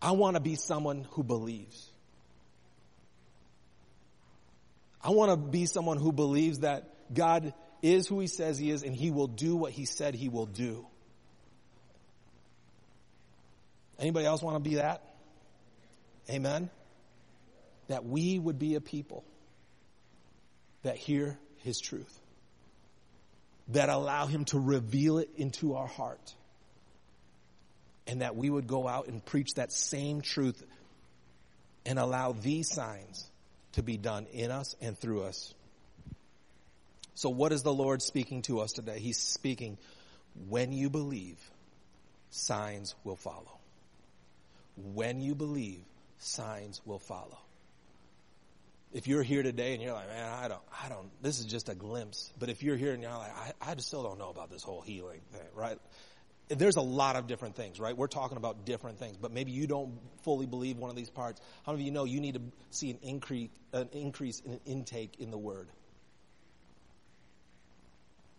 I 0.00 0.12
want 0.12 0.36
to 0.36 0.40
be 0.40 0.54
someone 0.54 1.06
who 1.12 1.24
believes. 1.24 1.90
I 5.04 5.10
want 5.10 5.30
to 5.30 5.36
be 5.36 5.66
someone 5.66 5.98
who 5.98 6.12
believes 6.12 6.60
that 6.60 6.88
God 7.12 7.52
is 7.82 8.06
who 8.06 8.20
he 8.20 8.26
says 8.26 8.56
he 8.56 8.70
is 8.70 8.82
and 8.82 8.96
he 8.96 9.10
will 9.10 9.26
do 9.26 9.54
what 9.54 9.70
he 9.70 9.84
said 9.84 10.14
he 10.14 10.30
will 10.30 10.46
do. 10.46 10.86
Anybody 13.98 14.24
else 14.24 14.42
want 14.42 14.56
to 14.56 14.68
be 14.68 14.76
that? 14.76 15.02
Amen. 16.30 16.70
That 17.88 18.06
we 18.06 18.38
would 18.38 18.58
be 18.58 18.76
a 18.76 18.80
people 18.80 19.24
that 20.82 20.96
hear 20.96 21.38
his 21.58 21.78
truth. 21.78 22.18
That 23.68 23.90
allow 23.90 24.26
him 24.26 24.46
to 24.46 24.58
reveal 24.58 25.18
it 25.18 25.28
into 25.36 25.74
our 25.74 25.86
heart. 25.86 26.34
And 28.06 28.22
that 28.22 28.36
we 28.36 28.48
would 28.48 28.66
go 28.66 28.88
out 28.88 29.08
and 29.08 29.22
preach 29.24 29.54
that 29.54 29.70
same 29.70 30.22
truth 30.22 30.62
and 31.84 31.98
allow 31.98 32.32
these 32.32 32.72
signs 32.72 33.30
to 33.74 33.82
be 33.82 33.96
done 33.96 34.26
in 34.32 34.50
us 34.50 34.76
and 34.80 34.98
through 34.98 35.22
us. 35.24 35.54
So 37.14 37.30
what 37.30 37.52
is 37.52 37.62
the 37.62 37.72
Lord 37.72 38.02
speaking 38.02 38.42
to 38.42 38.60
us 38.60 38.72
today? 38.72 38.98
He's 38.98 39.18
speaking, 39.18 39.78
when 40.48 40.72
you 40.72 40.90
believe, 40.90 41.38
signs 42.30 42.94
will 43.04 43.16
follow. 43.16 43.58
When 44.76 45.20
you 45.20 45.34
believe, 45.34 45.84
signs 46.18 46.80
will 46.84 46.98
follow. 46.98 47.38
If 48.92 49.08
you're 49.08 49.22
here 49.22 49.42
today 49.42 49.74
and 49.74 49.82
you're 49.82 49.92
like, 49.92 50.08
man, 50.08 50.32
I 50.32 50.48
don't, 50.48 50.62
I 50.84 50.88
don't, 50.88 51.10
this 51.22 51.40
is 51.40 51.46
just 51.46 51.68
a 51.68 51.74
glimpse. 51.74 52.32
But 52.38 52.48
if 52.48 52.62
you're 52.62 52.76
here 52.76 52.92
and 52.92 53.02
you're 53.02 53.12
like, 53.12 53.32
I, 53.60 53.72
I 53.72 53.76
still 53.76 54.02
don't 54.02 54.18
know 54.18 54.30
about 54.30 54.50
this 54.50 54.62
whole 54.62 54.80
healing 54.80 55.20
thing, 55.32 55.46
right? 55.54 55.78
There's 56.54 56.76
a 56.76 56.82
lot 56.82 57.16
of 57.16 57.26
different 57.26 57.56
things, 57.56 57.80
right? 57.80 57.96
We're 57.96 58.06
talking 58.06 58.36
about 58.36 58.64
different 58.64 58.98
things, 58.98 59.16
but 59.16 59.32
maybe 59.32 59.52
you 59.52 59.66
don't 59.66 59.98
fully 60.22 60.46
believe 60.46 60.78
one 60.78 60.90
of 60.90 60.96
these 60.96 61.10
parts. 61.10 61.40
How 61.64 61.72
many 61.72 61.84
of 61.84 61.86
you 61.86 61.92
know 61.92 62.04
you 62.04 62.20
need 62.20 62.34
to 62.34 62.42
see 62.70 62.90
an 62.90 62.98
increase, 63.02 63.50
an 63.72 63.88
increase 63.92 64.40
in 64.40 64.52
an 64.52 64.60
intake 64.66 65.16
in 65.18 65.30
the 65.30 65.38
Word? 65.38 65.68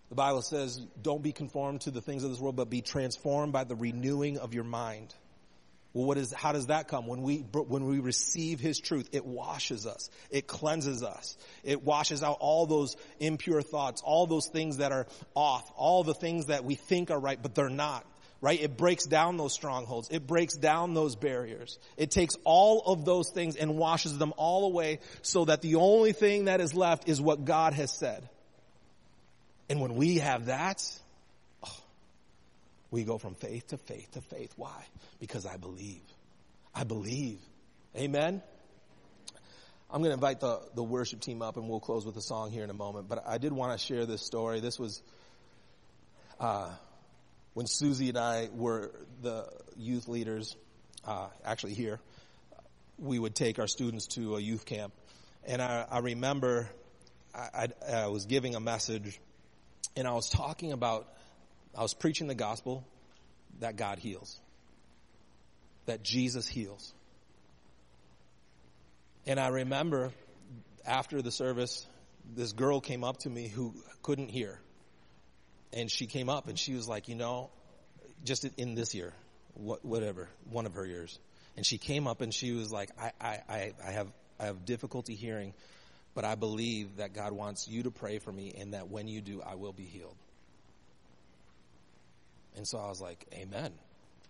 The 0.10 0.16
Bible 0.16 0.44
says, 0.44 0.80
don't 1.02 1.24
be 1.24 1.32
conformed 1.32 1.82
to 1.82 1.92
the 1.92 2.02
things 2.02 2.24
of 2.24 2.30
this 2.30 2.40
world, 2.40 2.56
but 2.56 2.70
be 2.70 2.82
transformed 2.82 3.54
by 3.54 3.64
the 3.64 3.76
renewing 3.76 4.38
of 4.38 4.54
your 4.54 4.64
mind. 4.64 5.14
Well, 5.96 6.08
what 6.08 6.18
is, 6.18 6.34
how 6.34 6.52
does 6.52 6.68
that 6.68 6.90
come? 6.90 7.08
When 7.08 7.22
we, 7.22 7.38
when 7.38 7.86
we 7.86 8.00
receive 8.00 8.60
His 8.60 8.80
truth, 8.80 9.08
it 9.14 9.26
washes 9.26 9.88
us. 9.88 10.10
It 10.30 10.46
cleanses 10.46 11.04
us. 11.04 11.38
It 11.64 11.84
washes 11.84 12.22
out 12.22 12.36
all 12.42 12.66
those 12.66 12.98
impure 13.22 13.62
thoughts, 13.62 14.02
all 14.04 14.28
those 14.28 14.50
things 14.50 14.78
that 14.78 14.92
are 14.92 15.08
off, 15.36 15.64
all 15.78 16.04
the 16.04 16.14
things 16.14 16.48
that 16.48 16.66
we 16.66 16.76
think 16.76 17.12
are 17.12 17.20
right, 17.20 17.42
but 17.42 17.56
they're 17.56 17.70
not 17.70 18.06
right? 18.42 18.62
It 18.62 18.78
breaks 18.78 19.06
down 19.06 19.38
those 19.38 19.54
strongholds. 19.54 20.10
It 20.12 20.28
breaks 20.28 20.56
down 20.56 20.94
those 20.94 21.16
barriers. 21.16 21.80
It 21.98 22.12
takes 22.12 22.36
all 22.44 22.82
of 22.86 23.04
those 23.04 23.32
things 23.32 23.56
and 23.56 23.76
washes 23.76 24.20
them 24.20 24.34
all 24.38 24.66
away 24.66 25.00
so 25.24 25.46
that 25.46 25.62
the 25.62 25.76
only 25.76 26.12
thing 26.12 26.46
that 26.46 26.62
is 26.62 26.76
left 26.76 27.08
is 27.08 27.20
what 27.20 27.46
God 27.46 27.74
has 27.74 27.92
said. 27.92 28.30
And 29.68 29.82
when 29.82 29.96
we 29.96 30.18
have 30.18 30.46
that, 30.46 30.84
we 32.92 33.04
go 33.04 33.18
from 33.18 33.36
faith 33.36 33.68
to 33.68 33.78
faith 33.78 34.12
to 34.12 34.22
faith. 34.22 34.54
Why? 34.56 34.86
Because 35.20 35.46
I 35.46 35.58
believe. 35.58 36.02
I 36.74 36.84
believe. 36.84 37.40
Amen. 37.96 38.42
I'm 39.90 40.02
going 40.02 40.10
to 40.10 40.16
invite 40.16 40.40
the, 40.40 40.62
the 40.74 40.84
worship 40.84 41.22
team 41.22 41.42
up 41.42 41.58
and 41.58 41.70
we'll 41.70 41.80
close 41.80 42.06
with 42.06 42.18
a 42.18 42.22
song 42.22 42.52
here 42.52 42.64
in 42.64 42.70
a 42.70 42.74
moment. 42.74 43.08
But 43.08 43.24
I 43.28 43.38
did 43.38 43.54
want 43.54 43.72
to 43.72 43.78
share 43.78 44.06
this 44.06 44.22
story. 44.22 44.60
This 44.60 44.80
was, 44.80 45.02
uh, 46.40 46.70
when 47.54 47.68
Susie 47.68 48.10
and 48.10 48.18
I 48.18 48.50
were 48.54 48.92
the 49.22 49.48
youth 49.78 50.08
leaders, 50.08 50.56
uh, 51.06 51.28
actually 51.46 51.76
here, 51.76 52.00
we 52.98 53.20
would 53.20 53.36
take 53.36 53.60
our 53.60 53.68
students 53.68 54.08
to 54.08 54.36
a 54.36 54.40
youth 54.40 54.66
camp. 54.66 54.94
And 55.46 55.62
I, 55.62 55.86
I 55.90 56.00
remember 56.00 56.70
I, 57.34 57.68
I, 57.88 57.94
I 57.94 58.08
was 58.08 58.26
giving 58.26 58.56
a 58.56 58.60
message 58.60 59.20
and 59.96 60.08
I 60.08 60.14
was 60.14 60.30
talking 60.30 60.72
about, 60.74 61.08
I 61.78 61.82
was 61.82 61.94
preaching 61.94 62.28
the 62.28 62.36
gospel 62.36 62.86
that 63.60 63.76
God 63.76 64.00
heals, 64.00 64.40
that 65.86 66.04
Jesus 66.04 66.48
heals. 66.48 66.94
And 69.26 69.40
I 69.40 69.48
remember 69.50 70.12
after 70.86 71.22
the 71.22 71.32
service, 71.32 71.86
this 72.34 72.54
girl 72.54 72.80
came 72.80 73.04
up 73.04 73.18
to 73.20 73.30
me 73.30 73.48
who 73.48 73.74
couldn't 74.04 74.30
hear. 74.30 74.60
And 75.74 75.92
she 75.92 76.08
came 76.08 76.30
up 76.30 76.48
and 76.48 76.58
she 76.58 76.74
was 76.74 76.88
like, 76.88 77.08
you 77.10 77.16
know, 77.16 77.50
just 78.24 78.46
in 78.46 78.76
this 78.76 78.96
year, 78.96 79.14
whatever, 79.56 80.30
one 80.50 80.66
of 80.66 80.74
her 80.76 80.86
years. 80.86 81.20
And 81.58 81.66
she 81.66 81.78
came 81.78 82.08
up 82.08 82.22
and 82.22 82.34
she 82.34 82.52
was 82.52 82.72
like, 82.72 82.90
I, 83.00 83.12
I, 83.20 83.74
I 83.86 83.92
have, 83.92 84.12
I 84.40 84.46
have 84.46 84.66
difficulty 84.66 85.16
hearing, 85.16 85.54
but 86.14 86.24
I 86.24 86.36
believe 86.36 86.98
that 86.98 87.14
God 87.14 87.34
wants 87.34 87.68
you 87.68 87.84
to 87.84 87.92
pray 87.92 88.20
for 88.20 88.32
me 88.32 88.54
and 88.58 88.74
that 88.74 88.90
when 88.90 89.08
you 89.08 89.22
do, 89.22 89.42
I 89.42 89.56
will 89.56 89.74
be 89.74 89.84
healed. 89.84 90.16
And 92.56 92.68
so 92.68 92.78
I 92.78 92.88
was 92.88 93.02
like, 93.02 93.26
amen. 93.34 93.74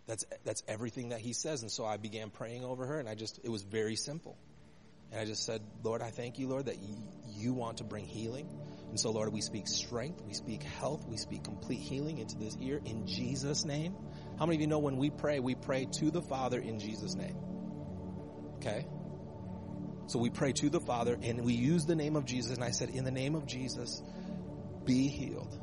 That's, 0.07 0.26
that's 0.43 0.63
everything 0.67 1.09
that 1.09 1.19
he 1.19 1.34
says. 1.34 1.61
And 1.61 1.71
so 1.71 1.86
I 1.86 1.97
began 1.97 2.30
praying 2.30 2.63
over 2.63 2.86
her 2.86 2.99
and 2.99 3.09
I 3.09 3.15
just, 3.15 3.39
it 3.43 3.49
was 3.49 3.63
very 3.63 3.95
simple. 3.95 4.38
And 5.11 5.19
I 5.19 5.26
just 5.26 5.45
said, 5.45 5.61
Lord, 5.84 6.01
I 6.01 6.09
thank 6.09 6.39
you, 6.39 6.47
Lord, 6.47 6.65
that 6.65 6.78
you 7.38 7.53
want 7.53 7.78
to 7.78 7.84
bring 7.84 8.05
healing. 8.05 8.49
And 8.89 8.99
so, 8.99 9.11
Lord, 9.11 9.32
we 9.32 9.41
speak 9.41 9.67
strength, 9.67 10.21
we 10.26 10.34
speak 10.34 10.63
health, 10.63 11.05
we 11.07 11.17
speak 11.17 11.43
complete 11.43 11.80
healing 11.80 12.19
into 12.19 12.38
this 12.38 12.57
ear 12.61 12.82
in 12.86 13.07
Jesus' 13.07 13.65
name. 13.65 13.95
How 14.38 14.45
many 14.45 14.57
of 14.57 14.61
you 14.61 14.67
know 14.67 14.80
when 14.80 14.97
we 14.97 15.09
pray, 15.09 15.39
we 15.39 15.55
pray 15.55 15.88
to 15.99 16.11
the 16.11 16.21
Father 16.21 16.59
in 16.59 16.80
Jesus' 16.80 17.15
name? 17.15 17.38
Okay? 18.57 18.86
So 20.07 20.19
we 20.19 20.30
pray 20.30 20.53
to 20.53 20.69
the 20.69 20.80
Father 20.80 21.17
and 21.21 21.43
we 21.43 21.53
use 21.53 21.86
the 21.86 21.95
name 21.95 22.15
of 22.15 22.26
Jesus. 22.26 22.55
And 22.55 22.63
I 22.63 22.71
said, 22.71 22.89
in 22.89 23.03
the 23.03 23.11
name 23.11 23.36
of 23.36 23.47
Jesus, 23.47 24.01
be 24.84 25.07
healed. 25.07 25.59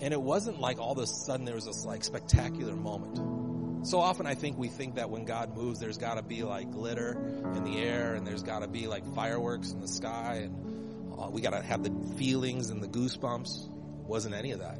And 0.00 0.12
it 0.12 0.20
wasn't 0.20 0.60
like 0.60 0.78
all 0.78 0.92
of 0.92 0.98
a 0.98 1.06
sudden 1.06 1.44
there 1.44 1.54
was 1.54 1.66
this 1.66 1.84
like 1.84 2.04
spectacular 2.04 2.76
moment. 2.76 3.86
So 3.86 4.00
often 4.00 4.26
I 4.26 4.34
think 4.34 4.58
we 4.58 4.68
think 4.68 4.96
that 4.96 5.10
when 5.10 5.24
God 5.24 5.56
moves, 5.56 5.80
there's 5.80 5.98
got 5.98 6.14
to 6.14 6.22
be 6.22 6.42
like 6.42 6.70
glitter 6.70 7.12
in 7.54 7.64
the 7.64 7.78
air 7.78 8.14
and 8.14 8.26
there's 8.26 8.42
got 8.42 8.60
to 8.60 8.68
be 8.68 8.86
like 8.86 9.06
fireworks 9.14 9.72
in 9.72 9.80
the 9.80 9.88
sky 9.88 10.42
and 10.44 11.18
uh, 11.18 11.28
we 11.30 11.40
got 11.40 11.50
to 11.50 11.62
have 11.62 11.82
the 11.82 12.16
feelings 12.16 12.70
and 12.70 12.82
the 12.82 12.88
goosebumps. 12.88 13.68
Wasn't 14.06 14.34
any 14.34 14.52
of 14.52 14.60
that. 14.60 14.78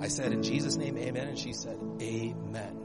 I 0.00 0.08
said, 0.08 0.32
in 0.32 0.42
Jesus' 0.42 0.76
name, 0.76 0.96
amen. 0.96 1.28
And 1.28 1.38
she 1.38 1.52
said, 1.52 1.78
amen. 2.00 2.78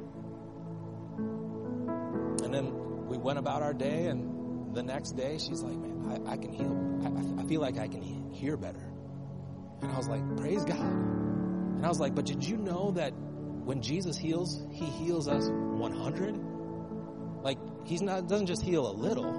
And 2.43 2.53
then 2.53 3.07
we 3.07 3.17
went 3.17 3.39
about 3.39 3.61
our 3.61 3.73
day 3.73 4.07
and 4.07 4.75
the 4.75 4.83
next 4.83 5.11
day 5.11 5.37
she's 5.37 5.61
like, 5.61 5.77
man, 5.77 6.25
I, 6.27 6.33
I 6.33 6.37
can 6.37 6.51
heal. 6.51 7.37
I, 7.37 7.43
I 7.43 7.45
feel 7.45 7.61
like 7.61 7.77
I 7.77 7.87
can 7.87 8.31
hear 8.31 8.57
better. 8.57 8.83
And 9.81 9.91
I 9.91 9.97
was 9.97 10.07
like, 10.07 10.37
praise 10.37 10.63
God. 10.63 11.12
And 11.83 11.87
I 11.87 11.89
was 11.89 11.99
like, 11.99 12.15
but 12.15 12.23
did 12.25 12.45
you 12.45 12.55
know 12.55 12.91
that 12.91 13.11
when 13.11 13.81
Jesus 13.81 14.15
heals, 14.15 14.65
he 14.71 14.85
heals 14.85 15.27
us 15.27 15.49
100. 15.49 16.39
Like, 17.43 17.57
he's 17.85 18.01
not, 18.01 18.29
doesn't 18.29 18.45
just 18.47 18.61
heal 18.61 18.89
a 18.89 18.93
little. 18.93 19.33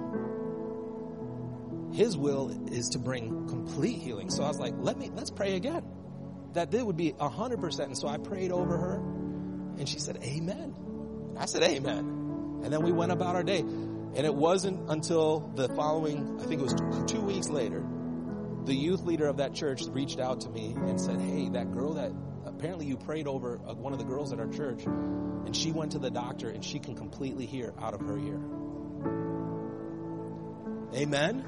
His 1.91 2.15
will 2.15 2.51
is 2.71 2.89
to 2.89 2.99
bring 2.99 3.47
complete 3.47 3.97
healing. 3.97 4.29
So 4.29 4.43
I 4.43 4.47
was 4.47 4.59
like, 4.59 4.75
let 4.77 4.95
me, 4.95 5.09
let's 5.15 5.31
pray 5.31 5.55
again. 5.55 5.83
That 6.53 6.71
it 6.71 6.85
would 6.85 6.97
be 6.97 7.13
100%. 7.13 7.79
And 7.79 7.97
so 7.97 8.07
I 8.07 8.19
prayed 8.19 8.51
over 8.51 8.77
her 8.77 8.97
and 9.79 9.89
she 9.89 9.97
said, 9.97 10.19
amen. 10.21 10.75
And 11.29 11.39
I 11.39 11.45
said, 11.45 11.63
amen. 11.63 12.61
And 12.63 12.71
then 12.71 12.83
we 12.83 12.91
went 12.91 13.11
about 13.11 13.33
our 13.35 13.43
day. 13.43 13.61
And 13.61 14.19
it 14.19 14.35
wasn't 14.35 14.87
until 14.91 15.51
the 15.55 15.67
following, 15.69 16.39
I 16.39 16.43
think 16.45 16.61
it 16.61 16.63
was 16.63 16.75
two, 16.75 17.05
two 17.07 17.21
weeks 17.21 17.49
later, 17.49 17.83
the 18.65 18.75
youth 18.75 19.01
leader 19.01 19.25
of 19.25 19.37
that 19.37 19.55
church 19.55 19.81
reached 19.87 20.19
out 20.19 20.41
to 20.41 20.49
me 20.49 20.73
and 20.75 21.01
said, 21.01 21.19
Hey, 21.19 21.49
that 21.49 21.71
girl 21.71 21.95
that 21.95 22.11
apparently 22.57 22.85
you 22.85 22.97
prayed 22.97 23.27
over 23.27 23.59
uh, 23.67 23.73
one 23.73 23.93
of 23.93 23.99
the 23.99 24.05
girls 24.05 24.31
at 24.31 24.39
our 24.39 24.47
church, 24.47 24.85
and 24.85 25.55
she 25.55 25.71
went 25.71 25.91
to 25.91 25.99
the 25.99 26.09
doctor 26.09 26.49
and 26.49 26.63
she 26.63 26.79
can 26.79 26.95
completely 26.95 27.45
hear 27.45 27.73
out 27.79 27.93
of 27.93 28.01
her 28.01 28.17
ear. 28.17 28.39
Amen. 30.95 31.45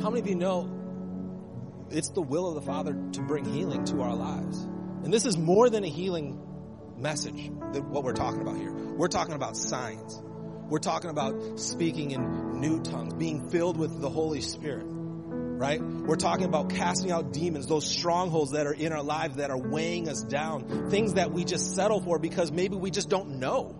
How 0.00 0.10
many 0.10 0.20
of 0.20 0.26
you 0.26 0.36
know 0.36 0.70
it's 1.90 2.08
the 2.10 2.22
will 2.22 2.48
of 2.48 2.54
the 2.54 2.62
Father 2.62 2.96
to 3.12 3.20
bring 3.22 3.44
healing 3.44 3.84
to 3.84 4.00
our 4.02 4.14
lives? 4.14 4.58
And 5.04 5.12
this 5.12 5.26
is 5.26 5.36
more 5.36 5.68
than 5.68 5.84
a 5.84 5.88
healing 5.88 6.40
message 6.96 7.50
that 7.72 7.84
what 7.84 8.02
we're 8.04 8.14
talking 8.14 8.40
about 8.40 8.56
here. 8.56 8.72
We're 8.72 9.08
talking 9.08 9.34
about 9.34 9.56
signs. 9.56 10.22
We're 10.68 10.78
talking 10.80 11.10
about 11.10 11.60
speaking 11.60 12.10
in 12.10 12.60
new 12.60 12.82
tongues, 12.82 13.14
being 13.14 13.48
filled 13.50 13.76
with 13.76 14.00
the 14.00 14.10
Holy 14.10 14.40
Spirit, 14.40 14.84
right? 14.86 15.80
We're 15.80 16.16
talking 16.16 16.46
about 16.46 16.70
casting 16.70 17.12
out 17.12 17.32
demons, 17.32 17.68
those 17.68 17.86
strongholds 17.86 18.50
that 18.50 18.66
are 18.66 18.72
in 18.72 18.92
our 18.92 19.02
lives 19.02 19.36
that 19.36 19.50
are 19.50 19.58
weighing 19.58 20.08
us 20.08 20.22
down, 20.22 20.90
things 20.90 21.14
that 21.14 21.30
we 21.30 21.44
just 21.44 21.76
settle 21.76 22.00
for 22.00 22.18
because 22.18 22.50
maybe 22.50 22.76
we 22.76 22.90
just 22.90 23.08
don't 23.08 23.38
know. 23.38 23.76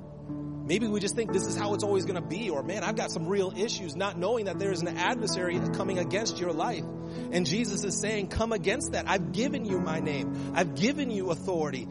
Maybe 0.66 0.88
we 0.88 0.98
just 0.98 1.14
think 1.14 1.32
this 1.32 1.46
is 1.46 1.56
how 1.56 1.74
it's 1.74 1.84
always 1.84 2.04
going 2.04 2.20
to 2.20 2.28
be, 2.28 2.50
or 2.50 2.62
man, 2.64 2.82
I've 2.82 2.96
got 2.96 3.12
some 3.12 3.28
real 3.28 3.52
issues, 3.56 3.94
not 3.94 4.18
knowing 4.18 4.46
that 4.46 4.58
there 4.58 4.72
is 4.72 4.82
an 4.82 4.96
adversary 4.96 5.60
coming 5.74 6.00
against 6.00 6.40
your 6.40 6.52
life. 6.52 6.84
And 7.30 7.46
Jesus 7.46 7.84
is 7.84 8.00
saying, 8.00 8.28
come 8.28 8.52
against 8.52 8.92
that. 8.92 9.08
I've 9.08 9.30
given 9.30 9.64
you 9.64 9.78
my 9.78 10.00
name. 10.00 10.52
I've 10.54 10.74
given 10.74 11.10
you 11.10 11.30
authority. 11.30 11.86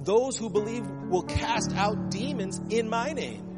Those 0.00 0.36
who 0.36 0.50
believe 0.50 0.86
will 0.86 1.24
cast 1.24 1.72
out 1.74 2.10
demons 2.10 2.60
in 2.70 2.88
my 2.88 3.12
name. 3.12 3.51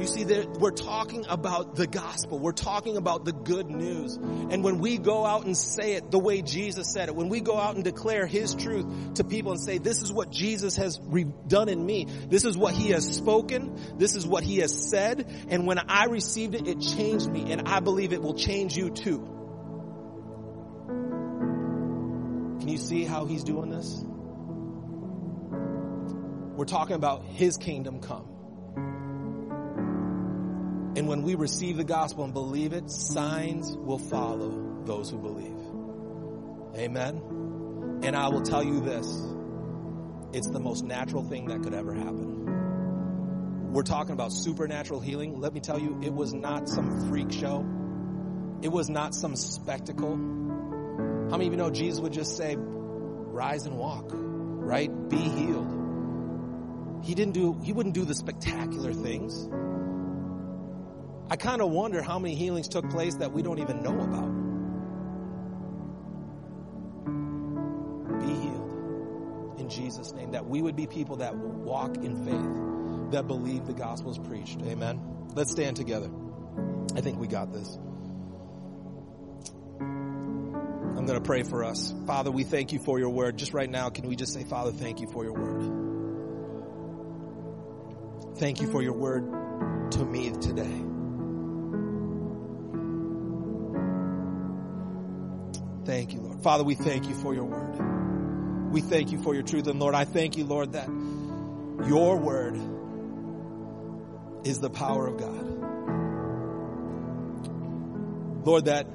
You 0.00 0.06
see, 0.06 0.24
we're 0.58 0.70
talking 0.70 1.26
about 1.28 1.76
the 1.76 1.86
gospel. 1.86 2.38
We're 2.38 2.52
talking 2.52 2.96
about 2.96 3.26
the 3.26 3.32
good 3.32 3.68
news. 3.68 4.16
And 4.16 4.64
when 4.64 4.78
we 4.78 4.96
go 4.96 5.26
out 5.26 5.44
and 5.44 5.54
say 5.54 5.92
it 5.92 6.10
the 6.10 6.18
way 6.18 6.40
Jesus 6.40 6.90
said 6.90 7.10
it, 7.10 7.14
when 7.14 7.28
we 7.28 7.42
go 7.42 7.58
out 7.58 7.74
and 7.74 7.84
declare 7.84 8.26
His 8.26 8.54
truth 8.54 8.86
to 9.16 9.24
people 9.24 9.52
and 9.52 9.60
say, 9.60 9.76
this 9.76 10.00
is 10.00 10.10
what 10.10 10.30
Jesus 10.30 10.76
has 10.76 10.96
done 10.96 11.68
in 11.68 11.84
me. 11.84 12.06
This 12.28 12.46
is 12.46 12.56
what 12.56 12.72
He 12.72 12.92
has 12.92 13.06
spoken. 13.06 13.78
This 13.98 14.14
is 14.16 14.26
what 14.26 14.42
He 14.42 14.60
has 14.60 14.90
said. 14.90 15.26
And 15.50 15.66
when 15.66 15.78
I 15.78 16.06
received 16.06 16.54
it, 16.54 16.66
it 16.66 16.80
changed 16.80 17.30
me. 17.30 17.52
And 17.52 17.68
I 17.68 17.80
believe 17.80 18.14
it 18.14 18.22
will 18.22 18.34
change 18.34 18.78
you 18.78 18.88
too. 18.88 19.18
Can 22.60 22.68
you 22.68 22.78
see 22.78 23.04
how 23.04 23.26
He's 23.26 23.44
doing 23.44 23.68
this? 23.68 24.02
We're 26.56 26.64
talking 26.64 26.96
about 26.96 27.26
His 27.26 27.58
kingdom 27.58 28.00
come. 28.00 28.29
And 30.96 31.06
when 31.06 31.22
we 31.22 31.36
receive 31.36 31.76
the 31.76 31.84
gospel 31.84 32.24
and 32.24 32.32
believe 32.32 32.72
it, 32.72 32.90
signs 32.90 33.76
will 33.76 33.98
follow 33.98 34.82
those 34.84 35.08
who 35.10 35.18
believe. 35.18 35.56
Amen. 36.76 38.00
And 38.02 38.16
I 38.16 38.28
will 38.28 38.42
tell 38.42 38.64
you 38.64 38.80
this. 38.80 39.06
It's 40.32 40.48
the 40.48 40.60
most 40.60 40.84
natural 40.84 41.22
thing 41.22 41.46
that 41.46 41.62
could 41.62 41.74
ever 41.74 41.94
happen. 41.94 43.72
We're 43.72 43.84
talking 43.84 44.12
about 44.12 44.32
supernatural 44.32 44.98
healing. 45.00 45.40
Let 45.40 45.54
me 45.54 45.60
tell 45.60 45.78
you, 45.78 46.00
it 46.02 46.12
was 46.12 46.34
not 46.34 46.68
some 46.68 47.08
freak 47.08 47.30
show. 47.30 47.64
It 48.62 48.68
was 48.68 48.90
not 48.90 49.14
some 49.14 49.36
spectacle. 49.36 50.16
How 50.16 51.36
many 51.36 51.46
of 51.46 51.52
you 51.52 51.56
know 51.56 51.70
Jesus 51.70 52.00
would 52.00 52.12
just 52.12 52.36
say, 52.36 52.56
rise 52.58 53.66
and 53.66 53.78
walk, 53.78 54.10
right? 54.12 54.90
Be 55.08 55.18
healed. 55.18 57.02
He 57.04 57.14
didn't 57.14 57.34
do, 57.34 57.58
he 57.62 57.72
wouldn't 57.72 57.94
do 57.94 58.04
the 58.04 58.14
spectacular 58.14 58.92
things. 58.92 59.48
I 61.30 61.36
kind 61.36 61.62
of 61.62 61.70
wonder 61.70 62.02
how 62.02 62.18
many 62.18 62.34
healings 62.34 62.66
took 62.66 62.90
place 62.90 63.14
that 63.16 63.32
we 63.32 63.42
don't 63.42 63.60
even 63.60 63.84
know 63.84 64.00
about. 64.00 64.30
Be 68.18 68.26
healed 68.26 69.60
in 69.60 69.68
Jesus' 69.68 70.12
name. 70.12 70.32
That 70.32 70.46
we 70.46 70.60
would 70.60 70.74
be 70.74 70.88
people 70.88 71.18
that 71.18 71.36
walk 71.36 71.96
in 71.98 72.24
faith, 72.24 73.12
that 73.12 73.28
believe 73.28 73.66
the 73.66 73.72
gospel 73.72 74.10
is 74.10 74.18
preached. 74.18 74.60
Amen. 74.62 75.00
Let's 75.36 75.52
stand 75.52 75.76
together. 75.76 76.10
I 76.96 77.00
think 77.00 77.20
we 77.20 77.28
got 77.28 77.52
this. 77.52 77.78
I'm 79.80 81.06
going 81.06 81.18
to 81.18 81.24
pray 81.24 81.44
for 81.44 81.62
us. 81.62 81.94
Father, 82.08 82.32
we 82.32 82.42
thank 82.42 82.72
you 82.72 82.80
for 82.80 82.98
your 82.98 83.10
word. 83.10 83.36
Just 83.36 83.54
right 83.54 83.70
now, 83.70 83.88
can 83.88 84.08
we 84.08 84.16
just 84.16 84.34
say, 84.34 84.42
Father, 84.42 84.72
thank 84.72 85.00
you 85.00 85.06
for 85.06 85.22
your 85.22 85.34
word. 85.34 85.62
Thank 88.36 88.60
you 88.60 88.68
for 88.70 88.82
your 88.82 88.94
word 88.94 89.30
to 89.92 90.04
me 90.04 90.32
today. 90.32 90.89
Thank 95.90 96.14
you, 96.14 96.20
Lord. 96.20 96.40
Father, 96.40 96.62
we 96.62 96.76
thank 96.76 97.08
you 97.08 97.16
for 97.16 97.34
your 97.34 97.46
word. 97.46 98.70
We 98.72 98.80
thank 98.80 99.10
you 99.10 99.20
for 99.20 99.34
your 99.34 99.42
truth. 99.42 99.66
And 99.66 99.80
Lord, 99.80 99.96
I 99.96 100.04
thank 100.04 100.36
you, 100.36 100.44
Lord, 100.44 100.74
that 100.74 100.86
your 100.86 102.16
word 102.16 102.54
is 104.46 104.60
the 104.60 104.70
power 104.70 105.08
of 105.08 105.16
God. 105.16 105.46
Lord, 108.46 108.66
that 108.66 108.86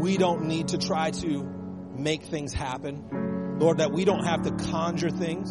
we 0.00 0.16
don't 0.16 0.48
need 0.48 0.68
to 0.68 0.78
try 0.78 1.10
to 1.10 1.42
make 1.94 2.22
things 2.22 2.54
happen. 2.54 3.58
Lord, 3.60 3.76
that 3.76 3.92
we 3.92 4.06
don't 4.06 4.24
have 4.24 4.40
to 4.44 4.52
conjure 4.52 5.10
things. 5.10 5.50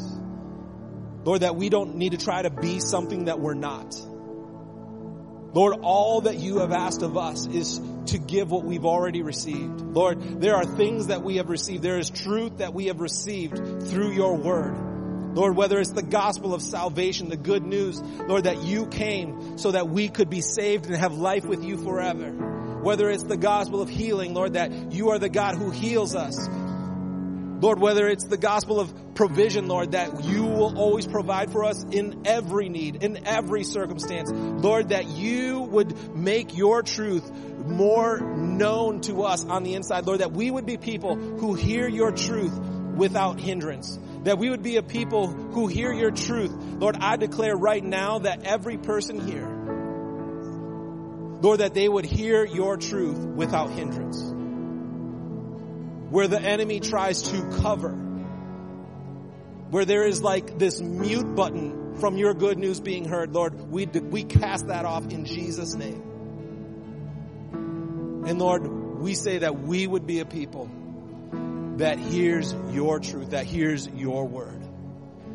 Lord, 1.26 1.41
that 1.41 1.55
we 1.55 1.70
don't 1.70 1.97
need 1.97 2.13
to 2.13 2.18
try 2.18 2.41
to 2.41 2.49
be 2.49 2.80
something 2.80 3.26
that 3.26 3.39
we're 3.39 3.53
not. 3.53 3.95
Lord, 5.55 5.79
all 5.83 6.21
that 6.21 6.37
you 6.37 6.59
have 6.59 6.73
asked 6.73 7.01
of 7.01 7.15
us 7.15 7.47
is 7.47 7.79
to 8.07 8.17
give 8.17 8.51
what 8.51 8.65
we've 8.65 8.83
already 8.83 9.21
received. 9.21 9.79
Lord, 9.79 10.41
there 10.41 10.53
are 10.53 10.65
things 10.65 11.07
that 11.07 11.23
we 11.23 11.37
have 11.37 11.49
received. 11.49 11.81
There 11.81 11.97
is 11.97 12.09
truth 12.09 12.57
that 12.57 12.73
we 12.73 12.87
have 12.87 12.99
received 12.99 13.55
through 13.87 14.11
your 14.11 14.35
word. 14.35 14.75
Lord, 15.33 15.55
whether 15.55 15.79
it's 15.79 15.93
the 15.93 16.03
gospel 16.03 16.53
of 16.53 16.61
salvation, 16.61 17.29
the 17.29 17.37
good 17.37 17.63
news, 17.63 18.01
Lord, 18.01 18.43
that 18.43 18.63
you 18.63 18.85
came 18.87 19.57
so 19.57 19.71
that 19.71 19.87
we 19.87 20.09
could 20.09 20.29
be 20.29 20.41
saved 20.41 20.87
and 20.87 20.95
have 20.97 21.13
life 21.13 21.45
with 21.45 21.63
you 21.63 21.77
forever. 21.77 22.31
Whether 22.81 23.09
it's 23.09 23.23
the 23.23 23.37
gospel 23.37 23.81
of 23.81 23.87
healing, 23.87 24.33
Lord, 24.33 24.53
that 24.53 24.91
you 24.91 25.11
are 25.11 25.19
the 25.19 25.29
God 25.29 25.55
who 25.55 25.71
heals 25.71 26.15
us. 26.15 26.49
Lord, 27.59 27.79
whether 27.79 28.07
it's 28.07 28.25
the 28.25 28.37
gospel 28.37 28.79
of 28.79 29.15
provision, 29.15 29.67
Lord, 29.67 29.93
that 29.93 30.23
you 30.25 30.43
will 30.43 30.77
always 30.77 31.07
provide 31.07 31.51
for 31.51 31.63
us 31.63 31.83
in 31.83 32.23
every 32.25 32.69
need, 32.69 33.03
in 33.03 33.25
every 33.25 33.63
circumstance. 33.63 34.29
Lord, 34.31 34.89
that 34.89 35.07
you 35.07 35.61
would 35.61 36.15
make 36.15 36.55
your 36.55 36.83
truth 36.83 37.31
more 37.65 38.19
known 38.19 39.01
to 39.01 39.23
us 39.23 39.45
on 39.45 39.63
the 39.63 39.73
inside. 39.75 40.05
Lord, 40.05 40.19
that 40.19 40.33
we 40.33 40.51
would 40.51 40.65
be 40.65 40.77
people 40.77 41.15
who 41.15 41.53
hear 41.53 41.87
your 41.87 42.11
truth 42.11 42.57
without 42.95 43.39
hindrance. 43.39 43.97
That 44.23 44.37
we 44.37 44.49
would 44.49 44.63
be 44.63 44.75
a 44.77 44.83
people 44.83 45.27
who 45.27 45.67
hear 45.67 45.93
your 45.93 46.11
truth. 46.11 46.51
Lord, 46.51 46.97
I 46.99 47.15
declare 47.15 47.55
right 47.55 47.83
now 47.83 48.19
that 48.19 48.43
every 48.43 48.77
person 48.77 49.25
here, 49.25 49.47
Lord, 51.41 51.59
that 51.59 51.73
they 51.73 51.87
would 51.87 52.05
hear 52.05 52.43
your 52.45 52.75
truth 52.75 53.17
without 53.17 53.71
hindrance. 53.71 54.34
Where 56.09 56.27
the 56.27 56.39
enemy 56.39 56.79
tries 56.79 57.23
to 57.23 57.49
cover, 57.61 57.91
where 59.69 59.85
there 59.85 60.05
is 60.05 60.21
like 60.21 60.57
this 60.59 60.79
mute 60.81 61.35
button 61.35 61.95
from 61.95 62.17
your 62.17 62.33
good 62.33 62.57
news 62.57 62.79
being 62.79 63.05
heard, 63.05 63.33
Lord, 63.33 63.71
we, 63.71 63.85
we 63.85 64.23
cast 64.23 64.67
that 64.67 64.85
off 64.85 65.07
in 65.07 65.25
Jesus' 65.25 65.75
name. 65.75 66.01
And 68.25 68.39
Lord, 68.39 68.67
we 68.67 69.13
say 69.13 69.39
that 69.39 69.59
we 69.59 69.85
would 69.87 70.07
be 70.07 70.19
a 70.19 70.25
people 70.25 70.69
that 71.77 71.99
hears 71.99 72.53
your 72.71 72.99
truth, 72.99 73.31
that 73.31 73.45
hears 73.45 73.87
your 73.87 74.25
word. 74.25 74.61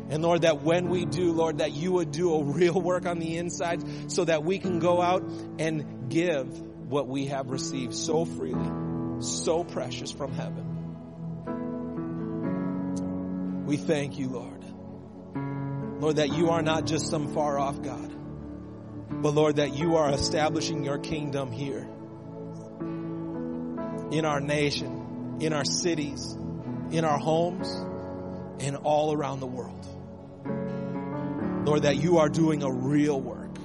And 0.09 0.21
Lord, 0.21 0.41
that 0.41 0.61
when 0.61 0.89
we 0.89 1.05
do, 1.05 1.31
Lord, 1.31 1.59
that 1.59 1.71
you 1.71 1.93
would 1.93 2.11
do 2.11 2.33
a 2.33 2.43
real 2.43 2.79
work 2.81 3.05
on 3.05 3.19
the 3.19 3.37
inside 3.37 4.11
so 4.11 4.25
that 4.25 4.43
we 4.43 4.59
can 4.59 4.79
go 4.79 5.01
out 5.01 5.23
and 5.57 6.09
give 6.09 6.47
what 6.89 7.07
we 7.07 7.27
have 7.27 7.49
received 7.49 7.95
so 7.95 8.25
freely, 8.25 8.69
so 9.21 9.63
precious 9.63 10.11
from 10.11 10.33
heaven. 10.33 10.67
We 13.65 13.77
thank 13.77 14.19
you, 14.19 14.27
Lord. 14.29 14.63
Lord, 16.01 16.15
that 16.17 16.33
you 16.33 16.49
are 16.49 16.61
not 16.61 16.85
just 16.85 17.09
some 17.09 17.33
far 17.33 17.59
off 17.59 17.81
God, 17.81 18.11
but 19.21 19.33
Lord, 19.33 19.57
that 19.57 19.75
you 19.75 19.97
are 19.97 20.11
establishing 20.11 20.83
your 20.83 20.97
kingdom 20.97 21.51
here 21.51 21.87
in 24.11 24.25
our 24.25 24.41
nation, 24.41 25.37
in 25.39 25.53
our 25.53 25.63
cities, 25.63 26.35
in 26.91 27.05
our 27.05 27.17
homes, 27.17 27.71
and 28.59 28.75
all 28.77 29.13
around 29.13 29.39
the 29.39 29.47
world. 29.47 29.87
Lord, 31.65 31.83
that 31.83 31.97
you 31.97 32.17
are 32.17 32.29
doing 32.29 32.63
a 32.63 32.71
real 32.71 33.21
work. 33.21 33.55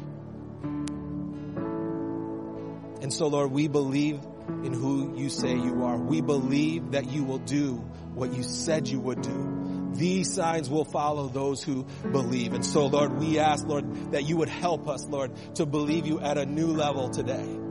And 3.02 3.12
so, 3.12 3.28
Lord, 3.28 3.50
we 3.50 3.68
believe 3.68 4.20
in 4.49 4.72
who 4.72 5.16
you 5.16 5.28
say 5.28 5.55
you 5.55 5.84
are. 5.84 5.97
We 5.97 6.20
believe 6.20 6.92
that 6.92 7.11
you 7.11 7.24
will 7.24 7.38
do 7.38 7.74
what 8.14 8.32
you 8.32 8.42
said 8.42 8.88
you 8.88 9.01
would 9.01 9.22
do. 9.22 9.90
These 9.92 10.34
signs 10.34 10.68
will 10.68 10.84
follow 10.84 11.28
those 11.28 11.62
who 11.62 11.84
believe. 12.12 12.53
And 12.53 12.64
so, 12.64 12.86
Lord, 12.86 13.18
we 13.18 13.38
ask, 13.38 13.66
Lord, 13.66 14.12
that 14.12 14.24
you 14.24 14.36
would 14.36 14.49
help 14.49 14.88
us, 14.88 15.07
Lord, 15.07 15.32
to 15.57 15.66
believe 15.66 16.07
you 16.07 16.20
at 16.20 16.38
a 16.38 16.44
new 16.44 16.68
level 16.68 17.09
today. 17.09 17.66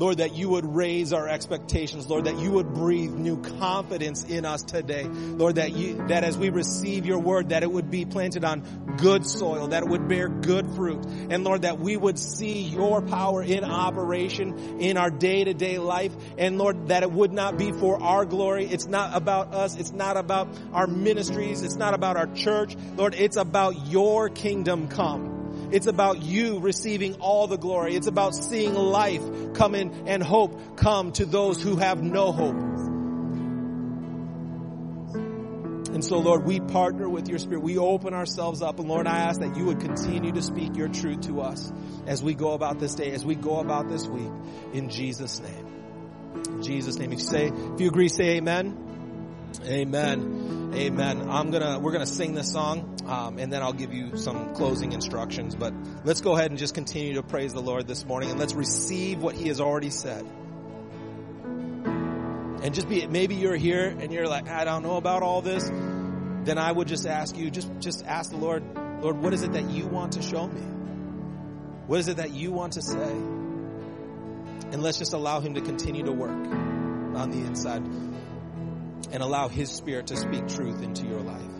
Lord, 0.00 0.16
that 0.16 0.34
you 0.34 0.48
would 0.48 0.64
raise 0.64 1.12
our 1.12 1.28
expectations. 1.28 2.08
Lord, 2.08 2.24
that 2.24 2.38
you 2.38 2.52
would 2.52 2.72
breathe 2.72 3.12
new 3.12 3.36
confidence 3.36 4.24
in 4.24 4.46
us 4.46 4.62
today. 4.62 5.04
Lord, 5.04 5.56
that 5.56 5.72
you, 5.72 6.06
that 6.08 6.24
as 6.24 6.38
we 6.38 6.48
receive 6.48 7.04
your 7.04 7.18
word, 7.18 7.50
that 7.50 7.62
it 7.62 7.70
would 7.70 7.90
be 7.90 8.06
planted 8.06 8.42
on 8.42 8.96
good 8.96 9.26
soil, 9.26 9.68
that 9.68 9.82
it 9.82 9.90
would 9.90 10.08
bear 10.08 10.30
good 10.30 10.74
fruit. 10.74 11.04
And 11.04 11.44
Lord, 11.44 11.62
that 11.62 11.78
we 11.78 11.98
would 11.98 12.18
see 12.18 12.62
your 12.62 13.02
power 13.02 13.42
in 13.42 13.62
operation 13.62 14.80
in 14.80 14.96
our 14.96 15.10
day 15.10 15.44
to 15.44 15.52
day 15.52 15.76
life. 15.76 16.14
And 16.38 16.56
Lord, 16.56 16.88
that 16.88 17.02
it 17.02 17.12
would 17.12 17.34
not 17.34 17.58
be 17.58 17.70
for 17.70 18.02
our 18.02 18.24
glory. 18.24 18.64
It's 18.64 18.86
not 18.86 19.14
about 19.14 19.52
us. 19.52 19.76
It's 19.76 19.92
not 19.92 20.16
about 20.16 20.48
our 20.72 20.86
ministries. 20.86 21.62
It's 21.62 21.76
not 21.76 21.92
about 21.92 22.16
our 22.16 22.26
church. 22.28 22.74
Lord, 22.96 23.14
it's 23.14 23.36
about 23.36 23.86
your 23.88 24.30
kingdom 24.30 24.88
come. 24.88 25.29
It's 25.72 25.86
about 25.86 26.22
you 26.22 26.58
receiving 26.58 27.16
all 27.16 27.46
the 27.46 27.58
glory. 27.58 27.94
It's 27.94 28.06
about 28.06 28.34
seeing 28.34 28.74
life 28.74 29.22
come 29.54 29.74
in 29.74 30.08
and 30.08 30.22
hope 30.22 30.76
come 30.76 31.12
to 31.12 31.24
those 31.24 31.62
who 31.62 31.76
have 31.76 32.02
no 32.02 32.32
hope. 32.32 32.70
And 35.92 36.04
so, 36.04 36.18
Lord, 36.18 36.44
we 36.44 36.60
partner 36.60 37.08
with 37.08 37.28
your 37.28 37.38
spirit. 37.38 37.62
We 37.62 37.76
open 37.76 38.14
ourselves 38.14 38.62
up. 38.62 38.78
And 38.78 38.88
Lord, 38.88 39.06
I 39.06 39.18
ask 39.18 39.40
that 39.40 39.56
you 39.56 39.66
would 39.66 39.80
continue 39.80 40.32
to 40.32 40.40
speak 40.40 40.76
your 40.76 40.88
truth 40.88 41.22
to 41.22 41.40
us 41.40 41.70
as 42.06 42.22
we 42.22 42.34
go 42.34 42.52
about 42.52 42.78
this 42.78 42.94
day, 42.94 43.10
as 43.10 43.24
we 43.24 43.34
go 43.34 43.58
about 43.58 43.88
this 43.88 44.06
week. 44.06 44.30
In 44.72 44.88
Jesus' 44.88 45.40
name. 45.40 45.66
In 46.46 46.62
Jesus' 46.62 46.96
name. 46.96 47.12
If 47.12 47.18
you 47.18 47.24
say, 47.24 47.46
if 47.48 47.80
you 47.80 47.88
agree, 47.88 48.08
say 48.08 48.36
amen. 48.36 49.52
Amen. 49.64 50.72
Amen. 50.74 51.28
I'm 51.28 51.50
gonna, 51.50 51.80
we're 51.80 51.92
gonna 51.92 52.06
sing 52.06 52.34
this 52.34 52.52
song, 52.52 52.96
um, 53.10 53.38
and 53.38 53.52
then 53.52 53.60
I'll 53.60 53.72
give 53.72 53.92
you 53.92 54.16
some 54.16 54.54
closing 54.54 54.92
instructions. 54.92 55.56
But 55.56 55.74
let's 56.04 56.20
go 56.20 56.36
ahead 56.36 56.50
and 56.50 56.58
just 56.58 56.74
continue 56.74 57.14
to 57.14 57.24
praise 57.24 57.52
the 57.52 57.60
Lord 57.60 57.88
this 57.88 58.06
morning, 58.06 58.30
and 58.30 58.38
let's 58.38 58.54
receive 58.54 59.20
what 59.20 59.34
He 59.34 59.48
has 59.48 59.60
already 59.60 59.90
said. 59.90 60.24
And 62.62 62.72
just 62.72 62.88
be, 62.88 63.06
maybe 63.06 63.34
you're 63.34 63.56
here 63.56 63.86
and 63.98 64.12
you're 64.12 64.28
like, 64.28 64.48
I 64.48 64.64
don't 64.64 64.82
know 64.82 64.96
about 64.96 65.22
all 65.24 65.42
this. 65.42 65.68
Then 66.44 66.56
I 66.56 66.70
would 66.70 66.86
just 66.86 67.06
ask 67.06 67.36
you, 67.36 67.50
just, 67.50 67.68
just 67.80 68.04
ask 68.06 68.30
the 68.30 68.36
Lord, 68.36 68.62
Lord, 69.02 69.16
what 69.18 69.34
is 69.34 69.42
it 69.42 69.54
that 69.54 69.68
you 69.70 69.86
want 69.86 70.12
to 70.12 70.22
show 70.22 70.46
me? 70.46 70.60
What 71.86 71.98
is 71.98 72.08
it 72.08 72.18
that 72.18 72.30
you 72.30 72.52
want 72.52 72.74
to 72.74 72.82
say? 72.82 73.10
And 74.72 74.82
let's 74.82 74.98
just 74.98 75.14
allow 75.14 75.40
Him 75.40 75.54
to 75.54 75.60
continue 75.60 76.04
to 76.04 76.12
work 76.12 76.30
on 76.30 77.30
the 77.30 77.38
inside 77.38 77.82
and 79.10 79.22
allow 79.22 79.48
His 79.48 79.72
Spirit 79.72 80.06
to 80.08 80.16
speak 80.16 80.46
truth 80.46 80.82
into 80.82 81.06
your 81.06 81.20
life. 81.20 81.59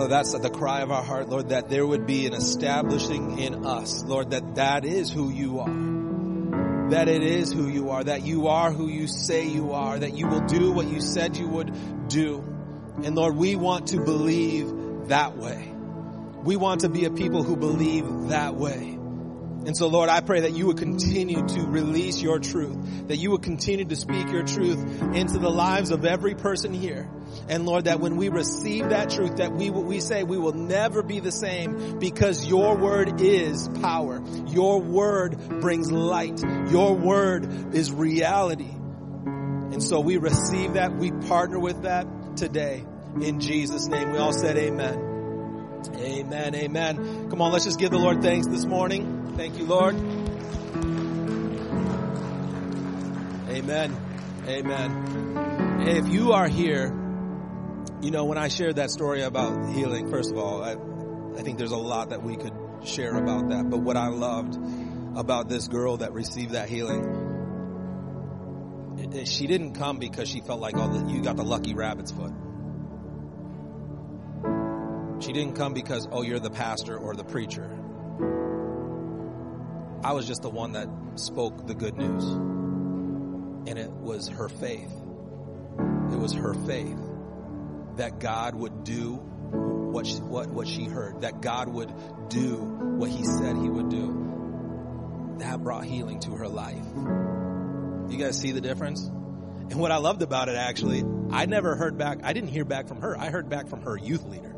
Father, 0.00 0.08
that's 0.08 0.32
the 0.32 0.48
cry 0.48 0.80
of 0.80 0.90
our 0.90 1.02
heart, 1.02 1.28
Lord, 1.28 1.50
that 1.50 1.68
there 1.68 1.86
would 1.86 2.06
be 2.06 2.24
an 2.24 2.32
establishing 2.32 3.38
in 3.38 3.66
us, 3.66 4.02
Lord, 4.02 4.30
that 4.30 4.54
that 4.54 4.86
is 4.86 5.12
who 5.12 5.28
you 5.28 5.60
are. 5.60 6.88
That 6.88 7.06
it 7.08 7.22
is 7.22 7.52
who 7.52 7.68
you 7.68 7.90
are, 7.90 8.02
that 8.02 8.22
you 8.22 8.46
are 8.46 8.72
who 8.72 8.88
you 8.88 9.06
say 9.06 9.46
you 9.46 9.72
are, 9.72 9.98
that 9.98 10.14
you 10.14 10.26
will 10.26 10.40
do 10.40 10.72
what 10.72 10.88
you 10.88 11.02
said 11.02 11.36
you 11.36 11.48
would 11.48 12.08
do. 12.08 12.42
And 13.04 13.14
Lord, 13.14 13.36
we 13.36 13.56
want 13.56 13.88
to 13.88 14.00
believe 14.00 15.08
that 15.08 15.36
way. 15.36 15.70
We 16.44 16.56
want 16.56 16.80
to 16.80 16.88
be 16.88 17.04
a 17.04 17.10
people 17.10 17.42
who 17.42 17.54
believe 17.54 18.28
that 18.28 18.54
way. 18.54 18.98
And 19.66 19.76
so 19.76 19.88
Lord, 19.88 20.08
I 20.08 20.20
pray 20.20 20.40
that 20.40 20.52
you 20.52 20.66
would 20.66 20.78
continue 20.78 21.46
to 21.46 21.60
release 21.66 22.22
your 22.22 22.38
truth, 22.38 23.08
that 23.08 23.16
you 23.16 23.32
would 23.32 23.42
continue 23.42 23.84
to 23.84 23.96
speak 23.96 24.30
your 24.30 24.42
truth 24.42 25.02
into 25.14 25.38
the 25.38 25.50
lives 25.50 25.90
of 25.90 26.04
every 26.04 26.34
person 26.34 26.72
here. 26.72 27.08
And 27.48 27.66
Lord, 27.66 27.84
that 27.84 28.00
when 28.00 28.16
we 28.16 28.28
receive 28.28 28.88
that 28.88 29.10
truth, 29.10 29.36
that 29.36 29.52
we, 29.52 29.70
we 29.70 30.00
say 30.00 30.22
we 30.22 30.38
will 30.38 30.54
never 30.54 31.02
be 31.02 31.20
the 31.20 31.32
same 31.32 31.98
because 31.98 32.46
your 32.46 32.76
word 32.76 33.20
is 33.20 33.68
power. 33.80 34.22
Your 34.46 34.80
word 34.80 35.36
brings 35.60 35.92
light. 35.92 36.40
Your 36.70 36.94
word 36.94 37.74
is 37.74 37.92
reality. 37.92 38.70
And 38.70 39.82
so 39.82 40.00
we 40.00 40.16
receive 40.16 40.74
that. 40.74 40.96
We 40.96 41.10
partner 41.12 41.58
with 41.58 41.82
that 41.82 42.06
today 42.36 42.84
in 43.20 43.40
Jesus 43.40 43.86
name. 43.88 44.12
We 44.12 44.18
all 44.18 44.32
said 44.32 44.56
amen. 44.56 45.10
Amen. 45.96 46.54
Amen. 46.54 47.30
Come 47.30 47.40
on, 47.42 47.52
let's 47.52 47.64
just 47.64 47.78
give 47.78 47.90
the 47.90 47.98
Lord 47.98 48.22
thanks 48.22 48.46
this 48.46 48.64
morning. 48.64 49.19
Thank 49.40 49.56
you, 49.56 49.64
Lord. 49.64 49.94
Amen. 53.48 53.96
Amen. 54.46 55.80
If 55.88 56.08
you 56.08 56.32
are 56.32 56.46
here, 56.46 56.88
you 58.02 58.10
know, 58.10 58.26
when 58.26 58.36
I 58.36 58.48
shared 58.48 58.76
that 58.76 58.90
story 58.90 59.22
about 59.22 59.72
healing, 59.72 60.10
first 60.10 60.30
of 60.30 60.36
all, 60.36 60.62
I, 60.62 60.72
I 61.38 61.42
think 61.42 61.56
there's 61.56 61.72
a 61.72 61.78
lot 61.78 62.10
that 62.10 62.22
we 62.22 62.36
could 62.36 62.52
share 62.84 63.16
about 63.16 63.48
that. 63.48 63.70
But 63.70 63.78
what 63.78 63.96
I 63.96 64.08
loved 64.08 64.58
about 65.16 65.48
this 65.48 65.68
girl 65.68 65.96
that 65.96 66.12
received 66.12 66.50
that 66.50 66.68
healing, 66.68 67.00
she 69.24 69.46
didn't 69.46 69.72
come 69.72 69.98
because 69.98 70.28
she 70.28 70.42
felt 70.42 70.60
like, 70.60 70.74
oh, 70.76 71.08
you 71.08 71.22
got 71.22 71.36
the 71.36 71.44
lucky 71.44 71.72
rabbit's 71.72 72.12
foot. 72.12 72.34
She 75.20 75.32
didn't 75.32 75.54
come 75.54 75.72
because, 75.72 76.06
oh, 76.12 76.20
you're 76.20 76.40
the 76.40 76.50
pastor 76.50 76.98
or 76.98 77.16
the 77.16 77.24
preacher. 77.24 77.79
I 80.02 80.12
was 80.12 80.26
just 80.26 80.42
the 80.42 80.50
one 80.50 80.72
that 80.72 80.88
spoke 81.16 81.66
the 81.66 81.74
good 81.74 81.96
news. 81.96 82.24
And 82.24 83.78
it 83.78 83.90
was 83.90 84.28
her 84.28 84.48
faith. 84.48 84.90
It 86.12 86.18
was 86.18 86.32
her 86.32 86.54
faith 86.54 86.98
that 87.96 88.18
God 88.18 88.54
would 88.54 88.84
do 88.84 89.14
what 89.14 90.06
she, 90.06 90.16
what, 90.16 90.48
what 90.48 90.66
she 90.66 90.84
heard, 90.84 91.20
that 91.22 91.42
God 91.42 91.68
would 91.68 91.92
do 92.28 92.56
what 92.56 93.10
he 93.10 93.24
said 93.24 93.56
he 93.56 93.68
would 93.68 93.90
do. 93.90 95.36
That 95.38 95.62
brought 95.62 95.84
healing 95.84 96.20
to 96.20 96.30
her 96.32 96.48
life. 96.48 96.84
You 98.08 98.16
guys 98.18 98.38
see 98.38 98.52
the 98.52 98.60
difference? 98.60 99.04
And 99.06 99.74
what 99.74 99.92
I 99.92 99.98
loved 99.98 100.22
about 100.22 100.48
it 100.48 100.56
actually, 100.56 101.04
I 101.30 101.46
never 101.46 101.76
heard 101.76 101.98
back, 101.98 102.20
I 102.24 102.32
didn't 102.32 102.50
hear 102.50 102.64
back 102.64 102.88
from 102.88 103.02
her. 103.02 103.16
I 103.18 103.30
heard 103.30 103.48
back 103.48 103.68
from 103.68 103.82
her 103.82 103.96
youth 103.96 104.24
leader. 104.24 104.56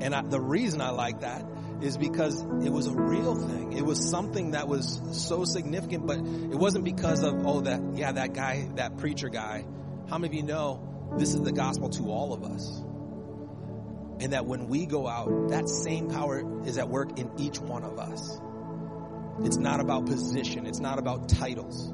And 0.00 0.14
I, 0.14 0.22
the 0.22 0.40
reason 0.40 0.80
I 0.80 0.90
like 0.90 1.20
that 1.20 1.44
is 1.80 1.96
because 1.96 2.42
it 2.64 2.70
was 2.70 2.86
a 2.86 2.92
real 2.92 3.34
thing. 3.34 3.72
It 3.72 3.84
was 3.84 4.10
something 4.10 4.52
that 4.52 4.68
was 4.68 5.00
so 5.12 5.44
significant, 5.44 6.06
but 6.06 6.18
it 6.18 6.56
wasn't 6.56 6.84
because 6.84 7.22
of, 7.22 7.46
oh, 7.46 7.60
that, 7.62 7.80
yeah, 7.94 8.12
that 8.12 8.32
guy, 8.34 8.68
that 8.76 8.96
preacher 8.98 9.28
guy. 9.28 9.64
How 10.08 10.18
many 10.18 10.28
of 10.28 10.34
you 10.34 10.42
know 10.42 11.14
this 11.16 11.34
is 11.34 11.42
the 11.42 11.52
gospel 11.52 11.90
to 11.90 12.10
all 12.10 12.32
of 12.32 12.42
us? 12.44 12.82
And 14.20 14.32
that 14.32 14.46
when 14.46 14.66
we 14.66 14.86
go 14.86 15.06
out, 15.06 15.50
that 15.50 15.68
same 15.68 16.10
power 16.10 16.64
is 16.66 16.78
at 16.78 16.88
work 16.88 17.18
in 17.18 17.30
each 17.38 17.60
one 17.60 17.84
of 17.84 17.98
us. 17.98 18.40
It's 19.44 19.56
not 19.56 19.78
about 19.78 20.06
position. 20.06 20.66
It's 20.66 20.80
not 20.80 20.98
about 20.98 21.28
titles. 21.28 21.92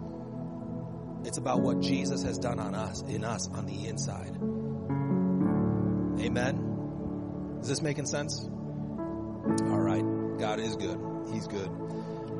It's 1.24 1.36
about 1.36 1.60
what 1.60 1.80
Jesus 1.80 2.22
has 2.22 2.38
done 2.38 2.58
on 2.58 2.74
us, 2.74 3.02
in 3.02 3.24
us, 3.24 3.48
on 3.48 3.66
the 3.66 3.86
inside. 3.86 4.36
Amen. 6.20 7.58
Is 7.60 7.68
this 7.68 7.82
making 7.82 8.06
sense? 8.06 8.48
All 9.44 9.78
right. 9.78 10.04
God 10.38 10.58
is 10.58 10.76
good. 10.76 10.98
He's 11.32 11.46
good. 11.46 11.68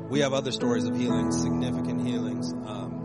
We 0.09 0.19
have 0.21 0.33
other 0.33 0.51
stories 0.51 0.85
of 0.85 0.95
healing, 0.95 1.31
significant 1.31 2.05
healings. 2.05 2.51
Um, 2.51 3.03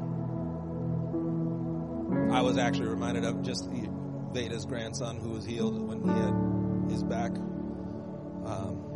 I 2.33 2.41
was 2.41 2.57
actually 2.57 2.89
reminded 2.89 3.25
of 3.25 3.43
just 3.43 3.71
Veda's 3.71 4.65
grandson 4.65 5.19
who 5.19 5.31
was 5.31 5.45
healed 5.45 5.79
when 5.81 6.03
he 6.03 6.09
had 6.09 6.33
his 6.91 7.03
back. 7.03 7.33
Um, 8.47 8.87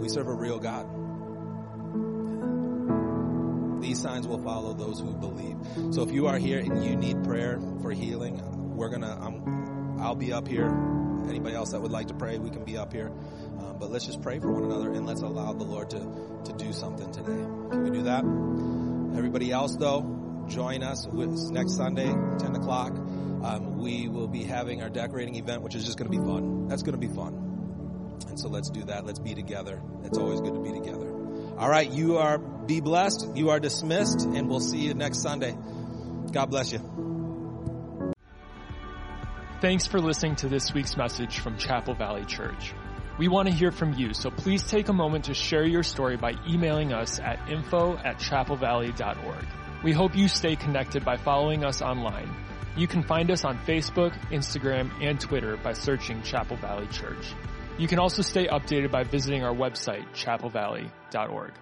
we 0.00 0.08
serve 0.08 0.28
a 0.28 0.34
real 0.34 0.60
God. 0.60 0.86
These 3.82 4.00
signs 4.00 4.28
will 4.28 4.42
follow 4.42 4.74
those 4.74 5.00
who 5.00 5.12
believe. 5.12 5.56
So 5.92 6.02
if 6.02 6.12
you 6.12 6.28
are 6.28 6.38
here 6.38 6.60
and 6.60 6.84
you 6.84 6.94
need 6.94 7.24
prayer 7.24 7.60
for 7.80 7.90
healing, 7.90 8.40
we're 8.76 8.90
gonna. 8.90 9.18
I'm, 9.20 9.98
I'll 10.00 10.14
be 10.14 10.32
up 10.32 10.46
here 10.46 10.70
anybody 11.28 11.54
else 11.54 11.72
that 11.72 11.80
would 11.80 11.92
like 11.92 12.08
to 12.08 12.14
pray, 12.14 12.38
we 12.38 12.50
can 12.50 12.64
be 12.64 12.76
up 12.76 12.92
here. 12.92 13.08
Um, 13.08 13.76
but 13.78 13.90
let's 13.90 14.06
just 14.06 14.22
pray 14.22 14.38
for 14.38 14.50
one 14.50 14.64
another 14.64 14.92
and 14.92 15.06
let's 15.06 15.22
allow 15.22 15.52
the 15.52 15.64
Lord 15.64 15.90
to, 15.90 15.98
to 16.44 16.52
do 16.52 16.72
something 16.72 17.10
today. 17.12 17.44
Can 17.70 17.82
we 17.82 17.90
do 17.90 18.02
that? 18.04 18.24
Everybody 19.16 19.50
else, 19.50 19.76
though, 19.76 20.44
join 20.48 20.82
us 20.82 21.06
next 21.06 21.76
Sunday, 21.76 22.08
10 22.08 22.56
o'clock. 22.56 22.92
Um, 22.92 23.78
we 23.78 24.08
will 24.08 24.28
be 24.28 24.44
having 24.44 24.82
our 24.82 24.88
decorating 24.88 25.34
event, 25.36 25.62
which 25.62 25.74
is 25.74 25.84
just 25.84 25.98
going 25.98 26.10
to 26.10 26.16
be 26.16 26.24
fun. 26.24 26.68
That's 26.68 26.82
going 26.82 26.98
to 27.00 27.06
be 27.06 27.12
fun. 27.12 28.18
And 28.28 28.38
so 28.38 28.48
let's 28.48 28.70
do 28.70 28.84
that. 28.84 29.04
Let's 29.04 29.18
be 29.18 29.34
together. 29.34 29.82
It's 30.04 30.16
always 30.16 30.40
good 30.40 30.54
to 30.54 30.60
be 30.60 30.72
together. 30.72 31.08
All 31.58 31.68
right. 31.68 31.90
You 31.90 32.18
are, 32.18 32.38
be 32.38 32.80
blessed. 32.80 33.28
You 33.34 33.50
are 33.50 33.60
dismissed 33.60 34.22
and 34.22 34.48
we'll 34.48 34.60
see 34.60 34.78
you 34.78 34.94
next 34.94 35.22
Sunday. 35.22 35.56
God 36.32 36.46
bless 36.46 36.72
you. 36.72 37.11
Thanks 39.62 39.86
for 39.86 40.00
listening 40.00 40.34
to 40.36 40.48
this 40.48 40.74
week's 40.74 40.96
message 40.96 41.38
from 41.38 41.56
Chapel 41.56 41.94
Valley 41.94 42.24
Church. 42.24 42.74
We 43.16 43.28
want 43.28 43.46
to 43.46 43.54
hear 43.54 43.70
from 43.70 43.94
you, 43.94 44.12
so 44.12 44.28
please 44.28 44.64
take 44.64 44.88
a 44.88 44.92
moment 44.92 45.26
to 45.26 45.34
share 45.34 45.64
your 45.64 45.84
story 45.84 46.16
by 46.16 46.32
emailing 46.50 46.92
us 46.92 47.20
at 47.20 47.48
info 47.48 47.96
at 47.98 48.18
chapelvalley.org. 48.18 49.46
We 49.84 49.92
hope 49.92 50.16
you 50.16 50.26
stay 50.26 50.56
connected 50.56 51.04
by 51.04 51.16
following 51.16 51.64
us 51.64 51.80
online. 51.80 52.34
You 52.76 52.88
can 52.88 53.04
find 53.04 53.30
us 53.30 53.44
on 53.44 53.56
Facebook, 53.58 54.12
Instagram, 54.32 54.90
and 55.00 55.20
Twitter 55.20 55.56
by 55.56 55.74
searching 55.74 56.22
Chapel 56.22 56.56
Valley 56.56 56.88
Church. 56.88 57.32
You 57.78 57.86
can 57.86 58.00
also 58.00 58.22
stay 58.22 58.48
updated 58.48 58.90
by 58.90 59.04
visiting 59.04 59.44
our 59.44 59.54
website, 59.54 60.12
chapelvalley.org. 60.12 61.52